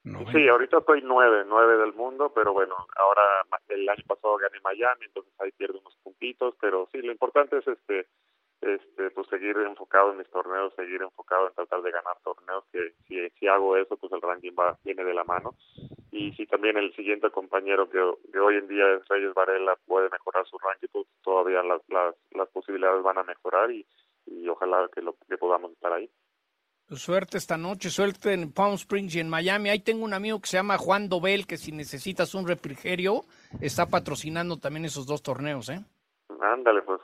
Sí, 0.03 0.47
ahorita 0.47 0.79
estoy 0.79 1.01
nueve, 1.03 1.43
nueve 1.47 1.77
del 1.77 1.93
mundo, 1.93 2.31
pero 2.33 2.51
bueno, 2.53 2.75
ahora 2.97 3.21
el 3.69 3.87
año 3.87 4.03
pasado 4.07 4.37
gané 4.37 4.59
Miami, 4.63 5.05
entonces 5.05 5.33
ahí 5.39 5.51
pierdo 5.51 5.79
unos 5.79 5.95
puntitos, 6.03 6.55
pero 6.59 6.89
sí, 6.91 6.99
lo 7.01 7.11
importante 7.11 7.57
es 7.57 7.67
este 7.67 8.07
este 8.61 9.11
pues 9.11 9.27
seguir 9.27 9.55
enfocado 9.57 10.11
en 10.11 10.17
mis 10.17 10.29
torneos, 10.29 10.73
seguir 10.75 11.01
enfocado 11.01 11.47
en 11.47 11.53
tratar 11.53 11.81
de 11.81 11.91
ganar 11.91 12.17
torneos, 12.23 12.65
que 12.73 12.93
si, 13.07 13.29
si 13.39 13.47
hago 13.47 13.77
eso, 13.77 13.95
pues 13.95 14.11
el 14.11 14.21
ranking 14.21 14.53
va 14.59 14.77
viene 14.83 15.03
de 15.03 15.13
la 15.13 15.23
mano. 15.23 15.55
Y 16.11 16.31
si 16.33 16.45
también 16.47 16.77
el 16.77 16.93
siguiente 16.95 17.29
compañero 17.29 17.89
que, 17.89 17.99
hoy 17.99 18.55
en 18.55 18.67
día 18.67 18.93
es 18.93 19.07
Reyes 19.07 19.33
Varela 19.33 19.77
puede 19.85 20.09
mejorar 20.09 20.45
su 20.47 20.57
ranking, 20.57 20.87
pues 20.91 21.07
todavía 21.23 21.61
las, 21.63 21.81
las, 21.89 22.15
las 22.31 22.49
posibilidades 22.49 23.03
van 23.03 23.19
a 23.19 23.23
mejorar 23.23 23.71
y, 23.71 23.85
y 24.25 24.47
ojalá 24.47 24.89
que, 24.93 25.01
lo, 25.01 25.15
que 25.27 25.37
podamos 25.37 25.71
estar 25.71 25.93
ahí. 25.93 26.09
Suerte 26.89 27.37
esta 27.37 27.55
noche, 27.55 27.91
suerte 27.91 28.33
en 28.33 28.51
Palm 28.51 28.73
Springs 28.73 29.15
y 29.15 29.19
en 29.19 29.29
Miami. 29.29 29.69
Ahí 29.69 29.79
tengo 29.79 30.03
un 30.03 30.13
amigo 30.15 30.41
que 30.41 30.47
se 30.47 30.57
llama 30.57 30.79
Juan 30.79 31.07
Dobel, 31.07 31.45
que 31.45 31.57
si 31.57 31.71
necesitas 31.71 32.33
un 32.33 32.47
refrigerio, 32.47 33.25
está 33.61 33.85
patrocinando 33.85 34.57
también 34.57 34.85
esos 34.85 35.05
dos 35.05 35.21
torneos, 35.21 35.69
¿eh? 35.69 35.85
Ándale, 36.41 36.81
pues 36.81 36.99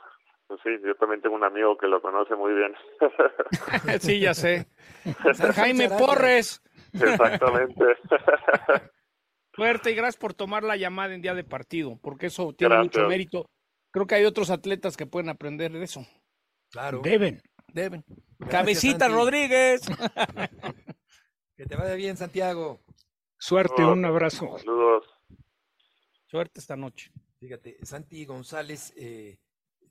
pues 0.48 0.60
sí, 0.62 0.70
yo 0.84 0.94
también 0.94 1.20
tengo 1.20 1.34
un 1.34 1.44
amigo 1.44 1.76
que 1.76 1.88
lo 1.88 2.00
conoce 2.00 2.34
muy 2.36 2.52
bien. 2.54 2.74
sí, 4.00 4.20
ya 4.20 4.34
sé. 4.34 4.66
Jaime 5.54 5.88
Porres. 5.88 6.62
Exactamente. 6.92 7.84
Fuerte 9.56 9.90
y 9.90 9.94
gracias 9.94 10.18
por 10.18 10.34
tomar 10.34 10.62
la 10.62 10.76
llamada 10.76 11.14
en 11.14 11.22
día 11.22 11.34
de 11.34 11.42
partido, 11.42 11.98
porque 12.02 12.26
eso 12.26 12.52
tiene 12.52 12.76
mucho 12.76 13.08
mérito. 13.08 13.50
Creo 13.90 14.06
que 14.06 14.14
hay 14.14 14.26
otros 14.26 14.50
atletas 14.50 14.98
que 14.98 15.06
pueden 15.06 15.30
aprender 15.30 15.72
de 15.72 15.82
eso. 15.82 16.06
Claro. 16.70 17.00
Deben. 17.02 17.40
Deben. 17.72 18.04
Cabecita 18.50 19.08
Rodríguez. 19.08 19.80
que 21.56 21.64
te 21.64 21.74
vaya 21.74 21.94
bien, 21.94 22.18
Santiago. 22.18 22.82
Suerte, 23.38 23.82
un 23.82 24.04
abrazo. 24.04 24.58
Saludos. 24.58 25.06
Suerte 26.26 26.60
esta 26.60 26.76
noche. 26.76 27.10
Fíjate, 27.40 27.78
Santi 27.82 28.26
González 28.26 28.92
eh, 28.96 29.38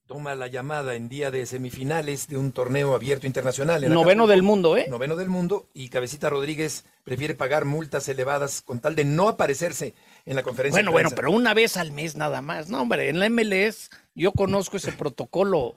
toma 0.07 0.35
la 0.35 0.47
llamada 0.47 0.95
en 0.95 1.09
día 1.09 1.31
de 1.31 1.45
semifinales 1.45 2.27
de 2.27 2.37
un 2.37 2.51
torneo 2.51 2.93
abierto 2.93 3.25
internacional. 3.27 3.89
Noveno 3.91 4.27
del 4.27 4.43
mundo, 4.43 4.77
¿eh? 4.77 4.85
Noveno 4.89 5.15
del 5.15 5.29
mundo 5.29 5.67
y 5.73 5.89
Cabecita 5.89 6.29
Rodríguez 6.29 6.85
prefiere 7.03 7.33
pagar 7.33 7.65
multas 7.65 8.07
elevadas 8.07 8.61
con 8.61 8.79
tal 8.79 8.95
de 8.95 9.05
no 9.05 9.27
aparecerse 9.27 9.95
en 10.25 10.35
la 10.35 10.43
conferencia. 10.43 10.77
Bueno, 10.77 10.91
bueno, 10.91 11.09
pero 11.15 11.31
una 11.31 11.53
vez 11.53 11.77
al 11.77 11.91
mes 11.91 12.15
nada 12.15 12.41
más. 12.41 12.69
No, 12.69 12.81
hombre, 12.81 13.09
en 13.09 13.19
la 13.19 13.29
MLS 13.29 13.89
yo 14.13 14.31
conozco 14.31 14.77
ese 14.77 14.91
protocolo. 14.91 15.75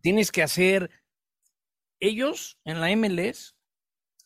Tienes 0.00 0.30
que 0.30 0.42
hacer... 0.42 0.90
Ellos 2.00 2.58
en 2.64 2.80
la 2.80 2.94
MLS 2.94 3.54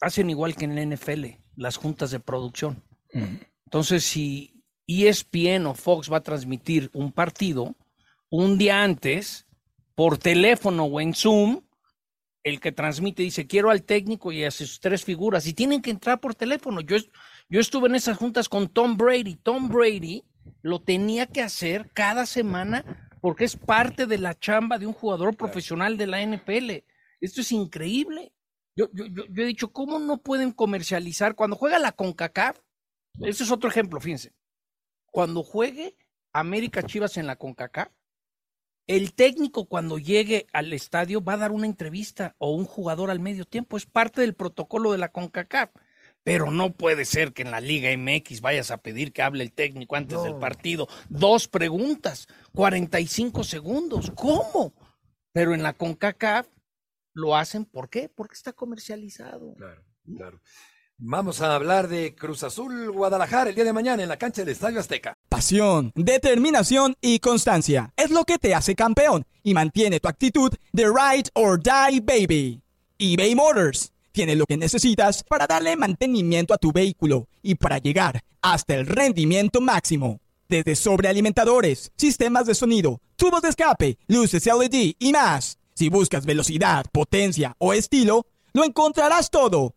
hacen 0.01 0.31
igual 0.31 0.57
que 0.57 0.65
en 0.65 0.75
la 0.75 0.97
NFL, 0.97 1.27
las 1.55 1.77
juntas 1.77 2.11
de 2.11 2.19
producción. 2.19 2.83
Entonces, 3.67 4.05
si 4.05 4.65
ESPN 4.89 5.67
o 5.67 5.75
Fox 5.75 6.11
va 6.11 6.17
a 6.17 6.23
transmitir 6.23 6.91
un 6.93 7.13
partido 7.13 7.77
un 8.31 8.59
día 8.59 8.83
antes, 8.83 9.47
por 9.95 10.19
teléfono 10.19 10.85
o 10.85 11.01
en 11.01 11.15
Zoom, 11.15 11.63
el 12.45 12.61
que 12.61 12.73
transmite 12.73 13.23
dice, 13.23 13.47
quiero 13.47 13.71
al 13.71 13.83
técnico 13.83 14.33
y 14.33 14.45
a 14.45 14.51
sus 14.51 14.81
tres 14.81 15.05
figuras, 15.05 15.47
y 15.47 15.55
tienen 15.55 15.83
que 15.83 15.91
entrar 15.91 16.21
por 16.21 16.35
teléfono. 16.35 16.81
Yo, 16.81 16.97
yo 17.49 17.61
estuve 17.61 17.89
en 17.89 17.95
esas 17.95 18.17
juntas 18.17 18.49
con 18.49 18.69
Tom 18.69 18.97
Brady. 18.97 19.37
Tom 19.37 19.69
Brady 19.69 20.25
lo 20.63 20.81
tenía 20.81 21.27
que 21.27 21.43
hacer 21.43 21.91
cada 21.93 22.27
semana 22.27 23.09
porque 23.21 23.45
es 23.45 23.57
parte 23.57 24.07
de 24.07 24.19
la 24.19 24.39
chamba 24.39 24.79
de 24.79 24.87
un 24.87 24.93
jugador 24.93 25.37
profesional 25.37 25.97
de 25.97 26.07
la 26.07 26.25
NFL. 26.25 26.85
Esto 27.21 27.41
es 27.41 27.53
increíble. 27.53 28.33
Yo, 28.77 28.89
yo, 28.93 29.07
yo, 29.07 29.25
he 29.43 29.47
dicho, 29.47 29.73
¿cómo 29.73 29.99
no 29.99 30.19
pueden 30.19 30.53
comercializar 30.53 31.35
cuando 31.35 31.57
juega 31.57 31.79
la 31.79 31.93
CONCACAF? 31.93 32.61
Este 33.21 33.43
es 33.43 33.51
otro 33.51 33.69
ejemplo, 33.69 34.01
fíjense. 34.01 34.33
Cuando 35.07 35.43
juegue 35.43 35.97
América 36.33 36.85
Chivas 36.85 37.17
en 37.17 37.27
la 37.27 37.37
CONCACAF, 37.37 37.89
el 38.89 39.13
técnico 39.13 39.67
cuando 39.67 39.99
llegue 39.99 40.47
al 40.53 40.73
estadio 40.73 41.23
va 41.23 41.35
a 41.35 41.39
dar 41.39 41.53
una 41.53 41.67
entrevista 41.67 42.35
o 42.39 42.53
un 42.53 42.65
jugador 42.65 43.11
al 43.11 43.21
medio 43.21 43.45
tiempo. 43.45 43.77
Es 43.77 43.85
parte 43.87 44.23
del 44.23 44.35
protocolo 44.35 44.91
de 44.93 44.99
la 44.99 45.13
CONCACAF. 45.13 45.71
Pero 46.25 46.51
no 46.51 46.73
puede 46.73 47.05
ser 47.05 47.33
que 47.33 47.43
en 47.43 47.51
la 47.51 47.61
Liga 47.61 47.91
MX 47.97 48.41
vayas 48.41 48.71
a 48.71 48.79
pedir 48.79 49.13
que 49.13 49.23
hable 49.23 49.45
el 49.45 49.53
técnico 49.53 49.95
antes 49.95 50.23
del 50.23 50.37
partido. 50.37 50.89
Dos 51.09 51.49
preguntas, 51.49 52.27
45 52.55 53.45
segundos. 53.45 54.11
¿Cómo? 54.15 54.75
Pero 55.33 55.55
en 55.55 55.63
la 55.63 55.75
CONCACAF 55.75 56.49
lo 57.13 57.37
hacen, 57.37 57.67
¿por 57.67 57.91
qué? 57.91 58.09
Porque 58.09 58.35
está 58.35 58.53
comercializado. 58.53 59.55
Claro, 59.55 59.85
claro. 60.17 60.41
Vamos 61.01 61.41
a 61.43 61.55
hablar 61.55 61.87
de 61.87 62.17
Cruz 62.17 62.43
Azul 62.43 62.91
Guadalajara 62.91 63.51
el 63.51 63.55
día 63.55 63.63
de 63.63 63.73
mañana 63.73 64.03
en 64.03 64.09
la 64.09 64.17
cancha 64.17 64.43
del 64.43 64.51
Estadio 64.51 64.81
Azteca. 64.81 65.15
Pasión, 65.29 65.93
determinación 65.95 66.97
y 67.01 67.21
constancia 67.21 67.93
es 67.97 68.11
lo 68.11 68.25
que 68.25 68.37
te 68.37 68.53
hace 68.53 68.75
campeón 68.75 69.25
y 69.45 69.55
mantiene 69.55 70.01
tu 70.01 70.09
actitud 70.09 70.53
de 70.73 70.87
ride 70.87 71.31
or 71.35 71.63
die 71.63 72.01
baby. 72.01 72.61
eBay 72.99 73.37
Motors 73.37 73.93
tiene 74.11 74.35
lo 74.35 74.45
que 74.45 74.57
necesitas 74.57 75.23
para 75.23 75.47
darle 75.47 75.77
mantenimiento 75.77 76.53
a 76.53 76.59
tu 76.59 76.73
vehículo 76.73 77.29
y 77.43 77.55
para 77.55 77.79
llegar 77.79 78.25
hasta 78.43 78.75
el 78.75 78.85
rendimiento 78.85 79.61
máximo. 79.61 80.19
Desde 80.49 80.75
sobrealimentadores, 80.75 81.93
sistemas 81.97 82.47
de 82.47 82.57
sonido, 82.57 83.01
tubos 83.15 83.43
de 83.43 83.51
escape, 83.51 83.99
luces 84.09 84.47
LED 84.47 84.95
y 84.99 85.13
más. 85.13 85.59
Si 85.75 85.91
buscas 85.91 86.27
velocidad, 86.27 86.87
potencia 86.91 87.55
o 87.59 87.73
estilo, 87.73 88.27
lo 88.53 88.65
encontrarás 88.65 89.31
todo 89.31 89.77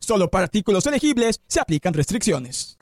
Solo 0.00 0.30
para 0.30 0.44
artículos 0.44 0.86
elegibles 0.86 1.40
se 1.46 1.60
aplican 1.60 1.92
restricciones. 1.92 2.78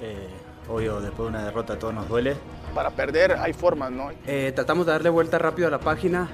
Eh, 0.00 0.28
obvio, 0.68 1.00
después 1.00 1.26
de 1.26 1.36
una 1.36 1.44
derrota 1.44 1.78
todo 1.78 1.92
nos 1.92 2.08
duele. 2.08 2.36
Para 2.74 2.90
perder 2.90 3.32
hay 3.32 3.52
formas, 3.52 3.90
¿no? 3.92 4.10
Eh, 4.26 4.52
tratamos 4.54 4.86
de 4.86 4.92
darle 4.92 5.10
vuelta 5.10 5.38
rápido 5.38 5.68
a 5.68 5.70
la 5.70 5.78
página 5.78 6.28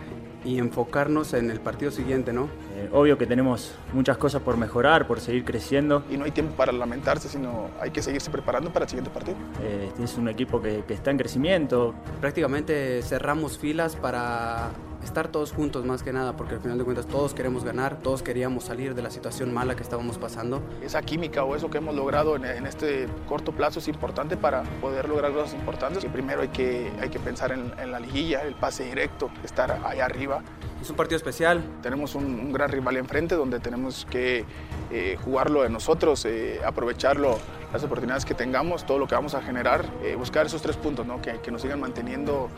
y 0.45 0.59
enfocarnos 0.59 1.35
en 1.35 1.51
el 1.51 1.61
partido 1.61 1.91
siguiente, 1.91 2.33
¿no? 2.33 2.49
Eh, 2.77 2.89
obvio 2.93 3.19
que 3.19 3.27
tenemos 3.27 3.75
muchas 3.93 4.17
cosas 4.17 4.41
por 4.41 4.57
mejorar, 4.57 5.07
por 5.07 5.21
seguir 5.21 5.45
creciendo. 5.45 6.05
Y 6.11 6.17
no 6.17 6.25
hay 6.25 6.31
tiempo 6.31 6.55
para 6.55 6.73
lamentarse, 6.73 7.29
sino 7.29 7.71
hay 7.81 7.91
que 7.91 8.03
seguirse 8.03 8.31
preparando 8.31 8.73
para 8.73 8.85
el 8.85 8.89
siguiente 8.89 9.11
partido. 9.11 9.37
Eh, 9.63 9.91
es 10.03 10.17
un 10.17 10.29
equipo 10.29 10.63
que, 10.63 10.85
que 10.87 10.95
está 10.95 11.11
en 11.11 11.19
crecimiento. 11.19 11.95
Prácticamente 12.21 13.03
cerramos 13.03 13.59
filas 13.59 13.97
para 13.97 14.71
estar 15.05 15.29
todos 15.29 15.53
juntos 15.53 15.85
más 15.85 16.03
que 16.03 16.13
nada, 16.13 16.37
porque 16.37 16.55
al 16.55 16.61
final 16.61 16.79
de 16.79 16.85
cuentas 16.85 17.07
todos 17.07 17.35
queremos 17.35 17.65
ganar, 17.65 17.99
todos 18.03 18.23
queríamos 18.23 18.65
salir 18.65 18.95
de 18.95 19.03
la 19.03 19.11
situación 19.11 19.53
mala 19.53 19.77
que 19.77 19.83
estábamos 19.83 20.19
pasando. 20.19 20.63
Esa 20.83 21.03
química 21.03 21.45
o 21.45 21.57
eso 21.57 21.71
que 21.71 21.79
hemos 21.79 21.95
logrado 21.95 22.37
en, 22.37 22.45
en 22.45 22.67
este 22.67 23.09
corto 23.29 23.53
plazo 23.53 23.79
es 23.79 23.89
importante 23.89 24.37
para 24.37 24.63
poder 24.81 25.09
lograr 25.09 25.33
cosas 25.33 25.55
importantes. 25.55 26.05
Y 26.05 26.09
primero 26.09 26.43
hay 26.43 26.49
que, 26.49 26.93
hay 27.01 27.09
que 27.09 27.19
pensar 27.19 27.53
en, 27.53 27.73
en 27.79 27.93
la 27.93 28.01
liguilla, 28.01 28.43
el 28.43 28.55
pase 28.55 28.85
directo, 28.85 29.31
estar 29.45 29.81
ahí 29.85 30.01
arriba. 30.01 30.43
Es 30.81 30.91
un 30.91 30.97
partido 30.97 31.17
especial. 31.17 31.63
Tenemos 31.83 32.15
un, 32.15 32.25
un 32.25 32.53
gran 32.53 32.71
rival 32.71 32.97
enfrente 32.97 33.35
donde 33.35 33.61
tenemos 33.61 34.07
que 34.09 34.45
eh, 34.91 35.19
jugarlo 35.23 35.63
de 35.63 35.69
nosotros, 35.69 36.25
eh, 36.25 36.61
aprovecharlo, 36.65 37.39
las 37.73 37.83
oportunidades 37.85 38.25
que 38.25 38.35
tengamos, 38.35 38.87
todo 38.87 38.99
lo 38.99 39.07
que 39.07 39.15
vamos 39.15 39.35
a 39.35 39.43
generar, 39.43 39.85
eh, 40.03 40.15
buscar 40.17 40.47
esos 40.47 40.63
tres 40.63 40.77
puntos, 40.77 41.07
¿no? 41.07 41.21
que, 41.21 41.41
que, 41.41 41.51
nos 41.51 41.61
sigan 41.61 41.81
manteniendo 41.81 42.49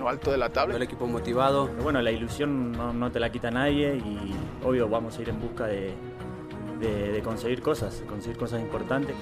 en 0.00 0.04
lo 0.04 0.08
alto 0.08 0.30
de 0.30 0.38
la 0.38 0.48
tabla. 0.50 0.76
El 0.76 0.82
equipo 0.82 1.06
motivado. 1.06 1.66
Pero 1.68 1.82
bueno, 1.82 2.00
la 2.00 2.10
ilusión 2.10 2.72
no, 2.72 2.92
no, 2.92 3.12
te 3.12 3.20
la 3.20 3.30
quita 3.30 3.50
nadie 3.50 3.96
y 3.96 4.34
obvio 4.64 4.88
vamos 4.88 5.18
a 5.18 5.22
ir 5.22 5.28
en 5.28 5.40
busca 5.40 5.66
de, 5.66 5.94
de, 6.80 7.12
de 7.12 7.22
conseguir 7.22 7.60
cosas, 7.60 8.02
conseguir 8.08 8.38
cosas 8.38 8.60
importantes. 8.60 9.14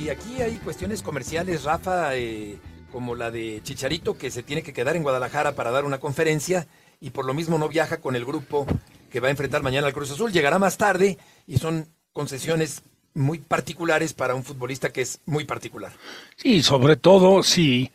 Y 0.00 0.08
aquí 0.08 0.40
hay 0.40 0.56
cuestiones 0.58 1.02
comerciales, 1.02 1.64
Rafa. 1.64 2.16
Eh 2.16 2.58
como 2.92 3.14
la 3.14 3.30
de 3.30 3.60
Chicharito, 3.62 4.18
que 4.18 4.30
se 4.30 4.42
tiene 4.42 4.62
que 4.62 4.74
quedar 4.74 4.96
en 4.96 5.02
Guadalajara 5.02 5.54
para 5.54 5.70
dar 5.70 5.86
una 5.86 5.98
conferencia 5.98 6.68
y 7.00 7.08
por 7.08 7.24
lo 7.24 7.32
mismo 7.32 7.56
no 7.56 7.68
viaja 7.70 8.02
con 8.02 8.14
el 8.16 8.26
grupo 8.26 8.66
que 9.10 9.18
va 9.18 9.28
a 9.28 9.30
enfrentar 9.30 9.62
mañana 9.62 9.86
al 9.86 9.94
Cruz 9.94 10.10
Azul. 10.10 10.30
Llegará 10.30 10.58
más 10.58 10.76
tarde 10.76 11.16
y 11.46 11.56
son 11.56 11.88
concesiones 12.12 12.82
muy 13.14 13.38
particulares 13.38 14.12
para 14.14 14.34
un 14.34 14.44
futbolista 14.44 14.92
que 14.92 15.02
es 15.02 15.20
muy 15.26 15.44
particular. 15.44 15.92
Sí, 16.36 16.62
sobre 16.62 16.96
todo 16.96 17.42
si, 17.42 17.90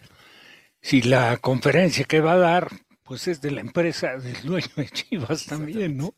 si 0.81 1.01
la 1.01 1.37
conferencia 1.37 2.05
que 2.05 2.21
va 2.21 2.33
a 2.33 2.37
dar 2.37 2.69
pues 3.07 3.27
es 3.27 3.41
de 3.41 3.51
la 3.51 3.61
empresa 3.61 4.17
del 4.17 4.41
dueño 4.43 4.67
de 4.75 4.89
Chivas 4.89 5.45
también, 5.45 5.95
¿no? 5.97 6.13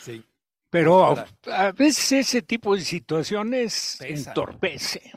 Sí. 0.00 0.24
Pero 0.70 1.04
a, 1.04 1.26
a 1.46 1.72
veces 1.72 2.12
ese 2.12 2.42
tipo 2.42 2.74
de 2.74 2.80
situaciones 2.80 3.96
Pesa. 3.98 4.30
entorpece. 4.30 5.12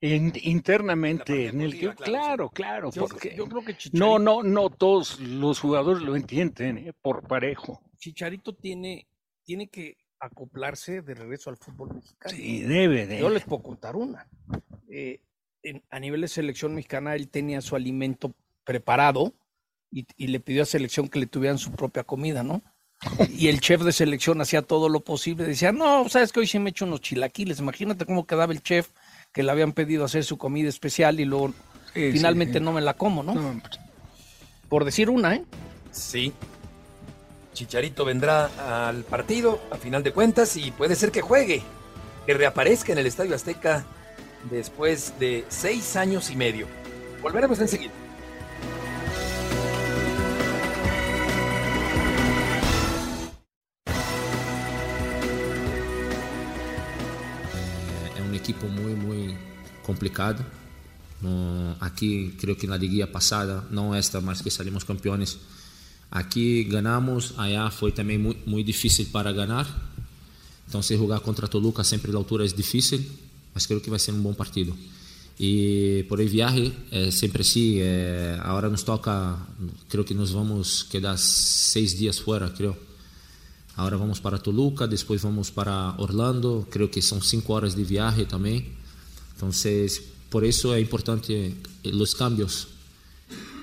En, 0.00 0.32
internamente 0.42 1.48
en 1.48 1.60
el 1.60 1.76
que, 1.76 1.92
claro, 1.94 2.50
claro, 2.50 2.92
yo, 2.92 3.08
porque 3.08 3.34
yo 3.34 3.48
creo 3.48 3.64
que 3.64 3.76
no, 3.92 4.18
no, 4.20 4.44
no 4.44 4.70
todos 4.70 5.18
los 5.18 5.58
jugadores 5.58 6.02
lo 6.02 6.14
entienden 6.14 6.78
¿eh? 6.78 6.92
por 7.02 7.26
parejo. 7.26 7.80
Chicharito 7.96 8.54
tiene, 8.54 9.08
tiene 9.42 9.68
que 9.68 9.96
acoplarse 10.20 11.02
de 11.02 11.14
regreso 11.14 11.50
al 11.50 11.56
fútbol 11.56 11.94
mexicano. 11.94 12.34
Sí, 12.34 12.62
debe, 12.62 13.06
debe. 13.06 13.20
Yo 13.20 13.30
les 13.30 13.44
puedo 13.44 13.62
contar 13.62 13.96
una. 13.96 14.28
Eh, 14.88 15.20
en, 15.62 15.82
a 15.90 15.98
nivel 15.98 16.20
de 16.20 16.28
selección 16.28 16.74
mexicana, 16.74 17.14
él 17.14 17.28
tenía 17.28 17.60
su 17.60 17.76
alimento 17.76 18.34
preparado 18.64 19.34
y, 19.90 20.06
y, 20.16 20.28
le 20.28 20.40
pidió 20.40 20.62
a 20.62 20.66
selección 20.66 21.08
que 21.08 21.18
le 21.18 21.26
tuvieran 21.26 21.58
su 21.58 21.72
propia 21.72 22.04
comida, 22.04 22.42
¿no? 22.42 22.62
Y 23.30 23.48
el 23.48 23.60
chef 23.60 23.82
de 23.82 23.92
selección 23.92 24.40
hacía 24.40 24.62
todo 24.62 24.88
lo 24.88 25.00
posible. 25.00 25.44
Decía, 25.44 25.72
no, 25.72 26.08
sabes 26.08 26.32
que 26.32 26.40
hoy 26.40 26.46
sí 26.46 26.58
me 26.58 26.70
echo 26.70 26.84
unos 26.84 27.00
chilaquiles. 27.00 27.60
Imagínate 27.60 28.04
cómo 28.04 28.26
quedaba 28.26 28.52
el 28.52 28.62
chef 28.62 28.90
que 29.32 29.42
le 29.42 29.52
habían 29.52 29.72
pedido 29.72 30.04
hacer 30.04 30.24
su 30.24 30.36
comida 30.36 30.68
especial 30.68 31.20
y 31.20 31.24
luego 31.24 31.54
sí, 31.94 32.10
finalmente 32.12 32.54
sí, 32.54 32.58
sí. 32.58 32.64
no 32.64 32.72
me 32.72 32.80
la 32.80 32.94
como, 32.94 33.22
¿no? 33.22 33.34
no. 33.34 33.62
Por 34.68 34.84
decir 34.84 35.10
una, 35.10 35.36
¿eh? 35.36 35.44
Sí. 35.92 36.32
Chicharito 37.58 38.04
vendrá 38.04 38.88
al 38.88 39.02
partido, 39.02 39.60
a 39.72 39.76
final 39.78 40.04
de 40.04 40.12
cuentas, 40.12 40.56
y 40.56 40.70
puede 40.70 40.94
ser 40.94 41.10
que 41.10 41.22
juegue, 41.22 41.60
que 42.24 42.32
reaparezca 42.32 42.92
en 42.92 42.98
el 42.98 43.06
Estadio 43.06 43.34
Azteca 43.34 43.84
después 44.48 45.18
de 45.18 45.44
seis 45.48 45.96
años 45.96 46.30
y 46.30 46.36
medio. 46.36 46.68
Volveremos 47.20 47.58
enseguida. 47.58 47.90
equipo 58.34 58.68
muy, 58.68 58.94
muy 58.94 59.36
complicado. 59.84 60.44
Aquí 61.80 62.36
creo 62.40 62.56
que 62.56 62.66
en 62.66 62.70
la 62.70 62.78
liguilla 62.78 63.10
pasada, 63.10 63.66
no 63.70 63.96
esta, 63.96 64.20
mas 64.20 64.42
que 64.42 64.50
salimos 64.50 64.84
campeones, 64.84 65.40
aquí 66.10 66.64
ganamos, 66.64 67.34
allá 67.36 67.70
fue 67.70 67.92
también 67.92 68.22
muy, 68.22 68.36
muy 68.46 68.64
difícil 68.64 69.06
para 69.08 69.32
ganar. 69.32 69.66
Entonces 70.66 70.98
jugar 70.98 71.22
contra 71.22 71.48
Toluca 71.48 71.82
siempre 71.84 72.12
la 72.12 72.18
altura 72.18 72.44
es 72.44 72.54
difícil, 72.54 73.08
mas 73.54 73.66
creo 73.66 73.80
que 73.80 73.90
va 73.90 73.96
a 73.96 74.00
ser 74.00 74.14
un 74.14 74.22
buen 74.22 74.36
partido. 74.36 74.74
Y 75.38 76.02
por 76.04 76.20
el 76.20 76.28
viaje, 76.28 76.72
eh, 76.90 77.12
siempre 77.12 77.44
sí, 77.44 77.76
eh, 77.78 78.36
ahora 78.42 78.68
nos 78.68 78.84
toca, 78.84 79.38
creo 79.88 80.04
que 80.04 80.14
nos 80.14 80.32
vamos 80.32 80.84
quedar 80.90 81.16
seis 81.16 81.96
días 81.96 82.20
fuera, 82.20 82.52
creo. 82.52 82.76
Ahora 83.76 83.96
vamos 83.96 84.20
para 84.20 84.42
Toluca, 84.42 84.88
después 84.88 85.22
vamos 85.22 85.52
para 85.52 85.94
Orlando, 85.98 86.66
creo 86.68 86.90
que 86.90 87.00
son 87.00 87.22
cinco 87.22 87.54
horas 87.54 87.76
de 87.76 87.84
viaje 87.84 88.26
también. 88.26 88.74
Entonces, 89.34 90.02
por 90.28 90.44
eso 90.44 90.74
es 90.74 90.82
importante 90.82 91.54
los 91.84 92.16
cambios 92.16 92.66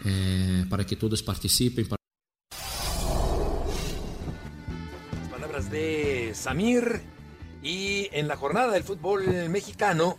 eh, 0.05 0.65
para 0.69 0.86
que 0.86 0.95
todos 0.95 1.21
participen. 1.21 1.86
De 5.76 6.32
Samir. 6.34 7.02
Y 7.62 8.08
en 8.14 8.30
la 8.30 8.38
jornada 8.38 8.72
del 8.72 8.86
fútbol 8.86 9.50
mexicano, 9.50 10.18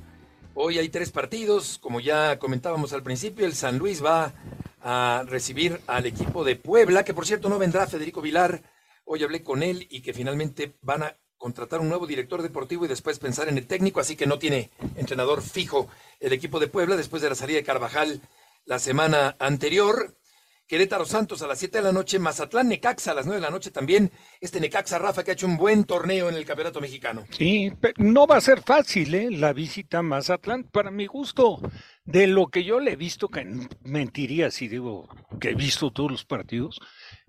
hoy 0.55 0.79
hay 0.79 0.91
tres 0.91 1.11
partidos, 1.11 1.79
como 1.79 2.01
ya 2.01 2.39
comentábamos 2.39 2.93
al 2.93 3.03
principio, 3.03 3.47
el 3.47 3.55
San 3.55 3.79
Luis 3.79 4.05
va 4.05 4.35
a 4.83 5.25
recibir 5.27 5.81
al 5.87 6.05
equipo 6.05 6.45
de 6.45 6.57
Puebla, 6.57 7.05
que 7.05 7.15
por 7.15 7.27
cierto 7.27 7.49
no 7.49 7.59
vendrá 7.59 7.87
Federico 7.87 8.21
Vilar, 8.21 8.63
hoy 9.07 9.25
hablé 9.25 9.43
con 9.43 9.63
él 9.63 9.87
y 9.89 10.03
que 10.03 10.13
finalmente 10.13 10.77
van 10.83 11.05
a 11.05 11.17
contratar 11.39 11.81
un 11.81 11.89
nuevo 11.89 12.07
director 12.07 12.43
deportivo 12.43 12.85
y 12.85 12.89
después 12.89 13.19
pensar 13.19 13.49
en 13.49 13.57
el 13.57 13.67
técnico, 13.67 14.01
así 14.01 14.15
que 14.15 14.27
no 14.27 14.39
tiene 14.39 14.71
entrenador 14.97 15.41
fijo 15.41 15.89
el 16.21 16.35
equipo 16.35 16.61
de 16.61 16.69
Puebla 16.69 16.97
después 16.97 17.23
de 17.23 17.31
la 17.31 17.35
salida 17.35 17.57
de 17.57 17.65
Carvajal 17.65 18.21
la 18.67 18.79
semana 18.79 19.37
anterior. 19.39 20.19
Querétaro 20.67 21.05
Santos 21.05 21.43
a 21.43 21.47
las 21.47 21.61
7 21.61 21.79
de 21.79 21.85
la 21.85 21.93
noche, 21.93 22.19
Mazatlán 22.19 22.69
Necaxa 22.69 23.13
a 23.13 23.15
las 23.15 23.25
9 23.25 23.41
de 23.41 23.47
la 23.47 23.53
noche 23.53 23.71
también. 23.71 24.11
Este 24.41 24.59
Necaxa 24.59 24.99
Rafa 24.99 25.23
que 25.23 25.31
ha 25.31 25.35
hecho 25.35 25.47
un 25.47 25.57
buen 25.57 25.85
torneo 25.85 26.29
en 26.29 26.35
el 26.35 26.45
Campeonato 26.45 26.81
Mexicano. 26.81 27.25
Sí, 27.31 27.73
no 27.99 28.27
va 28.27 28.39
a 28.39 28.41
ser 28.41 28.63
fácil 28.63 29.15
¿eh? 29.15 29.31
la 29.31 29.53
visita 29.53 29.99
a 29.99 30.03
Mazatlán. 30.03 30.65
Para 30.65 30.91
mi 30.91 31.07
gusto, 31.07 31.61
de 32.07 32.29
lo 32.29 32.47
que 32.47 32.63
yo 32.63 32.79
le 32.79 32.93
he 32.93 32.97
visto, 32.97 33.29
que 33.29 33.45
mentiría 33.83 34.51
si 34.51 34.69
digo 34.69 35.09
que 35.41 35.51
he 35.51 35.55
visto 35.55 35.91
todos 35.91 36.11
los 36.11 36.25
partidos, 36.25 36.81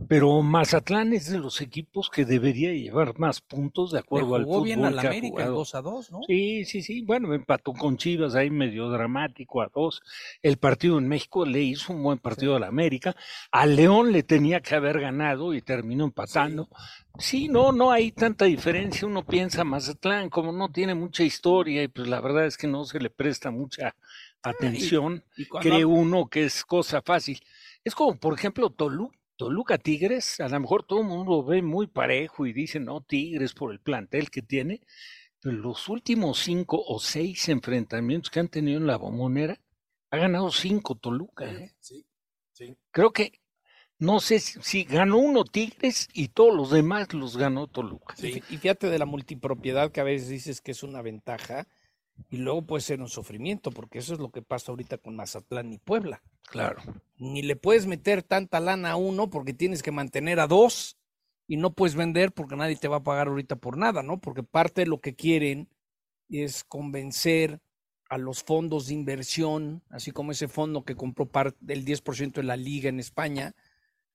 pero 0.08 0.42
Mazatlán 0.44 1.14
es 1.14 1.32
de 1.32 1.40
los 1.40 1.62
equipos 1.62 2.12
que 2.12 2.26
debería 2.26 2.72
llevar 2.72 3.18
más 3.18 3.42
puntos 3.42 3.92
de 3.92 4.00
acuerdo 4.00 4.36
al 4.36 4.44
fútbol 4.44 4.64
bien 4.64 4.86
al 4.86 5.00
América, 5.00 5.48
2 5.48 5.76
a 5.76 5.82
2, 5.82 6.12
¿no? 6.12 6.20
Sí, 6.28 6.66
sí, 6.66 6.84
sí. 6.84 7.02
Bueno, 7.02 7.34
empató 7.34 7.74
con 7.74 7.98
Chivas 7.98 8.36
ahí 8.36 8.52
medio 8.52 8.90
dramático 8.90 9.62
a 9.62 9.70
dos. 9.74 10.02
El 10.44 10.58
partido 10.58 11.00
en 11.00 11.08
México 11.08 11.46
le 11.46 11.64
hizo 11.64 11.94
un 11.94 12.04
buen 12.04 12.20
partido 12.20 12.56
al 12.56 12.64
América. 12.64 13.16
A 13.52 13.66
León 13.66 14.12
le 14.12 14.22
tenía 14.22 14.62
que 14.62 14.76
haber 14.76 15.00
ganado 15.00 15.56
y 15.56 15.62
terminó 15.64 16.06
empatando. 16.06 16.70
Sí. 17.18 17.48
no, 17.48 17.72
no 17.72 17.92
hay 17.92 18.12
tanta 18.12 18.46
diferencia. 18.46 19.08
Uno 19.08 19.26
piensa 19.26 19.64
Mazatlán, 19.64 20.30
como 20.30 20.52
no 20.52 20.70
tiene 20.70 20.94
mucha 20.94 21.24
historia 21.24 21.82
y 21.82 21.88
pues 21.88 22.08
la 22.08 22.22
verdad 22.22 22.46
es 22.46 22.58
que 22.58 22.68
no 22.68 22.86
se 22.86 23.00
le 23.00 23.10
presta 23.10 23.50
mucha 23.50 23.96
atención, 24.44 25.24
cree 25.62 25.86
uno 25.86 26.30
que 26.30 26.46
es 26.46 26.64
cosa 26.64 27.02
fácil. 27.02 27.40
Es 27.84 27.96
como, 27.96 28.18
por 28.18 28.34
ejemplo, 28.34 28.70
Toluca 28.70 29.18
Toluca 29.38 29.78
Tigres, 29.78 30.40
a 30.40 30.50
lo 30.50 30.60
mejor 30.60 30.84
todo 30.84 31.02
el 31.02 31.08
mundo 31.08 31.32
lo 31.32 31.44
ve 31.44 31.62
muy 31.62 31.86
parejo 31.86 32.48
y 32.48 32.54
dice, 32.54 32.80
no, 32.80 33.02
Tigres 33.02 33.54
por 33.54 33.72
el 33.72 33.80
plantel 33.80 34.32
que 34.32 34.42
tiene, 34.42 34.82
pero 35.40 35.56
los 35.56 35.88
últimos 35.88 36.40
cinco 36.40 36.84
o 36.86 37.00
seis 37.00 37.48
enfrentamientos 37.48 38.32
que 38.32 38.40
han 38.40 38.50
tenido 38.50 38.80
en 38.80 38.88
la 38.88 38.98
bombonera, 38.98 39.62
ha 40.10 40.18
ganado 40.18 40.52
cinco 40.52 40.96
Toluca. 40.96 41.46
¿eh? 41.46 41.76
Sí, 41.80 42.04
sí. 42.52 42.76
Creo 42.90 43.14
que, 43.14 43.40
no 44.00 44.20
sé 44.20 44.40
si, 44.40 44.84
ganó 44.86 45.18
uno 45.18 45.46
Tigres 45.46 46.10
y 46.14 46.30
todos 46.30 46.56
los 46.56 46.72
demás 46.72 47.14
los 47.14 47.38
ganó 47.38 47.68
Toluca. 47.68 48.16
Sí. 48.16 48.42
Y 48.50 48.58
fíjate 48.58 48.90
de 48.90 48.98
la 48.98 49.06
multipropiedad 49.06 49.92
que 49.92 50.02
a 50.02 50.06
veces 50.06 50.30
dices 50.30 50.62
que 50.62 50.72
es 50.72 50.82
una 50.82 51.04
ventaja 51.04 51.68
y 52.30 52.38
luego 52.38 52.66
puede 52.66 52.82
ser 52.82 53.02
un 53.02 53.10
sufrimiento, 53.10 53.72
porque 53.72 54.00
eso 54.00 54.14
es 54.14 54.20
lo 54.20 54.32
que 54.32 54.42
pasa 54.42 54.72
ahorita 54.72 54.98
con 54.98 55.16
Mazatlán 55.16 55.72
y 55.74 55.78
Puebla. 55.78 56.22
Claro. 56.44 56.82
Ni 57.18 57.42
le 57.42 57.56
puedes 57.56 57.86
meter 57.86 58.24
tanta 58.24 58.60
lana 58.60 58.92
a 58.92 58.96
uno 58.96 59.30
porque 59.30 59.54
tienes 59.54 59.84
que 59.84 59.92
mantener 59.92 60.40
a 60.40 60.48
dos 60.48 60.98
y 61.48 61.58
no 61.58 61.74
puedes 61.74 61.96
vender 61.96 62.32
porque 62.34 62.56
nadie 62.56 62.76
te 62.76 62.88
va 62.88 62.98
a 62.98 63.04
pagar 63.04 63.28
ahorita 63.28 63.56
por 63.56 63.78
nada, 63.78 64.04
¿no? 64.04 64.20
Porque 64.20 64.44
parte 64.44 64.82
de 64.82 64.88
lo 64.88 65.00
que 65.00 65.16
quieren 65.16 65.70
es 66.30 66.64
convencer 66.64 67.62
a 68.10 68.18
los 68.18 68.44
fondos 68.44 68.88
de 68.88 68.94
inversión, 68.94 69.84
así 69.90 70.12
como 70.12 70.32
ese 70.32 70.48
fondo 70.48 70.84
que 70.84 70.96
compró 70.96 71.26
parte 71.26 71.58
del 71.62 71.86
10% 71.86 72.34
de 72.34 72.44
la 72.44 72.58
liga 72.58 72.90
en 72.90 73.00
España, 73.00 73.54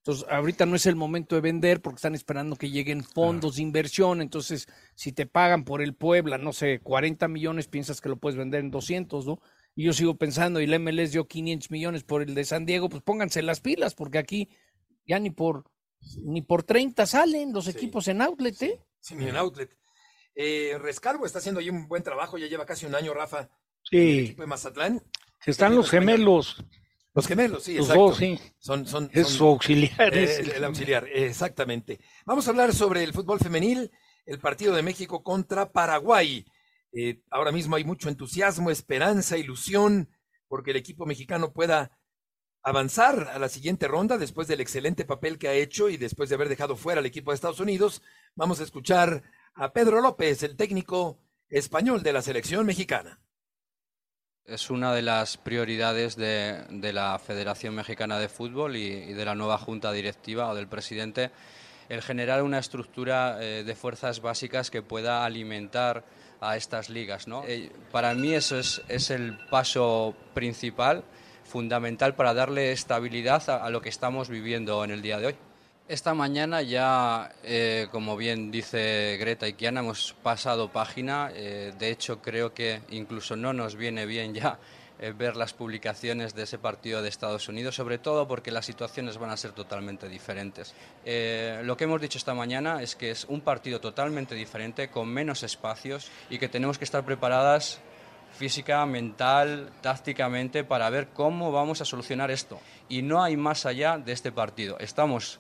entonces, 0.05 0.27
ahorita 0.29 0.67
no 0.67 0.75
es 0.75 0.87
el 0.87 0.97
momento 0.97 1.37
de 1.37 1.41
vender 1.41 1.81
porque 1.81 1.99
están 1.99 2.17
esperando 2.17 2.57
que 2.57 2.71
lleguen 2.71 3.05
fondos 3.05 3.55
de 3.55 3.63
inversión. 3.63 4.21
Entonces, 4.21 4.67
si 4.97 5.13
te 5.13 5.27
pagan 5.27 5.65
por 5.65 5.81
el 5.81 5.95
Puebla, 5.95 6.39
no 6.39 6.53
sé, 6.53 6.81
40 6.81 7.29
millones, 7.29 7.69
piensas 7.69 8.01
que 8.01 8.09
lo 8.09 8.17
puedes 8.17 8.37
vender 8.37 8.65
en 8.65 8.73
200, 8.73 9.25
¿no? 9.25 9.41
Y 9.77 9.85
yo 9.85 9.93
sigo 9.93 10.17
pensando, 10.17 10.61
y 10.61 10.65
el 10.65 10.81
MLS 10.81 11.13
dio 11.13 11.29
500 11.29 11.71
millones 11.71 12.03
por 12.03 12.21
el 12.21 12.35
de 12.35 12.45
San 12.45 12.67
Diego, 12.67 12.89
pues 12.89 13.01
pónganse 13.05 13.43
las 13.43 13.61
pilas 13.61 13.95
porque 13.95 14.19
aquí 14.19 14.49
ya 15.07 15.21
ni 15.21 15.31
por 15.31 15.71
ni 16.25 16.43
por 16.43 16.65
30 16.65 17.07
salen 17.07 17.53
los 17.53 17.69
equipos 17.69 18.09
en 18.09 18.23
outlet, 18.23 18.61
¿eh? 18.61 18.81
Sí, 18.99 19.15
en 19.15 19.37
outlet. 19.37 19.71
Eh, 20.35 20.79
Rescalvo 20.81 21.27
está 21.27 21.39
haciendo 21.39 21.61
ahí 21.61 21.71
un 21.71 21.87
buen 21.87 22.03
trabajo, 22.03 22.39
ya 22.39 22.49
lleva 22.49 22.67
casi 22.67 22.87
un 22.87 22.97
año, 22.97 23.15
Rafa. 23.15 23.51
Sí. 23.85 23.97
El 23.99 24.25
equipo 24.25 24.43
de 24.43 24.49
Mazatlán. 24.49 25.03
Están 25.47 25.77
los 25.77 25.91
gemelos. 25.91 26.65
Los 27.15 27.27
gemelos, 27.27 27.65
sí, 27.65 27.75
Los 27.75 27.87
exacto. 27.87 28.03
dos, 28.03 28.17
sí. 28.17 28.41
Son, 28.59 28.87
son, 28.87 29.11
Es 29.13 29.29
son- 29.29 29.37
su 29.37 29.45
auxiliar, 29.47 30.17
Eh, 30.17 30.53
el 30.57 30.65
auxiliar, 30.65 31.07
exactamente. 31.13 32.01
Vamos 32.25 32.47
a 32.47 32.51
hablar 32.51 32.73
sobre 32.75 33.05
el 33.05 33.13
fútbol 33.13 33.39
femenil, 33.39 33.91
el 34.25 34.39
partido 34.39 34.75
de 34.75 34.83
México 34.83 35.23
contra 35.23 35.71
Paraguay. 35.73 36.47
Eh, 36.93 37.21
ahora 37.31 37.53
mismo 37.53 37.77
hay 37.77 37.85
mucho 37.85 38.09
entusiasmo, 38.09 38.71
esperanza, 38.71 39.37
ilusión, 39.37 40.09
porque 40.49 40.71
el 40.71 40.77
equipo 40.79 41.05
mexicano 41.07 41.53
pueda 41.53 41.99
avanzar 42.63 43.29
a 43.35 43.39
la 43.39 43.49
siguiente 43.49 43.89
ronda 43.89 44.19
después 44.19 44.47
del 44.49 44.61
excelente 44.61 45.05
papel 45.05 45.39
que 45.39 45.49
ha 45.49 45.55
hecho 45.55 45.89
y 45.89 45.97
después 45.97 46.29
de 46.29 46.37
haber 46.37 46.49
dejado 46.49 46.77
fuera 46.77 47.01
al 47.01 47.07
equipo 47.07 47.31
de 47.31 47.35
Estados 47.35 47.61
Unidos. 47.61 48.03
Vamos 48.37 48.61
a 48.61 48.65
escuchar 48.65 49.23
a 49.55 49.73
Pedro 49.73 50.01
López, 50.01 50.43
el 50.45 50.57
técnico 50.57 51.19
español 51.49 52.03
de 52.03 52.13
la 52.13 52.23
selección 52.23 52.65
mexicana. 52.65 53.21
Es 54.47 54.71
una 54.71 54.93
de 54.93 55.03
las 55.03 55.37
prioridades 55.37 56.17
de, 56.17 56.93
la 56.93 57.17
Federación 57.21 57.77
Mexicana 57.77 58.19
de 58.19 58.29
Fútbol 58.29 58.75
y, 58.75 59.13
de 59.13 59.25
la 59.25 59.37
nueva 59.37 59.57
Junta 59.57 59.93
Directiva 59.93 60.49
o 60.49 60.55
del 60.57 60.67
presidente 60.67 61.31
el 61.89 62.03
generar 62.03 62.43
una 62.43 62.59
estructura 62.59 63.39
eh, 63.41 63.63
de 63.65 63.75
fuerzas 63.77 64.21
básicas 64.21 64.71
que 64.71 64.83
pueda 64.83 65.25
alimentar 65.25 66.05
a 66.41 66.57
estas 66.57 66.91
ligas. 66.91 67.29
¿no? 67.29 67.45
Eh, 67.47 67.71
para 67.93 68.15
mí 68.15 68.35
eso 68.35 68.59
es, 68.59 69.11
el 69.11 69.39
paso 69.49 70.17
principal, 70.35 71.05
fundamental 71.45 72.17
para 72.17 72.35
darle 72.35 72.73
estabilidad 72.73 73.49
a 73.49 73.71
lo 73.71 73.81
que 73.81 73.91
estamos 73.91 74.29
viviendo 74.29 74.83
en 74.83 74.91
el 74.91 75.03
día 75.03 75.21
de 75.21 75.27
hoy. 75.27 75.37
Esta 75.93 76.15
mañana 76.15 76.63
ya, 76.63 77.35
eh, 77.45 77.87
como 77.91 78.17
bien 78.17 78.51
dice 78.51 79.19
Greta 79.21 79.47
y 79.47 79.53
Kiana, 79.53 79.81
hemos 79.81 80.15
pasado 80.23 80.73
página. 80.73 81.31
Eh, 81.35 81.75
de 81.79 81.91
hecho, 81.91 82.23
creo 82.23 82.55
que 82.55 82.81
incluso 82.89 83.37
no 83.37 83.53
nos 83.53 83.77
viene 83.77 84.07
bien 84.07 84.33
ya 84.33 84.59
eh, 84.99 85.13
ver 85.13 85.37
las 85.37 85.53
publicaciones 85.53 86.35
de 86.35 86.45
ese 86.45 86.57
partido 86.57 87.03
de 87.03 87.11
Estados 87.11 87.47
Unidos, 87.47 87.75
sobre 87.75 87.99
todo 87.99 88.27
porque 88.27 88.51
las 88.51 88.65
situaciones 88.65 89.19
van 89.19 89.29
a 89.29 89.37
ser 89.37 89.53
totalmente 89.53 90.09
diferentes. 90.09 90.75
Lo 91.63 91.77
que 91.77 91.85
hemos 91.85 92.01
dicho 92.01 92.17
esta 92.17 92.33
mañana 92.33 92.83
es 92.83 92.97
que 92.97 93.11
es 93.11 93.27
un 93.27 93.43
partido 93.43 93.79
totalmente 93.79 94.35
diferente, 94.35 94.89
con 94.89 95.09
menos 95.09 95.43
espacios 95.43 96.11
y 96.31 96.39
que 96.39 96.49
tenemos 96.49 96.79
que 96.79 96.85
estar 96.85 97.05
preparadas 97.05 97.81
física, 98.39 98.87
mental, 98.87 99.71
tácticamente 99.83 100.65
para 100.65 100.89
ver 100.89 101.09
cómo 101.09 101.53
vamos 101.53 101.83
a 101.83 101.85
solucionar 101.85 102.31
esto. 102.31 102.59
Y 102.89 103.03
no 103.03 103.23
hay 103.23 103.37
más 103.37 103.67
allá 103.67 103.99
de 103.99 104.13
este 104.13 104.33
partido. 104.33 104.79
Estamos 104.79 105.39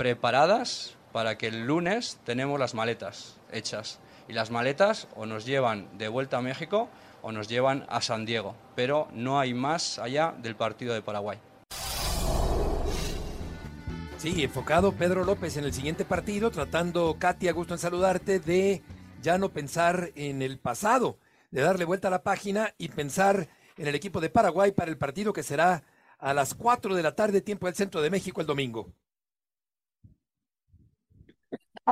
preparadas 0.00 0.96
para 1.12 1.36
que 1.36 1.48
el 1.48 1.66
lunes 1.66 2.20
tenemos 2.24 2.58
las 2.58 2.72
maletas 2.72 3.36
hechas. 3.52 4.00
Y 4.28 4.32
las 4.32 4.50
maletas 4.50 5.08
o 5.14 5.26
nos 5.26 5.44
llevan 5.44 5.98
de 5.98 6.08
vuelta 6.08 6.38
a 6.38 6.40
México 6.40 6.88
o 7.20 7.32
nos 7.32 7.48
llevan 7.48 7.84
a 7.90 8.00
San 8.00 8.24
Diego. 8.24 8.56
Pero 8.74 9.08
no 9.12 9.38
hay 9.38 9.52
más 9.52 9.98
allá 9.98 10.34
del 10.38 10.56
partido 10.56 10.94
de 10.94 11.02
Paraguay. 11.02 11.38
Sí, 14.16 14.42
enfocado 14.42 14.92
Pedro 14.92 15.22
López 15.22 15.58
en 15.58 15.64
el 15.64 15.74
siguiente 15.74 16.06
partido, 16.06 16.50
tratando, 16.50 17.16
Katia, 17.18 17.52
gusto 17.52 17.74
en 17.74 17.80
saludarte, 17.80 18.40
de 18.40 18.82
ya 19.20 19.36
no 19.36 19.50
pensar 19.50 20.12
en 20.14 20.40
el 20.40 20.58
pasado, 20.58 21.18
de 21.50 21.60
darle 21.60 21.84
vuelta 21.84 22.08
a 22.08 22.10
la 22.10 22.22
página 22.22 22.72
y 22.78 22.88
pensar 22.88 23.48
en 23.76 23.86
el 23.86 23.94
equipo 23.94 24.22
de 24.22 24.30
Paraguay 24.30 24.72
para 24.72 24.90
el 24.90 24.96
partido 24.96 25.34
que 25.34 25.42
será 25.42 25.82
a 26.18 26.32
las 26.32 26.54
4 26.54 26.94
de 26.94 27.02
la 27.02 27.14
tarde, 27.14 27.42
tiempo 27.42 27.66
del 27.66 27.74
centro 27.74 28.00
de 28.00 28.08
México, 28.08 28.40
el 28.40 28.46
domingo. 28.46 28.94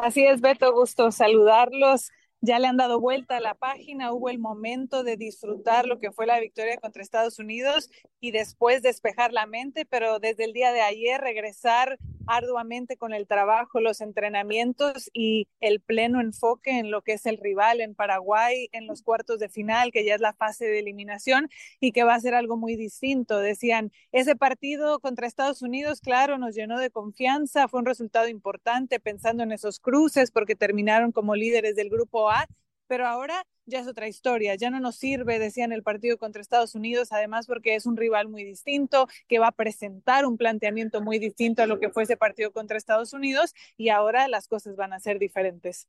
Así 0.03 0.25
es, 0.25 0.41
Beto, 0.41 0.73
gusto 0.73 1.11
saludarlos. 1.11 2.11
Ya 2.41 2.61
le 2.61 2.69
han 2.69 2.77
dado 2.77 3.01
vuelta 3.01 3.37
a 3.37 3.41
la 3.41 3.55
página, 3.55 4.13
hubo 4.13 4.29
el 4.29 4.39
momento 4.39 5.03
de 5.03 5.17
disfrutar 5.17 5.87
lo 5.87 5.99
que 5.99 6.13
fue 6.13 6.25
la 6.25 6.39
victoria 6.39 6.77
contra 6.77 7.03
Estados 7.03 7.41
Unidos 7.41 7.91
y 8.21 8.31
después 8.31 8.81
despejar 8.81 9.33
la 9.33 9.47
mente, 9.47 9.87
pero 9.87 10.21
desde 10.21 10.45
el 10.45 10.53
día 10.53 10.73
de 10.73 10.83
ayer 10.83 11.21
regresar 11.21 11.99
arduamente 12.29 12.97
con 12.97 13.15
el 13.15 13.27
trabajo, 13.27 13.81
los 13.81 14.01
entrenamientos 14.01 15.11
y 15.13 15.49
el 15.61 15.81
pleno 15.81 16.21
enfoque 16.21 16.79
en 16.79 16.91
lo 16.91 17.03
que 17.03 17.15
es 17.15 17.27
el 17.27 17.39
rival 17.39 17.81
en 17.81 17.95
Paraguay 17.95 18.69
en 18.73 18.87
los 18.87 19.03
cuartos 19.03 19.39
de 19.39 19.49
final, 19.49 19.91
que 19.91 20.05
ya 20.05 20.15
es 20.15 20.21
la 20.21 20.35
fase 20.35 20.67
de 20.67 20.79
eliminación 20.79 21.49
y 21.81 21.93
que 21.93 22.05
va 22.05 22.15
a 22.15 22.21
ser 22.21 22.35
algo 22.35 22.57
muy 22.57 22.77
distinto. 22.77 23.39
Decían, 23.39 23.91
ese 24.13 24.37
partido 24.37 25.01
contra 25.01 25.27
Estados 25.27 25.63
Unidos, 25.63 26.01
claro, 26.01 26.39
nos 26.39 26.55
llenó 26.55 26.79
de 26.79 26.91
confianza, 26.91 27.67
fue 27.67 27.81
un 27.81 27.87
resultado 27.87 28.29
importante 28.29 29.01
pensando 29.01 29.43
en 29.43 29.53
esos 29.53 29.81
cruces 29.81 30.31
porque 30.31 30.55
terminaron 30.55 31.13
como 31.13 31.35
líderes 31.35 31.77
del 31.77 31.89
grupo 31.89 32.31
A, 32.31 32.47
pero 32.89 33.07
ahora 33.07 33.47
ya 33.67 33.81
es 33.81 33.87
otra 33.87 34.09
historia, 34.09 34.55
ya 34.57 34.71
no 34.71 34.81
nos 34.81 34.97
sirve, 34.97 35.39
decían 35.39 35.73
el 35.73 35.83
partido 35.83 36.17
contra 36.17 36.41
Estados 36.41 36.75
Unidos, 36.75 37.13
además 37.13 37.47
porque 37.47 37.75
es 37.75 37.87
un 37.87 37.97
rival 37.97 38.29
muy 38.29 38.43
distinto, 38.43 39.07
que 39.29 39.39
va 39.39 39.49
a 39.49 39.53
presentar 39.53 40.27
un 40.27 40.37
planteamiento 40.37 41.01
muy 41.01 41.19
distinto 41.19 41.63
a 41.63 41.67
lo 41.67 41.79
que 41.79 41.91
fue 41.91 42.03
ese 42.05 42.17
partido 42.17 42.51
contra 42.51 42.79
Estados 42.79 43.13
Unidos 43.13 43.55
y 43.77 43.91
ahora 43.91 44.27
las 44.27 44.49
cosas 44.49 44.75
van 44.75 44.93
a 44.93 45.01
ser 45.01 45.19
diferentes. 45.19 45.87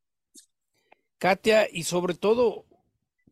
Katia, 1.17 1.67
y 1.71 1.83
sobre 1.83 2.13
todo, 2.13 2.65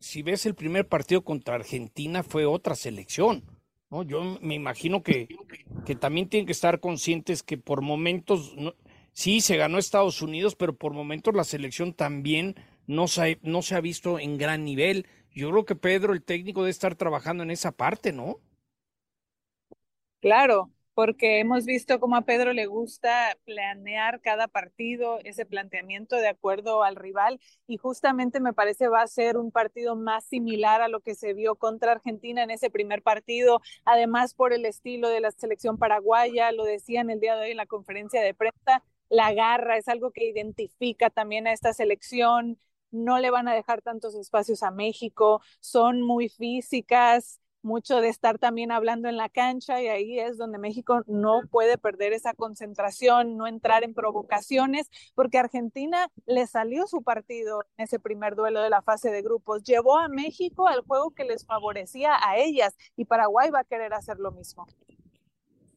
si 0.00 0.22
ves 0.22 0.46
el 0.46 0.54
primer 0.54 0.88
partido 0.88 1.22
contra 1.22 1.54
Argentina, 1.54 2.22
fue 2.22 2.46
otra 2.46 2.74
selección. 2.74 3.44
¿no? 3.90 4.02
Yo 4.02 4.38
me 4.40 4.54
imagino 4.54 5.02
que, 5.02 5.28
que 5.86 5.94
también 5.94 6.28
tienen 6.28 6.46
que 6.46 6.52
estar 6.52 6.80
conscientes 6.80 7.42
que 7.42 7.58
por 7.58 7.82
momentos, 7.82 8.54
sí, 9.12 9.40
se 9.40 9.56
ganó 9.56 9.78
Estados 9.78 10.22
Unidos, 10.22 10.54
pero 10.54 10.76
por 10.76 10.92
momentos 10.92 11.34
la 11.34 11.44
selección 11.44 11.94
también 11.94 12.56
no 12.88 13.06
se, 13.06 13.38
no 13.42 13.62
se 13.62 13.76
ha 13.76 13.80
visto 13.80 14.18
en 14.18 14.38
gran 14.38 14.64
nivel. 14.64 15.06
Yo 15.30 15.50
creo 15.50 15.64
que 15.64 15.76
Pedro, 15.76 16.12
el 16.12 16.24
técnico, 16.24 16.62
debe 16.62 16.70
estar 16.70 16.96
trabajando 16.96 17.44
en 17.44 17.52
esa 17.52 17.70
parte, 17.70 18.12
¿no? 18.12 18.40
Claro, 20.20 20.72
porque 20.94 21.38
hemos 21.38 21.64
visto 21.64 22.00
cómo 22.00 22.16
a 22.16 22.22
Pedro 22.22 22.52
le 22.52 22.66
gusta 22.66 23.36
planear 23.44 24.20
cada 24.20 24.48
partido, 24.48 25.20
ese 25.22 25.46
planteamiento 25.46 26.16
de 26.16 26.26
acuerdo 26.28 26.82
al 26.82 26.96
rival, 26.96 27.38
y 27.68 27.76
justamente 27.76 28.40
me 28.40 28.52
parece 28.52 28.88
va 28.88 29.02
a 29.02 29.06
ser 29.06 29.36
un 29.36 29.52
partido 29.52 29.94
más 29.94 30.24
similar 30.24 30.82
a 30.82 30.88
lo 30.88 31.00
que 31.00 31.14
se 31.14 31.34
vio 31.34 31.54
contra 31.54 31.92
Argentina 31.92 32.42
en 32.42 32.50
ese 32.50 32.68
primer 32.70 33.02
partido, 33.02 33.60
además 33.84 34.34
por 34.34 34.52
el 34.52 34.64
estilo 34.64 35.08
de 35.08 35.20
la 35.20 35.30
selección 35.30 35.78
paraguaya, 35.78 36.50
lo 36.50 36.64
decían 36.64 37.10
el 37.10 37.20
día 37.20 37.36
de 37.36 37.42
hoy 37.42 37.50
en 37.52 37.58
la 37.58 37.66
conferencia 37.66 38.20
de 38.20 38.34
prensa, 38.34 38.82
la 39.08 39.32
garra 39.32 39.76
es 39.76 39.88
algo 39.88 40.10
que 40.10 40.26
identifica 40.26 41.10
también 41.10 41.46
a 41.46 41.52
esta 41.52 41.72
selección, 41.72 42.58
no 42.90 43.18
le 43.18 43.30
van 43.30 43.48
a 43.48 43.54
dejar 43.54 43.82
tantos 43.82 44.14
espacios 44.14 44.62
a 44.62 44.70
México, 44.70 45.40
son 45.60 46.02
muy 46.02 46.28
físicas, 46.28 47.40
mucho 47.62 48.00
de 48.00 48.08
estar 48.08 48.38
también 48.38 48.70
hablando 48.72 49.08
en 49.08 49.16
la 49.16 49.28
cancha 49.28 49.82
y 49.82 49.88
ahí 49.88 50.18
es 50.18 50.36
donde 50.38 50.58
México 50.58 51.02
no 51.06 51.42
puede 51.50 51.78
perder 51.78 52.12
esa 52.12 52.34
concentración, 52.34 53.36
no 53.36 53.46
entrar 53.46 53.84
en 53.84 53.94
provocaciones, 53.94 54.90
porque 55.14 55.38
Argentina 55.38 56.10
le 56.26 56.46
salió 56.46 56.86
su 56.86 57.02
partido 57.02 57.64
en 57.76 57.84
ese 57.84 57.98
primer 57.98 58.36
duelo 58.36 58.62
de 58.62 58.70
la 58.70 58.82
fase 58.82 59.10
de 59.10 59.22
grupos, 59.22 59.62
llevó 59.62 59.98
a 59.98 60.08
México 60.08 60.68
al 60.68 60.82
juego 60.82 61.10
que 61.10 61.24
les 61.24 61.44
favorecía 61.44 62.16
a 62.24 62.38
ellas 62.38 62.76
y 62.96 63.04
Paraguay 63.04 63.50
va 63.50 63.60
a 63.60 63.64
querer 63.64 63.92
hacer 63.92 64.18
lo 64.18 64.32
mismo. 64.32 64.66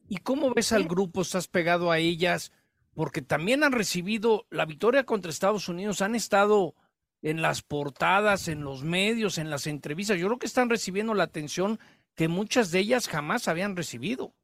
¿Y 0.08 0.18
cómo 0.18 0.52
ves 0.52 0.72
al 0.72 0.86
grupo? 0.86 1.22
¿Estás 1.22 1.48
pegado 1.48 1.90
a 1.90 1.98
ellas? 1.98 2.52
Porque 2.94 3.22
también 3.22 3.64
han 3.64 3.72
recibido 3.72 4.46
la 4.50 4.66
victoria 4.66 5.04
contra 5.04 5.30
Estados 5.30 5.68
Unidos, 5.68 6.02
han 6.02 6.14
estado 6.14 6.74
en 7.22 7.40
las 7.40 7.62
portadas, 7.62 8.48
en 8.48 8.62
los 8.62 8.82
medios, 8.84 9.38
en 9.38 9.50
las 9.50 9.66
entrevistas. 9.66 10.18
Yo 10.18 10.26
creo 10.26 10.38
que 10.38 10.46
están 10.46 10.68
recibiendo 10.68 11.14
la 11.14 11.24
atención 11.24 11.78
que 12.14 12.28
muchas 12.28 12.70
de 12.70 12.80
ellas 12.80 13.08
jamás 13.08 13.48
habían 13.48 13.76
recibido. 13.76 14.34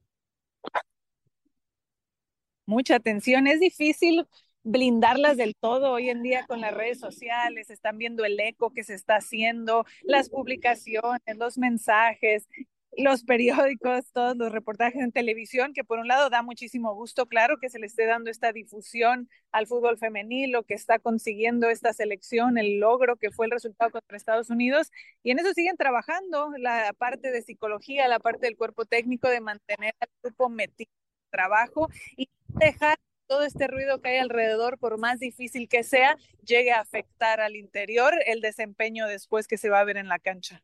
Mucha 2.67 2.97
atención. 2.97 3.47
Es 3.47 3.61
difícil 3.61 4.27
blindarlas 4.63 5.37
del 5.37 5.55
todo 5.57 5.93
hoy 5.93 6.11
en 6.11 6.23
día 6.23 6.45
con 6.47 6.61
las 6.61 6.75
redes 6.75 7.01
sociales, 7.01 7.71
están 7.71 7.97
viendo 7.97 8.25
el 8.25 8.39
eco 8.39 8.71
que 8.73 8.85
se 8.85 8.95
está 8.95 9.17
haciendo, 9.17 9.87
las 10.03 10.29
publicaciones, 10.29 11.37
los 11.37 11.57
mensajes, 11.57 12.49
los 12.97 13.23
periódicos, 13.23 14.11
todos 14.13 14.37
los 14.37 14.51
reportajes 14.51 15.03
en 15.03 15.13
televisión, 15.13 15.73
que 15.73 15.85
por 15.85 15.99
un 15.99 16.09
lado 16.09 16.31
da 16.31 16.43
muchísimo 16.43 16.95
gusto, 16.95 17.27
claro, 17.27 17.59
que 17.59 17.71
se 17.71 17.79
le 17.79 17.87
esté 17.87 18.07
dando 18.07 18.31
esta 18.31 18.53
difusión 18.53 19.29
al 19.53 19.67
fútbol 19.67 19.99
femenil, 19.99 20.53
lo 20.53 20.65
que 20.65 20.75
está 20.75 20.99
consiguiendo 20.99 21.69
esta 21.69 21.93
selección, 21.93 22.59
el 22.59 22.79
logro 22.81 23.17
que 23.17 23.31
fue 23.31 23.47
el 23.47 23.53
resultado 23.53 23.91
contra 23.91 24.17
Estados 24.17 24.51
Unidos, 24.51 24.91
y 25.23 25.31
en 25.31 25.39
eso 25.39 25.53
siguen 25.53 25.77
trabajando, 25.77 26.51
la 26.59 26.93
parte 26.97 27.31
de 27.31 27.43
psicología, 27.43 28.09
la 28.09 28.19
parte 28.19 28.47
del 28.47 28.57
cuerpo 28.57 28.85
técnico, 28.85 29.29
de 29.29 29.41
mantener 29.41 29.95
al 30.01 30.09
grupo 30.23 30.49
metido 30.49 30.91
en 30.91 31.31
trabajo 31.31 31.89
y 32.17 32.29
dejar 32.49 32.99
todo 33.29 33.43
este 33.45 33.67
ruido 33.69 34.01
que 34.01 34.09
hay 34.09 34.19
alrededor, 34.19 34.79
por 34.79 34.99
más 34.99 35.21
difícil 35.21 35.69
que 35.69 35.85
sea, 35.85 36.17
llegue 36.43 36.73
a 36.73 36.81
afectar 36.81 37.41
al 37.41 37.57
interior 37.57 38.15
el 38.27 38.41
desempeño 38.41 39.07
después 39.07 39.47
que 39.47 39.59
se 39.59 39.69
va 39.69 39.81
a 39.81 39.85
ver 39.85 39.99
en 39.99 40.09
la 40.09 40.19
cancha. 40.19 40.63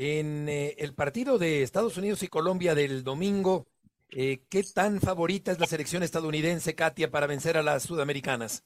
En 0.00 0.48
eh, 0.48 0.76
el 0.78 0.94
partido 0.94 1.38
de 1.38 1.64
Estados 1.64 1.96
Unidos 1.96 2.22
y 2.22 2.28
Colombia 2.28 2.76
del 2.76 3.02
domingo, 3.02 3.66
eh, 4.10 4.44
¿qué 4.48 4.62
tan 4.62 5.00
favorita 5.00 5.50
es 5.50 5.58
la 5.58 5.66
selección 5.66 6.04
estadounidense, 6.04 6.76
Katia, 6.76 7.10
para 7.10 7.26
vencer 7.26 7.56
a 7.56 7.64
las 7.64 7.82
sudamericanas? 7.82 8.62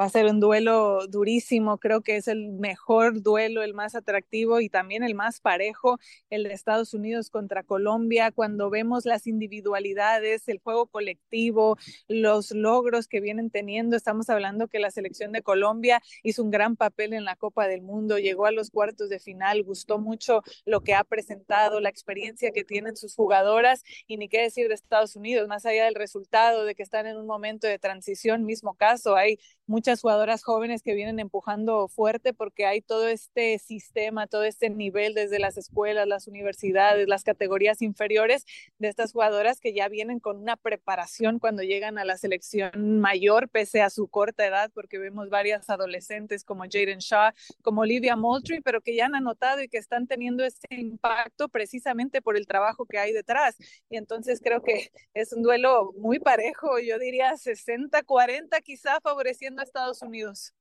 Va 0.00 0.06
a 0.06 0.08
ser 0.10 0.26
un 0.26 0.40
duelo 0.40 1.06
durísimo, 1.06 1.78
creo 1.78 2.02
que 2.02 2.16
es 2.16 2.28
el 2.28 2.52
mejor 2.52 3.22
duelo, 3.22 3.62
el 3.62 3.74
más 3.74 3.94
atractivo 3.94 4.60
y 4.60 4.68
también 4.68 5.02
el 5.02 5.14
más 5.14 5.40
parejo, 5.40 5.98
el 6.30 6.44
de 6.44 6.52
Estados 6.52 6.92
Unidos 6.94 7.30
contra 7.30 7.62
Colombia, 7.62 8.30
cuando 8.30 8.68
vemos 8.70 9.06
las 9.06 9.26
individualidades, 9.26 10.48
el 10.48 10.58
juego 10.58 10.86
colectivo, 10.86 11.78
los 12.08 12.50
logros 12.50 13.08
que 13.08 13.20
vienen 13.20 13.50
teniendo, 13.50 13.96
estamos 13.96 14.28
hablando 14.28 14.68
que 14.68 14.78
la 14.78 14.90
selección 14.90 15.32
de 15.32 15.42
Colombia 15.42 16.02
hizo 16.22 16.42
un 16.42 16.50
gran 16.50 16.76
papel 16.76 17.14
en 17.14 17.24
la 17.24 17.36
Copa 17.36 17.66
del 17.66 17.82
Mundo, 17.82 18.18
llegó 18.18 18.46
a 18.46 18.52
los 18.52 18.70
cuartos 18.70 19.08
de 19.08 19.18
final, 19.18 19.62
gustó 19.62 19.98
mucho 19.98 20.42
lo 20.66 20.82
que 20.82 20.94
ha 20.94 21.04
presentado, 21.04 21.80
la 21.80 21.88
experiencia 21.88 22.50
que 22.50 22.64
tienen 22.64 22.96
sus 22.96 23.14
jugadoras 23.14 23.82
y 24.06 24.18
ni 24.18 24.28
qué 24.28 24.42
decir 24.42 24.68
de 24.68 24.74
Estados 24.74 25.16
Unidos, 25.16 25.48
más 25.48 25.64
allá 25.64 25.84
del 25.84 25.94
resultado 25.94 26.64
de 26.64 26.74
que 26.74 26.82
están 26.82 27.06
en 27.06 27.16
un 27.16 27.26
momento 27.26 27.66
de 27.66 27.78
transición, 27.78 28.44
mismo 28.44 28.74
caso, 28.74 29.16
hay 29.16 29.38
muchas 29.66 30.00
jugadoras 30.00 30.42
jóvenes 30.42 30.82
que 30.82 30.94
vienen 30.94 31.18
empujando 31.18 31.88
fuerte 31.88 32.32
porque 32.32 32.66
hay 32.66 32.80
todo 32.80 33.08
este 33.08 33.58
sistema, 33.58 34.26
todo 34.26 34.44
este 34.44 34.70
nivel 34.70 35.14
desde 35.14 35.38
las 35.38 35.56
escuelas, 35.56 36.06
las 36.06 36.28
universidades, 36.28 37.08
las 37.08 37.24
categorías 37.24 37.82
inferiores 37.82 38.44
de 38.78 38.88
estas 38.88 39.12
jugadoras 39.12 39.60
que 39.60 39.74
ya 39.74 39.88
vienen 39.88 40.20
con 40.20 40.38
una 40.38 40.56
preparación 40.56 41.38
cuando 41.38 41.62
llegan 41.62 41.98
a 41.98 42.04
la 42.04 42.16
selección 42.16 43.00
mayor, 43.00 43.48
pese 43.48 43.82
a 43.82 43.90
su 43.90 44.08
corta 44.08 44.46
edad, 44.46 44.70
porque 44.72 44.98
vemos 44.98 45.30
varias 45.30 45.68
adolescentes 45.68 46.44
como 46.44 46.64
Jaden 46.64 46.98
Shaw, 46.98 47.32
como 47.62 47.82
Olivia 47.82 48.16
Moultrie, 48.16 48.62
pero 48.62 48.80
que 48.80 48.94
ya 48.94 49.06
han 49.06 49.14
anotado 49.14 49.62
y 49.62 49.68
que 49.68 49.78
están 49.78 50.06
teniendo 50.06 50.44
ese 50.44 50.66
impacto 50.70 51.48
precisamente 51.48 52.22
por 52.22 52.36
el 52.36 52.46
trabajo 52.46 52.86
que 52.86 52.98
hay 52.98 53.12
detrás. 53.12 53.56
Y 53.90 53.96
entonces 53.96 54.40
creo 54.42 54.62
que 54.62 54.90
es 55.14 55.32
un 55.32 55.42
duelo 55.42 55.92
muy 55.98 56.18
parejo, 56.18 56.78
yo 56.78 56.98
diría 56.98 57.32
60-40 57.36 58.62
quizá 58.62 59.00
favoreciendo 59.00 59.55
Estados 59.62 60.02
Unidos. 60.02 60.54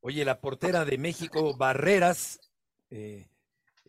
Oye, 0.00 0.24
la 0.24 0.40
portera 0.40 0.84
de 0.84 0.98
México, 0.98 1.56
Barreras, 1.56 2.40
eh, 2.90 3.28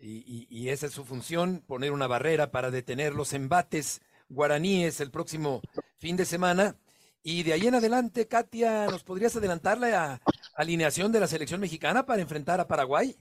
y, 0.01 0.69
esa 0.69 0.87
es 0.87 0.93
su 0.93 1.03
función, 1.03 1.61
poner 1.67 1.91
una 1.91 2.07
barrera 2.07 2.51
para 2.51 2.71
detener 2.71 3.13
los 3.13 3.33
embates 3.33 4.01
guaraníes 4.29 5.01
el 5.01 5.11
próximo 5.11 5.61
fin 5.97 6.15
de 6.15 6.25
semana. 6.25 6.77
Y 7.21 7.43
de 7.43 7.53
ahí 7.53 7.67
en 7.67 7.75
adelante, 7.75 8.27
Katia, 8.27 8.87
¿nos 8.87 9.03
podrías 9.03 9.35
adelantar 9.35 9.77
la 9.77 10.21
alineación 10.55 11.11
de 11.11 11.19
la 11.19 11.27
selección 11.27 11.59
mexicana 11.59 12.05
para 12.05 12.21
enfrentar 12.21 12.59
a 12.59 12.67
Paraguay? 12.67 13.15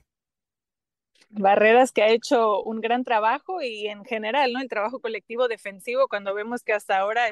Barreras 1.29 1.91
que 1.91 2.01
ha 2.01 2.09
hecho 2.09 2.63
un 2.63 2.79
gran 2.81 3.03
trabajo 3.03 3.61
y 3.61 3.87
en 3.87 4.05
general, 4.05 4.53
¿no? 4.53 4.61
El 4.61 4.69
trabajo 4.69 4.99
colectivo 4.99 5.47
defensivo, 5.47 6.07
cuando 6.07 6.33
vemos 6.33 6.63
que 6.63 6.73
hasta 6.73 6.97
ahora 6.97 7.29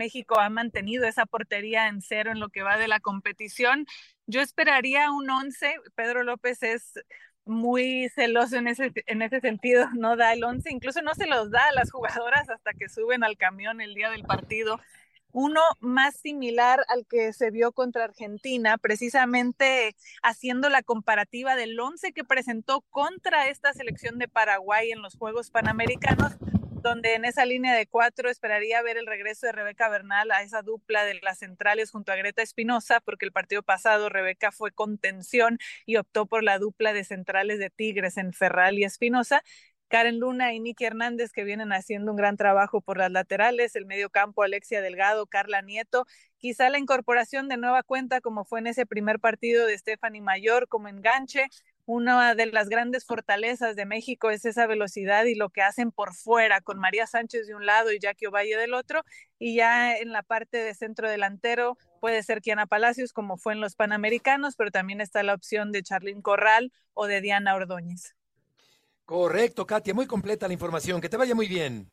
México 0.00 0.40
ha 0.40 0.48
mantenido 0.48 1.06
esa 1.06 1.26
portería 1.26 1.88
en 1.88 2.00
cero 2.00 2.32
en 2.32 2.40
lo 2.40 2.48
que 2.48 2.62
va 2.62 2.78
de 2.78 2.88
la 2.88 3.00
competición. 3.00 3.84
Yo 4.26 4.40
esperaría 4.40 5.10
un 5.12 5.28
11. 5.28 5.74
Pedro 5.94 6.22
López 6.22 6.62
es 6.62 6.94
muy 7.44 8.08
celoso 8.14 8.56
en 8.56 8.66
ese, 8.68 8.92
en 9.06 9.20
ese 9.20 9.40
sentido, 9.40 9.88
no 9.94 10.16
da 10.16 10.32
el 10.32 10.42
11, 10.42 10.70
incluso 10.72 11.02
no 11.02 11.14
se 11.14 11.26
los 11.26 11.50
da 11.50 11.62
a 11.68 11.74
las 11.74 11.90
jugadoras 11.90 12.48
hasta 12.48 12.72
que 12.72 12.88
suben 12.88 13.24
al 13.24 13.36
camión 13.36 13.82
el 13.82 13.94
día 13.94 14.08
del 14.08 14.24
partido. 14.24 14.80
Uno 15.32 15.60
más 15.80 16.16
similar 16.16 16.80
al 16.88 17.06
que 17.06 17.34
se 17.34 17.50
vio 17.50 17.72
contra 17.72 18.04
Argentina, 18.04 18.78
precisamente 18.78 19.94
haciendo 20.22 20.70
la 20.70 20.82
comparativa 20.82 21.56
del 21.56 21.78
11 21.78 22.12
que 22.12 22.24
presentó 22.24 22.80
contra 22.88 23.48
esta 23.48 23.74
selección 23.74 24.18
de 24.18 24.28
Paraguay 24.28 24.90
en 24.90 25.02
los 25.02 25.16
Juegos 25.16 25.50
Panamericanos 25.50 26.32
donde 26.82 27.14
en 27.14 27.24
esa 27.24 27.44
línea 27.44 27.74
de 27.74 27.86
cuatro 27.86 28.30
esperaría 28.30 28.82
ver 28.82 28.96
el 28.96 29.06
regreso 29.06 29.46
de 29.46 29.52
Rebeca 29.52 29.88
Bernal 29.88 30.30
a 30.30 30.42
esa 30.42 30.62
dupla 30.62 31.04
de 31.04 31.20
las 31.22 31.38
centrales 31.38 31.90
junto 31.90 32.12
a 32.12 32.16
Greta 32.16 32.42
Espinosa, 32.42 33.00
porque 33.00 33.26
el 33.26 33.32
partido 33.32 33.62
pasado 33.62 34.08
Rebeca 34.08 34.50
fue 34.50 34.72
contención 34.72 35.58
y 35.86 35.96
optó 35.96 36.26
por 36.26 36.42
la 36.42 36.58
dupla 36.58 36.92
de 36.92 37.04
centrales 37.04 37.58
de 37.58 37.70
Tigres 37.70 38.16
en 38.16 38.32
Ferral 38.32 38.78
y 38.78 38.84
Espinosa. 38.84 39.42
Karen 39.88 40.20
Luna 40.20 40.54
y 40.54 40.60
Nicky 40.60 40.84
Hernández 40.84 41.32
que 41.32 41.42
vienen 41.42 41.72
haciendo 41.72 42.12
un 42.12 42.16
gran 42.16 42.36
trabajo 42.36 42.80
por 42.80 42.96
las 42.96 43.10
laterales, 43.10 43.74
el 43.74 43.86
medio 43.86 44.08
campo 44.08 44.44
Alexia 44.44 44.80
Delgado, 44.80 45.26
Carla 45.26 45.62
Nieto, 45.62 46.06
quizá 46.38 46.70
la 46.70 46.78
incorporación 46.78 47.48
de 47.48 47.56
nueva 47.56 47.82
cuenta 47.82 48.20
como 48.20 48.44
fue 48.44 48.60
en 48.60 48.68
ese 48.68 48.86
primer 48.86 49.18
partido 49.18 49.66
de 49.66 49.76
Stephanie 49.76 50.20
Mayor 50.20 50.68
como 50.68 50.88
enganche, 50.88 51.48
una 51.92 52.36
de 52.36 52.46
las 52.46 52.68
grandes 52.68 53.04
fortalezas 53.04 53.74
de 53.74 53.84
México 53.84 54.30
es 54.30 54.44
esa 54.44 54.68
velocidad 54.68 55.24
y 55.24 55.34
lo 55.34 55.48
que 55.50 55.62
hacen 55.62 55.90
por 55.90 56.14
fuera 56.14 56.60
con 56.60 56.78
María 56.78 57.06
Sánchez 57.06 57.48
de 57.48 57.54
un 57.56 57.66
lado 57.66 57.92
y 57.92 57.98
Jackie 57.98 58.26
Ovalle 58.26 58.56
del 58.56 58.74
otro 58.74 59.04
y 59.40 59.56
ya 59.56 59.96
en 59.96 60.12
la 60.12 60.22
parte 60.22 60.58
de 60.58 60.74
centro 60.74 61.10
delantero 61.10 61.76
puede 62.00 62.22
ser 62.22 62.42
Kiana 62.42 62.66
Palacios 62.66 63.12
como 63.12 63.36
fue 63.36 63.54
en 63.54 63.60
los 63.60 63.74
Panamericanos, 63.74 64.54
pero 64.54 64.70
también 64.70 65.00
está 65.00 65.24
la 65.24 65.34
opción 65.34 65.72
de 65.72 65.82
Charlín 65.82 66.22
Corral 66.22 66.72
o 66.94 67.08
de 67.08 67.20
Diana 67.20 67.56
Ordóñez. 67.56 68.14
Correcto, 69.04 69.66
Katia, 69.66 69.92
muy 69.92 70.06
completa 70.06 70.46
la 70.46 70.54
información. 70.54 71.00
Que 71.00 71.08
te 71.08 71.16
vaya 71.16 71.34
muy 71.34 71.48
bien. 71.48 71.90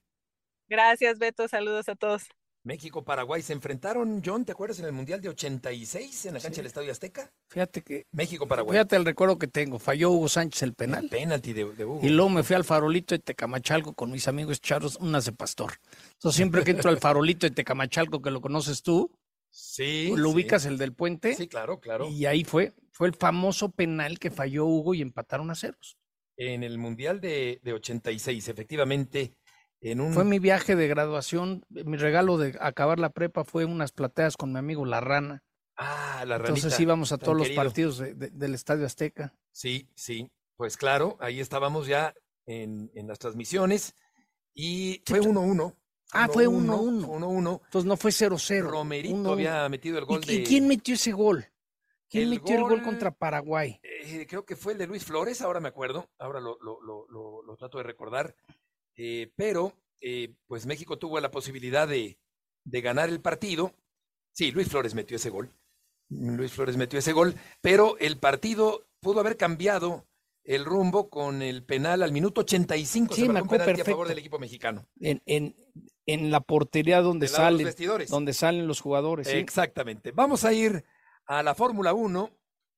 Gracias, 0.70 1.18
Beto. 1.18 1.48
Saludos 1.48 1.89
a 1.89 1.95
todos. 1.95 2.30
México-Paraguay 2.68 3.41
se 3.41 3.53
enfrentaron, 3.53 4.22
John, 4.24 4.43
¿te 4.43 4.51
acuerdas 4.51 4.80
en 4.80 4.86
el 4.86 4.91
Mundial 4.91 5.22
de 5.22 5.30
86 5.30 6.26
en 6.26 6.34
la 6.34 6.41
cancha 6.41 6.57
del 6.57 6.65
Estadio 6.65 6.91
Azteca? 6.91 7.32
Fíjate 7.47 7.82
que. 7.82 8.07
México-Paraguay. 8.11 8.74
Fíjate 8.76 8.97
el 8.97 9.05
recuerdo 9.05 9.39
que 9.39 9.47
tengo. 9.47 9.80
Falló 9.80 10.11
Hugo 10.11 10.28
Sánchez 10.28 10.63
el 10.63 10.74
penal. 10.74 11.05
El 11.05 11.09
penalti 11.09 11.53
de, 11.53 11.63
Hugo. 11.63 12.01
Y 12.03 12.09
luego 12.09 12.30
me 12.30 12.43
fui 12.43 12.57
al 12.57 12.65
farolito 12.65 13.15
de 13.15 13.20
Tecamachalco 13.20 13.93
con 13.93 14.11
mis 14.11 14.28
amigos 14.28 14.59
charros, 14.59 14.97
unas 14.97 15.24
de 15.24 15.32
pastor. 15.32 15.76
Entonces, 16.15 16.36
siempre 16.36 16.65
que 16.65 16.72
entro 16.72 16.89
al 16.89 16.99
farolito 16.99 17.47
de 17.47 17.51
Tecamachalco, 17.55 18.22
que 18.22 18.32
lo 18.32 18.41
conoces 18.41 18.84
tú, 18.84 19.11
sí, 19.49 20.11
lo 20.13 20.32
ubicas 20.32 20.65
el 20.65 20.78
del 20.78 20.93
puente. 20.93 21.36
Sí, 21.36 21.47
claro, 21.47 21.80
claro. 21.80 22.09
Y 22.09 22.26
ahí 22.26 22.43
fue, 22.43 22.74
fue 22.91 23.07
el 23.07 23.15
famoso 23.15 23.70
penal 23.70 24.20
que 24.20 24.30
falló 24.30 24.65
Hugo 24.65 24.93
y 24.93 25.01
empataron 25.01 25.49
a 25.51 25.55
ceros 25.55 25.97
en 26.36 26.63
el 26.63 26.78
Mundial 26.78 27.20
de, 27.20 27.59
de 27.63 27.74
86, 27.74 28.47
efectivamente. 28.49 29.34
En 29.82 30.02
un... 30.02 30.14
Fue 30.14 30.24
mi 30.24 30.40
viaje 30.40 30.76
de 30.76 30.88
graduación, 30.88 31.66
mi 31.70 31.98
regalo 31.98 32.38
de 32.38 32.58
acabar 32.60 33.00
la 33.00 33.12
prepa 33.12 33.44
fue 33.44 33.66
unas 33.66 33.92
plateas 33.92 34.38
con 34.38 34.52
mi 34.52 34.60
amigo 34.60 34.86
La 34.86 35.02
Rana. 35.02 35.44
Ah, 35.76 36.24
la 36.26 36.38
ranita. 36.40 36.56
Entonces 36.56 36.80
íbamos 36.80 37.12
a 37.12 37.18
todos 37.18 37.38
los 37.38 37.50
partidos 37.50 38.00
del 38.00 38.56
Estadio 38.56 38.86
Azteca. 38.86 39.36
Sí, 39.52 39.90
sí, 39.96 40.32
pues 40.56 40.76
claro, 40.76 41.18
ahí 41.20 41.40
estábamos 41.40 41.86
ya 41.86 42.16
en, 42.48 42.90
en 42.96 43.08
las 43.08 43.20
transmisiones 43.20 43.96
y 44.56 45.04
fue 45.06 45.22
1-1. 45.22 45.76
Ah, 46.14 46.28
fue 46.32 46.48
1-1. 46.48 47.06
1-1. 47.06 47.62
Entonces 47.66 47.86
no 47.88 47.98
fue 47.98 48.12
0-0. 48.12 48.62
Romerito 48.64 49.34
había 49.34 49.70
metido 49.70 50.00
el 50.00 50.06
gol 50.06 50.22
¿Y, 50.28 50.38
de... 50.40 50.44
quién 50.44 50.68
metió 50.68 50.96
ese 50.96 51.12
gol? 51.12 51.46
¿Quién 52.10 52.30
metió 52.30 52.56
el 52.56 52.64
gol 52.64 52.82
contra 52.82 53.12
Paraguay? 53.12 53.80
Eh, 53.84 54.26
creo 54.28 54.46
que 54.46 54.56
fue 54.56 54.72
el 54.72 54.80
de 54.80 54.88
Luis 54.88 55.04
Flores, 55.04 55.42
ahora 55.42 55.60
me 55.60 55.68
acuerdo, 55.68 56.10
ahora 56.18 56.40
lo, 56.40 56.58
lo, 56.62 56.80
lo, 56.82 57.44
lo 57.44 57.58
trato 57.58 57.78
de 57.78 57.84
recordar. 57.84 58.34
Eh, 58.98 59.32
pero, 59.36 59.74
eh, 60.02 60.34
pues 60.48 60.66
México 60.66 60.98
tuvo 60.98 61.20
la 61.20 61.32
posibilidad 61.32 61.88
de, 61.88 62.18
de, 62.64 62.82
ganar 62.82 63.10
el 63.10 63.22
partido. 63.22 63.74
Sí, 64.34 64.52
Luis 64.52 64.68
Flores 64.68 64.95
metió 64.95 65.16
ese 65.18 65.30
gol. 65.30 65.52
Luis 66.10 66.52
Flores 66.52 66.78
metió 66.78 67.00
ese 67.00 67.14
gol, 67.14 67.36
pero 67.62 67.98
el 68.00 68.18
partido 68.18 68.88
pudo 69.00 69.20
haber 69.20 69.38
cambiado 69.38 70.08
el 70.43 70.64
rumbo 70.64 71.10
con 71.10 71.41
el 71.41 71.64
penal 71.64 72.02
al 72.02 72.14
minuto 72.14 72.41
85. 72.41 73.14
Sí, 73.14 73.22
se 73.22 73.30
me 73.30 73.41
un 73.41 73.48
penalti 73.50 73.82
a 73.82 73.86
favor 73.86 74.08
del 74.08 74.18
equipo 74.18 74.39
mexicano. 74.39 74.88
En, 75.00 75.22
en, 75.26 75.56
en 76.06 76.32
la 76.32 76.39
portería 76.39 77.02
donde 77.02 77.28
salen, 77.28 77.68
donde 78.10 78.34
salen 78.34 78.66
los 78.66 78.80
jugadores. 78.80 79.28
Exactamente. 79.28 80.12
Vamos 80.12 80.45
a 80.45 80.54
ir 80.54 80.86
a 81.26 81.43
la 81.43 81.54
Fórmula 81.54 81.93
1, 81.93 82.32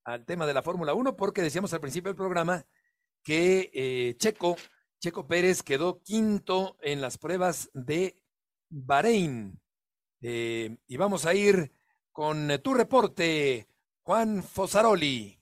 al 0.04 0.26
tema 0.26 0.48
de 0.48 0.54
la 0.56 0.64
Fórmula 0.64 0.96
1, 0.96 1.16
porque 1.16 1.44
decíamos 1.44 1.72
al 1.74 1.80
principio 1.80 2.10
del 2.10 2.18
programa 2.18 2.66
que 3.24 3.70
eh, 3.72 4.16
Checo, 4.18 4.56
Checo 5.00 5.28
Pérez 5.28 5.64
quedó 5.64 6.02
quinto 6.04 6.78
en 6.82 7.00
las 7.00 7.18
pruebas 7.18 7.70
de 7.74 8.22
Bahrein. 8.70 9.60
Eh, 10.22 10.78
y 10.88 10.98
vamos 10.98 11.26
a 11.26 11.34
ir 11.34 11.72
con 12.12 12.52
tu 12.62 12.74
reporte, 12.74 13.68
Juan 14.04 14.44
Fosaroli. 14.44 15.40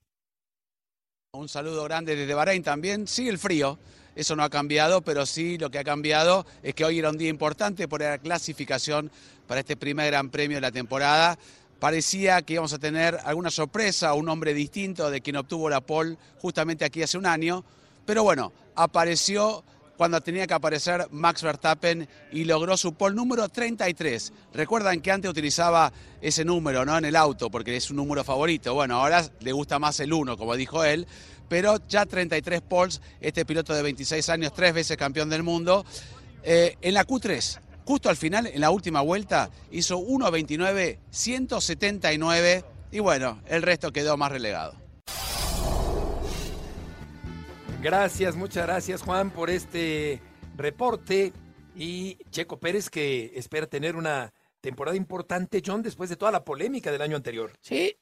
Un 1.33 1.49
saludo 1.49 1.83
grande 1.85 2.15
desde 2.15 2.33
Bahrein 2.35 2.61
también. 2.61 3.07
Sí, 3.07 3.27
el 3.27 3.39
frío, 3.39 3.79
eso 4.15 4.35
no 4.35 4.43
ha 4.43 4.49
cambiado, 4.49 5.01
pero 5.01 5.25
sí 5.25 5.57
lo 5.57 5.71
que 5.71 5.79
ha 5.79 5.83
cambiado 5.83 6.45
es 6.61 6.75
que 6.75 6.85
hoy 6.85 6.99
era 6.99 7.09
un 7.09 7.17
día 7.17 7.29
importante 7.29 7.87
por 7.87 8.01
la 8.01 8.19
clasificación 8.19 9.11
para 9.47 9.61
este 9.61 9.75
primer 9.75 10.11
Gran 10.11 10.29
Premio 10.29 10.57
de 10.57 10.61
la 10.61 10.71
temporada 10.71 11.37
parecía 11.79 12.41
que 12.41 12.53
íbamos 12.53 12.73
a 12.73 12.79
tener 12.79 13.19
alguna 13.23 13.51
sorpresa, 13.51 14.13
un 14.13 14.25
nombre 14.25 14.53
distinto 14.53 15.09
de 15.11 15.21
quien 15.21 15.35
obtuvo 15.35 15.69
la 15.69 15.81
pole 15.81 16.17
justamente 16.39 16.85
aquí 16.85 17.03
hace 17.03 17.17
un 17.17 17.25
año, 17.25 17.63
pero 18.07 18.23
bueno, 18.23 18.51
apareció 18.75 19.63
cuando 19.97 20.21
tenía 20.21 20.47
que 20.47 20.53
aparecer 20.53 21.07
Max 21.11 21.43
Verstappen 21.43 22.07
y 22.31 22.45
logró 22.45 22.77
su 22.77 22.93
pole 22.93 23.15
número 23.15 23.49
33. 23.49 24.31
Recuerdan 24.53 25.01
que 25.01 25.11
antes 25.11 25.29
utilizaba 25.29 25.91
ese 26.21 26.45
número 26.45 26.85
¿no? 26.85 26.97
en 26.97 27.05
el 27.05 27.15
auto 27.15 27.51
porque 27.51 27.75
es 27.75 27.91
un 27.91 27.97
número 27.97 28.23
favorito. 28.23 28.73
Bueno, 28.73 28.95
ahora 28.95 29.23
le 29.41 29.51
gusta 29.51 29.77
más 29.77 29.99
el 29.99 30.13
1, 30.13 30.37
como 30.37 30.55
dijo 30.55 30.83
él, 30.83 31.05
pero 31.49 31.77
ya 31.87 32.05
33 32.05 32.61
poles, 32.61 33.01
este 33.21 33.45
piloto 33.45 33.75
de 33.75 33.83
26 33.83 34.29
años, 34.29 34.53
tres 34.53 34.73
veces 34.73 34.97
campeón 34.97 35.29
del 35.29 35.43
mundo. 35.43 35.85
Eh, 36.43 36.77
en 36.81 36.93
la 36.93 37.05
Q3, 37.05 37.59
Justo 37.87 38.09
al 38.09 38.17
final, 38.17 38.47
en 38.47 38.59
la 38.59 38.69
última 38.69 38.99
vuelta, 38.99 39.49
hizo 39.71 39.97
1.29, 39.97 40.97
179 41.09 42.65
y 42.91 42.99
bueno, 42.99 43.39
el 43.47 43.61
resto 43.61 43.93
quedó 43.93 44.17
más 44.17 44.29
relegado. 44.29 44.86
Gracias, 47.81 48.35
muchas 48.35 48.65
gracias 48.65 49.03
Juan 49.03 49.29
por 49.29 49.49
este 49.49 50.19
reporte 50.55 51.31
y 51.75 52.17
Checo 52.31 52.59
Pérez 52.59 52.89
que 52.89 53.31
espera 53.35 53.67
tener 53.67 53.95
una 53.95 54.33
temporada 54.61 54.97
importante, 54.97 55.61
John, 55.63 55.83
después 55.83 56.09
de 56.09 56.15
toda 56.15 56.31
la 56.31 56.43
polémica 56.43 56.91
del 56.91 57.03
año 57.03 57.15
anterior. 57.15 57.53
Sí, 57.61 57.95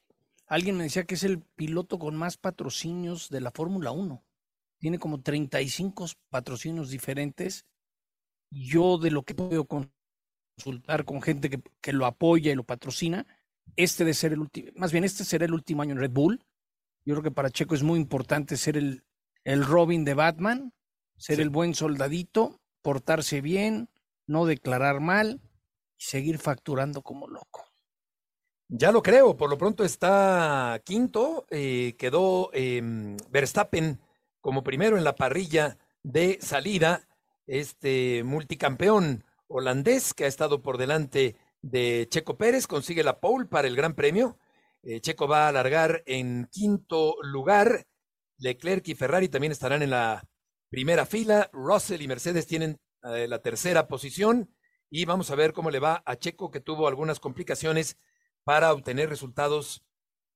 alguien 0.46 0.78
me 0.78 0.84
decía 0.84 1.04
que 1.04 1.14
es 1.14 1.24
el 1.24 1.40
piloto 1.40 1.98
con 1.98 2.16
más 2.16 2.38
patrocinios 2.38 3.28
de 3.28 3.42
la 3.42 3.50
Fórmula 3.50 3.90
1. 3.92 4.24
Tiene 4.78 4.98
como 4.98 5.20
35 5.20 6.06
patrocinios 6.30 6.90
diferentes 6.90 7.66
yo 8.50 8.96
de 8.96 9.10
lo 9.10 9.24
que 9.24 9.34
puedo 9.34 9.66
consultar 9.66 11.04
con 11.04 11.20
gente 11.20 11.50
que, 11.80 11.92
lo 11.92 12.06
apoya 12.06 12.50
y 12.50 12.54
lo 12.54 12.64
patrocina, 12.64 13.26
este 13.76 14.04
de 14.04 14.14
ser 14.14 14.32
el 14.32 14.40
último, 14.40 14.70
más 14.76 14.92
bien 14.92 15.04
este 15.04 15.24
será 15.24 15.44
el 15.44 15.54
último 15.54 15.82
año 15.82 15.92
en 15.92 15.98
Red 15.98 16.12
Bull. 16.12 16.44
Yo 17.04 17.14
creo 17.14 17.22
que 17.22 17.30
para 17.30 17.50
Checo 17.50 17.74
es 17.74 17.82
muy 17.82 18.00
importante 18.00 18.56
ser 18.56 18.76
el, 18.76 19.04
el 19.46 19.64
Robin 19.64 20.04
de 20.04 20.14
Batman, 20.14 20.72
ser 21.16 21.40
el 21.40 21.50
buen 21.50 21.72
soldadito, 21.76 22.60
portarse 22.82 23.40
bien, 23.40 23.88
no 24.26 24.44
declarar 24.44 24.98
mal 24.98 25.40
y 25.96 26.04
seguir 26.04 26.38
facturando 26.38 27.02
como 27.02 27.28
loco. 27.28 27.64
Ya 28.68 28.90
lo 28.90 29.04
creo, 29.04 29.36
por 29.36 29.48
lo 29.48 29.56
pronto 29.56 29.84
está 29.84 30.82
quinto, 30.84 31.46
eh, 31.50 31.94
quedó 31.96 32.50
em, 32.54 33.16
Verstappen 33.30 34.00
como 34.40 34.64
primero 34.64 34.98
en 34.98 35.04
la 35.04 35.14
parrilla 35.14 35.78
de 36.02 36.38
salida 36.40 37.06
este 37.46 38.24
multicampeón 38.24 39.24
holandés 39.46 40.12
que 40.12 40.24
ha 40.24 40.28
estado 40.28 40.60
por 40.60 40.76
delante 40.76 41.36
de 41.62 42.08
Checo 42.10 42.36
Pérez, 42.36 42.66
consigue 42.66 43.04
la 43.04 43.20
pole 43.20 43.46
para 43.46 43.68
el 43.68 43.76
Gran 43.76 43.94
Premio. 43.94 44.38
Eh, 44.82 45.00
Checo 45.00 45.28
va 45.28 45.44
a 45.44 45.48
alargar 45.50 46.02
en 46.04 46.48
quinto 46.50 47.14
lugar. 47.22 47.86
Leclerc 48.38 48.86
y 48.88 48.94
Ferrari 48.94 49.28
también 49.28 49.52
estarán 49.52 49.82
en 49.82 49.90
la 49.90 50.28
primera 50.68 51.06
fila. 51.06 51.50
Russell 51.52 52.02
y 52.02 52.08
Mercedes 52.08 52.46
tienen 52.46 52.78
eh, 53.02 53.26
la 53.28 53.40
tercera 53.40 53.88
posición. 53.88 54.54
Y 54.90 55.04
vamos 55.04 55.30
a 55.30 55.34
ver 55.34 55.52
cómo 55.52 55.70
le 55.70 55.80
va 55.80 56.02
a 56.06 56.16
Checo, 56.16 56.50
que 56.50 56.60
tuvo 56.60 56.86
algunas 56.86 57.18
complicaciones 57.18 57.98
para 58.44 58.72
obtener 58.72 59.08
resultados 59.08 59.84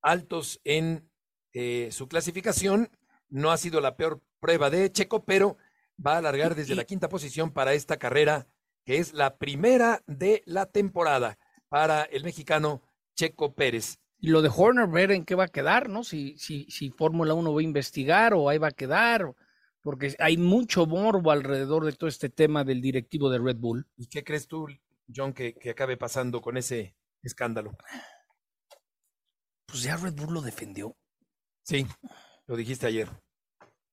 altos 0.03 0.61
en 0.65 1.09
eh, 1.53 1.89
su 1.93 2.09
clasificación. 2.09 2.91
No 3.29 3.53
ha 3.53 3.57
sido 3.57 3.81
la 3.81 3.97
peor 3.97 4.23
prueba 4.41 4.71
de 4.71 4.91
Checo, 4.91 5.25
pero 5.25 5.57
va 6.05 6.15
a 6.15 6.19
alargar 6.19 6.55
desde 6.55 6.75
la 6.75 6.85
quinta 6.85 7.09
posición 7.09 7.53
para 7.53 7.75
esta 7.75 7.99
carrera, 7.99 8.49
que 8.85 8.99
es 8.99 9.13
la 9.13 9.37
primera 9.37 10.03
de 10.07 10.43
la 10.47 10.67
temporada 10.67 11.39
para 11.69 12.03
el 12.03 12.25
mexicano 12.25 12.83
Checo 13.15 13.55
Pérez. 13.55 14.01
Y 14.21 14.29
lo 14.29 14.43
de 14.43 14.51
Horner, 14.55 14.87
ver 14.87 15.13
en 15.13 15.25
qué 15.25 15.35
va 15.35 15.45
a 15.45 15.49
quedar, 15.49 15.89
¿no? 15.89 16.05
Si, 16.05 16.37
si, 16.37 16.71
si 16.71 16.91
Fórmula 16.91 17.35
1 17.35 17.55
va 17.55 17.61
a 17.61 17.65
investigar 17.65 18.35
o 18.35 18.49
ahí 18.49 18.59
va 18.59 18.69
a 18.69 18.73
quedar, 18.73 19.35
porque 19.83 20.15
hay 20.19 20.37
mucho 20.37 20.87
morbo 20.87 21.31
alrededor 21.31 21.85
de 21.85 21.93
todo 21.93 22.09
este 22.09 22.29
tema 22.29 22.65
del 22.65 22.83
directivo 22.83 23.31
de 23.31 23.39
Red 23.39 23.57
Bull. 23.57 23.87
¿Y 23.97 24.09
qué 24.09 24.23
crees 24.23 24.47
tú, 24.47 24.67
John, 25.15 25.33
que, 25.33 25.55
que 25.55 25.71
acabe 25.71 25.97
pasando 25.97 26.43
con 26.43 26.59
ese 26.59 26.95
escándalo? 27.23 27.77
Pues 29.67 29.83
ya 29.83 29.97
Red 29.97 30.15
Bull 30.15 30.35
lo 30.35 30.43
defendió. 30.43 30.97
Sí, 31.63 31.87
lo 32.47 32.57
dijiste 32.57 32.87
ayer. 32.87 33.09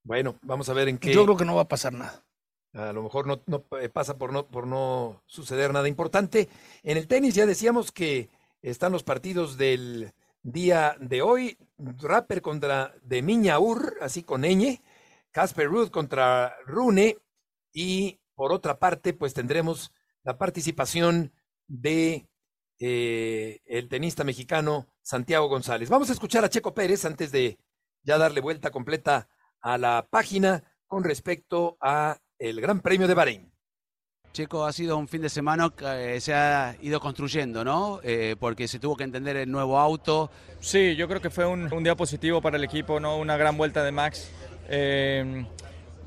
Bueno, 0.03 0.39
vamos 0.41 0.67
a 0.69 0.73
ver 0.73 0.89
en 0.89 0.97
qué. 0.97 1.13
Yo 1.13 1.23
creo 1.23 1.37
que 1.37 1.45
no 1.45 1.55
va 1.55 1.63
a 1.63 1.67
pasar 1.67 1.93
nada. 1.93 2.25
A 2.73 2.93
lo 2.93 3.03
mejor 3.03 3.27
no, 3.27 3.41
no 3.45 3.65
eh, 3.79 3.89
pasa 3.89 4.17
por 4.17 4.31
no, 4.31 4.47
por 4.47 4.67
no 4.67 5.23
suceder 5.25 5.73
nada 5.73 5.87
importante. 5.87 6.49
En 6.83 6.97
el 6.97 7.07
tenis 7.07 7.35
ya 7.35 7.45
decíamos 7.45 7.91
que 7.91 8.29
están 8.69 8.91
los 8.91 9.03
partidos 9.03 9.57
del 9.57 10.13
día 10.43 10.95
de 10.99 11.21
hoy. 11.21 11.57
Rapper 11.77 12.41
contra 12.41 12.93
de 13.01 13.21
Miñaur, 13.21 13.97
así 14.01 14.23
con 14.23 14.41
ñ. 14.41 14.81
Casper 15.31 15.67
Ruth 15.67 15.89
contra 15.89 16.55
Rune. 16.65 17.17
y 17.73 18.19
por 18.35 18.51
otra 18.51 18.77
parte, 18.77 19.13
pues 19.13 19.33
tendremos 19.33 19.91
la 20.23 20.37
participación 20.37 21.33
de 21.67 22.27
eh, 22.79 23.61
el 23.65 23.89
tenista 23.89 24.23
mexicano 24.23 24.87
Santiago 25.01 25.47
González. 25.47 25.89
Vamos 25.89 26.09
a 26.09 26.13
escuchar 26.13 26.43
a 26.45 26.49
Checo 26.49 26.73
Pérez 26.73 27.05
antes 27.05 27.31
de 27.31 27.57
ya 28.03 28.17
darle 28.17 28.41
vuelta 28.41 28.69
completa 28.69 29.27
a 29.61 29.77
la 29.77 30.07
página 30.09 30.63
con 30.85 31.03
respecto 31.03 31.77
a 31.81 32.19
el 32.37 32.61
Gran 32.61 32.81
Premio 32.81 33.07
de 33.07 33.13
Bahrein. 33.15 33.56
Checo, 34.33 34.65
ha 34.65 34.73
sido 34.73 34.97
un 34.97 35.07
fin 35.07 35.21
de 35.21 35.29
semana 35.29 35.69
que 35.75 36.19
se 36.21 36.33
ha 36.33 36.75
ido 36.81 36.99
construyendo, 36.99 37.63
¿no? 37.63 37.99
Eh, 38.03 38.35
porque 38.39 38.67
se 38.67 38.79
tuvo 38.79 38.95
que 38.95 39.03
entender 39.03 39.35
el 39.37 39.51
nuevo 39.51 39.79
auto. 39.79 40.29
Sí, 40.59 40.95
yo 40.95 41.07
creo 41.07 41.21
que 41.21 41.29
fue 41.29 41.45
un, 41.45 41.83
día 41.83 41.95
positivo 41.95 42.41
para 42.41 42.57
el 42.57 42.63
equipo, 42.63 42.99
¿no? 42.99 43.17
Una 43.17 43.37
gran 43.37 43.57
vuelta 43.57 43.83
de 43.83 43.91
Max. 43.91 44.29
Eh, 44.69 45.45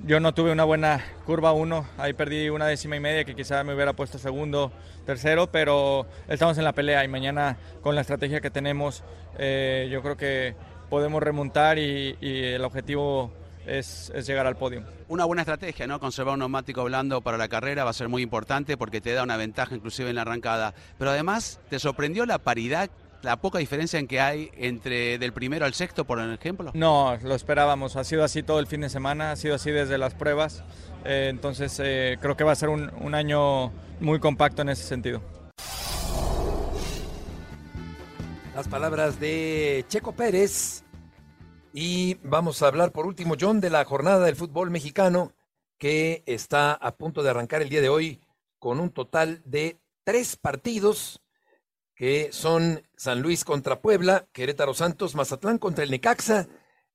yo 0.05 0.19
no 0.19 0.33
tuve 0.33 0.51
una 0.53 0.65
buena 0.65 1.05
curva 1.27 1.53
1, 1.53 1.87
ahí 1.99 2.15
perdí 2.15 2.49
una 2.49 2.67
décima 2.67 2.97
y 2.97 3.01
media 3.01 3.25
que 3.25 3.35
quizá 3.35 3.63
me 3.65 3.75
hubiera 3.75 3.93
puesto 3.93 4.19
segundo, 4.19 4.73
tercero, 5.05 5.51
pero 5.51 6.07
estamos 6.27 6.57
en 6.57 6.65
la 6.65 6.73
pelea 6.73 7.05
y 7.05 7.09
mañana 7.09 7.59
con 7.83 7.95
la 7.95 8.01
estrategia 8.01 8.41
que 8.41 8.51
tenemos 8.51 9.05
eh, 9.39 9.89
yo 9.91 10.03
creo 10.03 10.17
que 10.17 10.55
podemos 10.89 11.23
remontar 11.23 11.79
y, 11.79 12.17
el 12.21 12.65
objetivo 12.65 13.31
es, 13.71 14.13
llegar 14.27 14.47
al 14.47 14.57
podio. 14.57 14.83
Una 15.09 15.25
buena 15.25 15.43
estrategia, 15.43 15.87
¿no? 15.87 16.01
Conservar 16.01 16.35
un 16.35 16.41
neumático 16.41 16.85
blando 16.85 17.21
para 17.21 17.39
la 17.39 17.49
carrera 17.49 17.85
va 17.85 17.91
a 17.91 17.95
ser 17.95 18.09
muy 18.09 18.23
importante 18.23 18.77
porque 18.77 19.01
te 19.01 19.13
da 19.13 19.23
una 19.23 19.37
ventaja 19.37 19.75
inclusive 19.75 20.11
en 20.11 20.17
la 20.17 20.23
arrancada. 20.23 20.75
Pero 20.99 21.11
además, 21.11 21.61
¿te 21.69 21.79
sorprendió 21.79 22.27
la 22.27 22.39
paridad 22.39 22.91
la 23.23 23.37
poca 23.37 23.59
diferencia 23.59 23.99
en 23.99 24.07
que 24.07 24.19
hay 24.19 24.51
entre 24.57 25.19
del 25.19 25.33
primero 25.33 25.67
al 25.67 25.75
sexto, 25.75 26.05
por 26.05 26.21
ejemplo? 26.21 26.71
No, 26.75 27.17
lo 27.23 27.35
esperábamos. 27.35 27.97
Ha 27.97 28.05
sido 28.05 28.25
así 28.25 28.43
todo 28.43 28.61
el 28.61 28.67
fin 28.67 28.81
de 28.81 28.89
semana, 28.89 29.33
ha 29.33 29.37
sido 29.37 29.55
así 29.55 29.71
desde 29.71 29.99
las 29.99 30.15
pruebas. 30.15 30.65
Eh, 31.05 31.29
entonces 31.31 31.79
eh, 31.83 32.19
creo 32.21 32.37
que 32.37 32.45
va 32.45 32.53
a 32.53 32.57
ser 32.57 32.71
un, 32.71 32.91
un 33.01 33.15
año 33.15 33.73
muy 34.01 34.19
compacto 34.21 34.63
en 34.63 34.71
ese 34.71 34.85
sentido. 34.85 35.21
Las 38.55 38.69
palabras 38.69 39.21
de 39.21 39.85
Checo 39.89 40.13
Pérez. 40.13 40.83
Y 41.73 42.15
vamos 42.23 42.63
a 42.63 42.67
hablar 42.67 42.93
por 42.93 43.07
último, 43.07 43.37
John, 43.41 43.61
de 43.61 43.71
la 43.71 43.85
jornada 43.85 44.27
del 44.27 44.37
fútbol 44.37 44.71
mexicano 44.71 45.33
que 45.79 46.23
está 46.27 46.73
a 46.73 46.97
punto 46.97 47.23
de 47.23 47.31
arrancar 47.31 47.63
el 47.63 47.69
día 47.69 47.81
de 47.81 47.89
hoy 47.89 48.21
con 48.59 48.81
un 48.81 48.91
total 48.91 49.41
de 49.45 49.79
tres 50.05 50.37
partidos 50.37 51.23
que 51.95 52.31
son 52.33 52.83
San 52.97 53.23
Luis 53.23 53.45
contra 53.45 53.81
Puebla, 53.81 54.27
Querétaro 54.33 54.75
Santos, 54.75 55.15
Mazatlán 55.15 55.59
contra 55.59 55.85
el 55.85 55.91
Necaxa, 55.91 56.49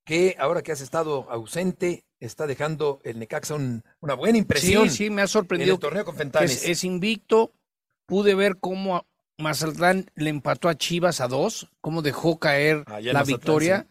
que 0.04 0.36
ahora 0.40 0.62
que 0.62 0.72
has 0.72 0.82
estado 0.82 1.28
ausente, 1.30 2.06
está 2.20 2.48
dejando 2.48 3.02
el 3.04 3.20
Necaxa 3.20 3.56
una 3.56 4.14
buena 4.14 4.38
impresión. 4.38 4.90
Sí, 4.90 5.06
sí, 5.06 5.10
me 5.10 5.22
ha 5.22 5.28
sorprendido. 5.28 5.76
el 5.76 5.80
torneo 5.80 6.06
con 6.06 6.16
Fentanes. 6.16 6.66
Es, 6.66 6.84
invicto. 6.84 7.54
Pude 8.08 8.36
ver 8.36 8.58
cómo 8.60 9.06
Mazatlán 9.38 10.12
le 10.16 10.30
empató 10.30 10.70
a 10.70 10.76
Chivas 10.76 11.22
a 11.22 11.28
dos, 11.28 11.70
cómo 11.82 12.02
dejó 12.02 12.40
caer 12.40 12.84
la 13.02 13.24
victoria. 13.24 13.88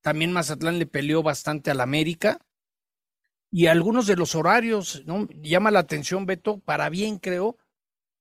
También 0.00 0.32
Mazatlán 0.32 0.78
le 0.78 0.86
peleó 0.86 1.22
bastante 1.22 1.70
al 1.70 1.80
América. 1.80 2.38
Y 3.52 3.66
algunos 3.66 4.06
de 4.06 4.16
los 4.16 4.34
horarios, 4.34 5.02
¿no? 5.06 5.26
Llama 5.42 5.70
la 5.70 5.80
atención, 5.80 6.24
Beto, 6.24 6.60
para 6.60 6.88
bien 6.88 7.18
creo, 7.18 7.56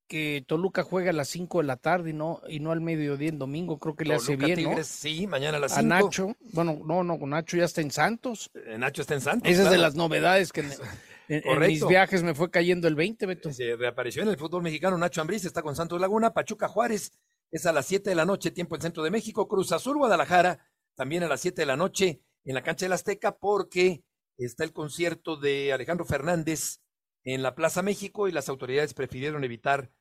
que 0.09 0.43
Toluca 0.47 0.81
juega 0.81 1.11
a 1.11 1.13
las 1.13 1.29
5 1.29 1.59
de 1.59 1.67
la 1.67 1.77
tarde 1.77 2.09
y 2.09 2.13
no, 2.13 2.41
y 2.49 2.59
no 2.59 2.71
al 2.71 2.81
mediodía 2.81 3.29
en 3.29 3.37
domingo, 3.37 3.77
creo 3.77 3.95
que 3.95 4.05
le 4.05 4.15
hace 4.15 4.35
bien, 4.35 4.63
¿no? 4.63 4.83
Sí, 4.83 5.27
mañana 5.27 5.57
a 5.57 5.59
las 5.59 5.75
5. 5.75 5.79
A 5.79 5.83
Nacho, 5.83 6.35
bueno, 6.51 6.81
no, 6.83 7.03
no, 7.03 7.17
Nacho 7.27 7.57
ya 7.57 7.65
está 7.65 7.81
en 7.81 7.91
Santos. 7.91 8.49
Eh, 8.55 8.77
Nacho 8.79 9.03
está 9.03 9.13
en 9.13 9.21
Santos. 9.21 9.49
Esa 9.49 9.65
es 9.65 9.69
de 9.69 9.77
las 9.77 9.93
novedades 9.93 10.51
que 10.51 10.61
en, 11.27 11.59
mis 11.59 11.87
viajes 11.87 12.23
me 12.23 12.33
fue 12.33 12.49
cayendo 12.49 12.87
el 12.87 12.95
20, 12.95 13.27
Beto. 13.27 13.53
Se 13.53 13.75
reapareció 13.75 14.23
en 14.23 14.29
el 14.29 14.37
fútbol 14.37 14.63
mexicano 14.63 14.97
Nacho 14.97 15.21
Ambriz, 15.21 15.45
está 15.45 15.61
con 15.61 15.75
Santos 15.75 16.01
Laguna, 16.01 16.33
Pachuca 16.33 16.67
Juárez, 16.67 17.11
es 17.51 17.67
a 17.67 17.71
las 17.71 17.85
7 17.85 18.09
de 18.09 18.15
la 18.15 18.25
noche, 18.25 18.49
tiempo 18.49 18.75
en 18.75 18.81
Centro 18.81 19.03
de 19.03 19.11
México, 19.11 19.47
Cruz 19.47 19.71
Azul 19.71 19.97
Guadalajara, 19.97 20.57
también 20.99 21.23
a 21.23 21.29
las 21.29 21.39
7 21.39 21.61
de 21.61 21.65
la 21.65 21.77
noche 21.77 22.19
en 22.43 22.55
la 22.55 22.61
cancha 22.61 22.83
del 22.85 22.91
Azteca, 22.91 23.37
porque 23.37 24.03
está 24.37 24.65
el 24.65 24.73
concierto 24.73 25.37
de 25.37 25.71
Alejandro 25.71 26.03
Fernández 26.03 26.81
en 27.23 27.41
la 27.41 27.55
Plaza 27.55 27.81
México 27.81 28.27
y 28.27 28.33
las 28.33 28.49
autoridades 28.49 28.93
prefirieron 28.93 29.45
evitar 29.45 29.93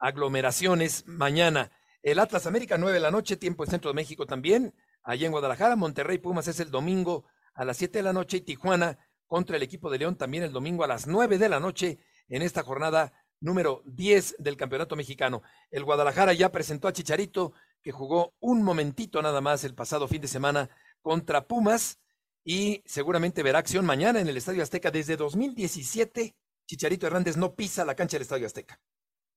aglomeraciones 0.00 1.06
mañana. 1.06 1.70
El 2.02 2.18
Atlas 2.18 2.48
América, 2.48 2.78
9 2.78 2.94
de 2.94 3.00
la 3.00 3.12
noche, 3.12 3.36
tiempo 3.36 3.62
en 3.62 3.70
Centro 3.70 3.92
de 3.92 3.94
México 3.94 4.26
también. 4.26 4.74
Allá 5.04 5.26
en 5.26 5.30
Guadalajara, 5.30 5.76
Monterrey 5.76 6.18
Pumas 6.18 6.48
es 6.48 6.58
el 6.58 6.72
domingo 6.72 7.26
a 7.54 7.64
las 7.64 7.76
7 7.76 8.00
de 8.00 8.02
la 8.02 8.12
noche 8.12 8.38
y 8.38 8.40
Tijuana 8.40 8.98
contra 9.28 9.56
el 9.56 9.62
equipo 9.62 9.88
de 9.88 9.98
León 9.98 10.16
también 10.16 10.42
el 10.42 10.52
domingo 10.52 10.82
a 10.82 10.88
las 10.88 11.06
9 11.06 11.38
de 11.38 11.48
la 11.48 11.60
noche 11.60 12.00
en 12.26 12.42
esta 12.42 12.64
jornada 12.64 13.12
número 13.38 13.82
10 13.86 14.34
del 14.40 14.56
Campeonato 14.56 14.96
Mexicano. 14.96 15.42
El 15.70 15.84
Guadalajara 15.84 16.32
ya 16.32 16.50
presentó 16.50 16.88
a 16.88 16.92
Chicharito, 16.92 17.52
que 17.84 17.92
jugó 17.92 18.34
un 18.40 18.62
momentito 18.62 19.20
nada 19.20 19.42
más 19.42 19.62
el 19.62 19.74
pasado 19.74 20.08
fin 20.08 20.22
de 20.22 20.28
semana 20.28 20.70
contra 21.02 21.46
Pumas 21.46 22.00
y 22.42 22.82
seguramente 22.86 23.42
verá 23.42 23.58
acción 23.58 23.84
mañana 23.84 24.20
en 24.20 24.28
el 24.28 24.38
Estadio 24.38 24.62
Azteca. 24.62 24.90
Desde 24.90 25.16
2017, 25.16 26.34
Chicharito 26.66 27.06
Hernández 27.06 27.36
no 27.36 27.54
pisa 27.54 27.84
la 27.84 27.94
cancha 27.94 28.16
del 28.16 28.22
Estadio 28.22 28.46
Azteca 28.46 28.80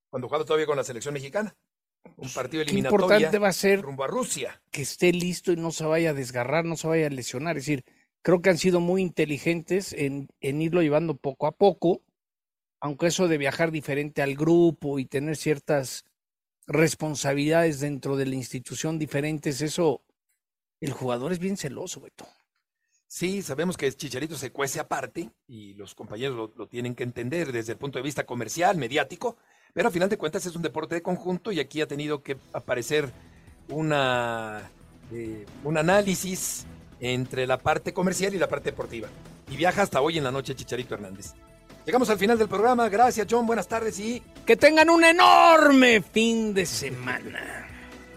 cuando 0.10 0.30
jugaba 0.30 0.46
todavía 0.46 0.66
con 0.66 0.78
la 0.78 0.86
selección 0.86 1.14
mexicana. 1.14 1.56
Un 2.16 2.30
partido 2.30 2.64
eliminatorio. 2.64 3.06
importante 3.06 3.38
va 3.38 3.50
a 3.50 3.54
ser 3.54 3.82
rumbo 3.82 4.06
a 4.06 4.08
Rusia. 4.08 4.62
Que 4.72 4.82
esté 4.82 5.12
listo 5.12 5.52
y 5.52 5.58
no 5.58 5.72
se 5.72 5.86
vaya 5.86 6.12
a 6.12 6.14
desgarrar, 6.14 6.64
no 6.64 6.78
se 6.78 6.88
vaya 6.88 7.08
a 7.08 7.10
lesionar. 7.10 7.58
Es 7.58 7.66
decir, 7.66 7.84
creo 8.22 8.42
que 8.42 8.50
han 8.50 8.58
sido 8.58 8.80
muy 8.80 9.02
inteligentes 9.02 9.92
en, 9.92 10.30
en 10.40 10.62
irlo 10.62 10.82
llevando 10.82 11.18
poco 11.18 11.48
a 11.48 11.52
poco, 11.52 12.02
aunque 12.80 13.08
eso 13.08 13.28
de 13.28 13.38
viajar 13.38 13.72
diferente 13.72 14.22
al 14.22 14.36
grupo 14.36 15.00
y 15.00 15.06
tener 15.06 15.36
ciertas 15.36 16.06
responsabilidades 16.68 17.80
dentro 17.80 18.18
de 18.18 18.26
la 18.26 18.36
institución 18.36 19.00
diferentes, 19.00 19.62
eso, 19.62 20.04
el 20.82 20.92
jugador 20.92 21.32
es 21.32 21.40
bien 21.40 21.58
celoso, 21.58 22.02
Beto. 22.02 22.28
Sí, 23.08 23.42
sabemos 23.42 23.78
que 23.78 23.92
Chicharito 23.92 24.36
se 24.36 24.52
cuece 24.52 24.82
aparte 24.82 25.32
y 25.48 25.74
los 25.76 25.96
compañeros 25.96 26.52
lo, 26.58 26.68
tienen 26.68 26.94
que 26.94 27.04
entender 27.04 27.54
desde 27.54 27.72
el 27.72 27.78
punto 27.78 28.00
de 28.00 28.04
vista 28.04 28.26
comercial, 28.26 28.76
mediático, 28.76 29.38
pero 29.74 29.88
a 29.88 29.92
final 29.92 30.10
de 30.10 30.18
cuentas 30.18 30.46
es 30.46 30.56
un 30.58 30.62
deporte 30.62 30.96
de 30.96 31.02
conjunto 31.02 31.54
y 31.54 31.62
aquí 31.62 31.80
ha 31.80 31.88
tenido 31.88 32.22
que 32.22 32.38
aparecer 32.52 33.10
una, 33.70 34.70
eh, 35.14 35.46
un 35.64 35.78
análisis 35.78 36.66
entre 37.00 37.48
la 37.48 37.58
parte 37.58 37.94
comercial 37.94 38.36
y 38.36 38.40
la 38.40 38.50
parte 38.50 38.72
deportiva. 38.72 39.08
Y 39.50 39.56
viaja 39.56 39.84
hasta 39.84 40.02
hoy 40.02 40.18
en 40.18 40.26
la 40.26 40.32
noche 40.32 40.56
Chicharito 40.56 40.96
Hernández. 40.96 41.34
Llegamos 41.88 42.10
al 42.10 42.18
final 42.20 42.38
del 42.38 42.50
programa. 42.50 42.90
Gracias, 42.90 43.26
John. 43.30 43.48
Buenas 43.48 43.70
tardes 43.70 43.98
y. 43.98 44.22
Que 44.46 44.58
tengan 44.58 44.90
un 44.90 45.06
enorme 45.06 46.02
fin 46.02 46.54
de 46.54 46.66
semana. 46.66 47.66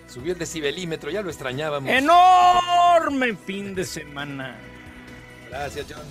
Subió 0.08 0.32
el 0.32 0.38
decibelímetro, 0.40 1.08
ya 1.08 1.22
lo 1.22 1.30
extrañábamos. 1.30 1.88
¡Enorme 1.88 3.36
fin 3.36 3.76
de 3.76 3.84
semana! 3.84 4.56
Gracias, 5.48 5.86
John. 5.88 6.02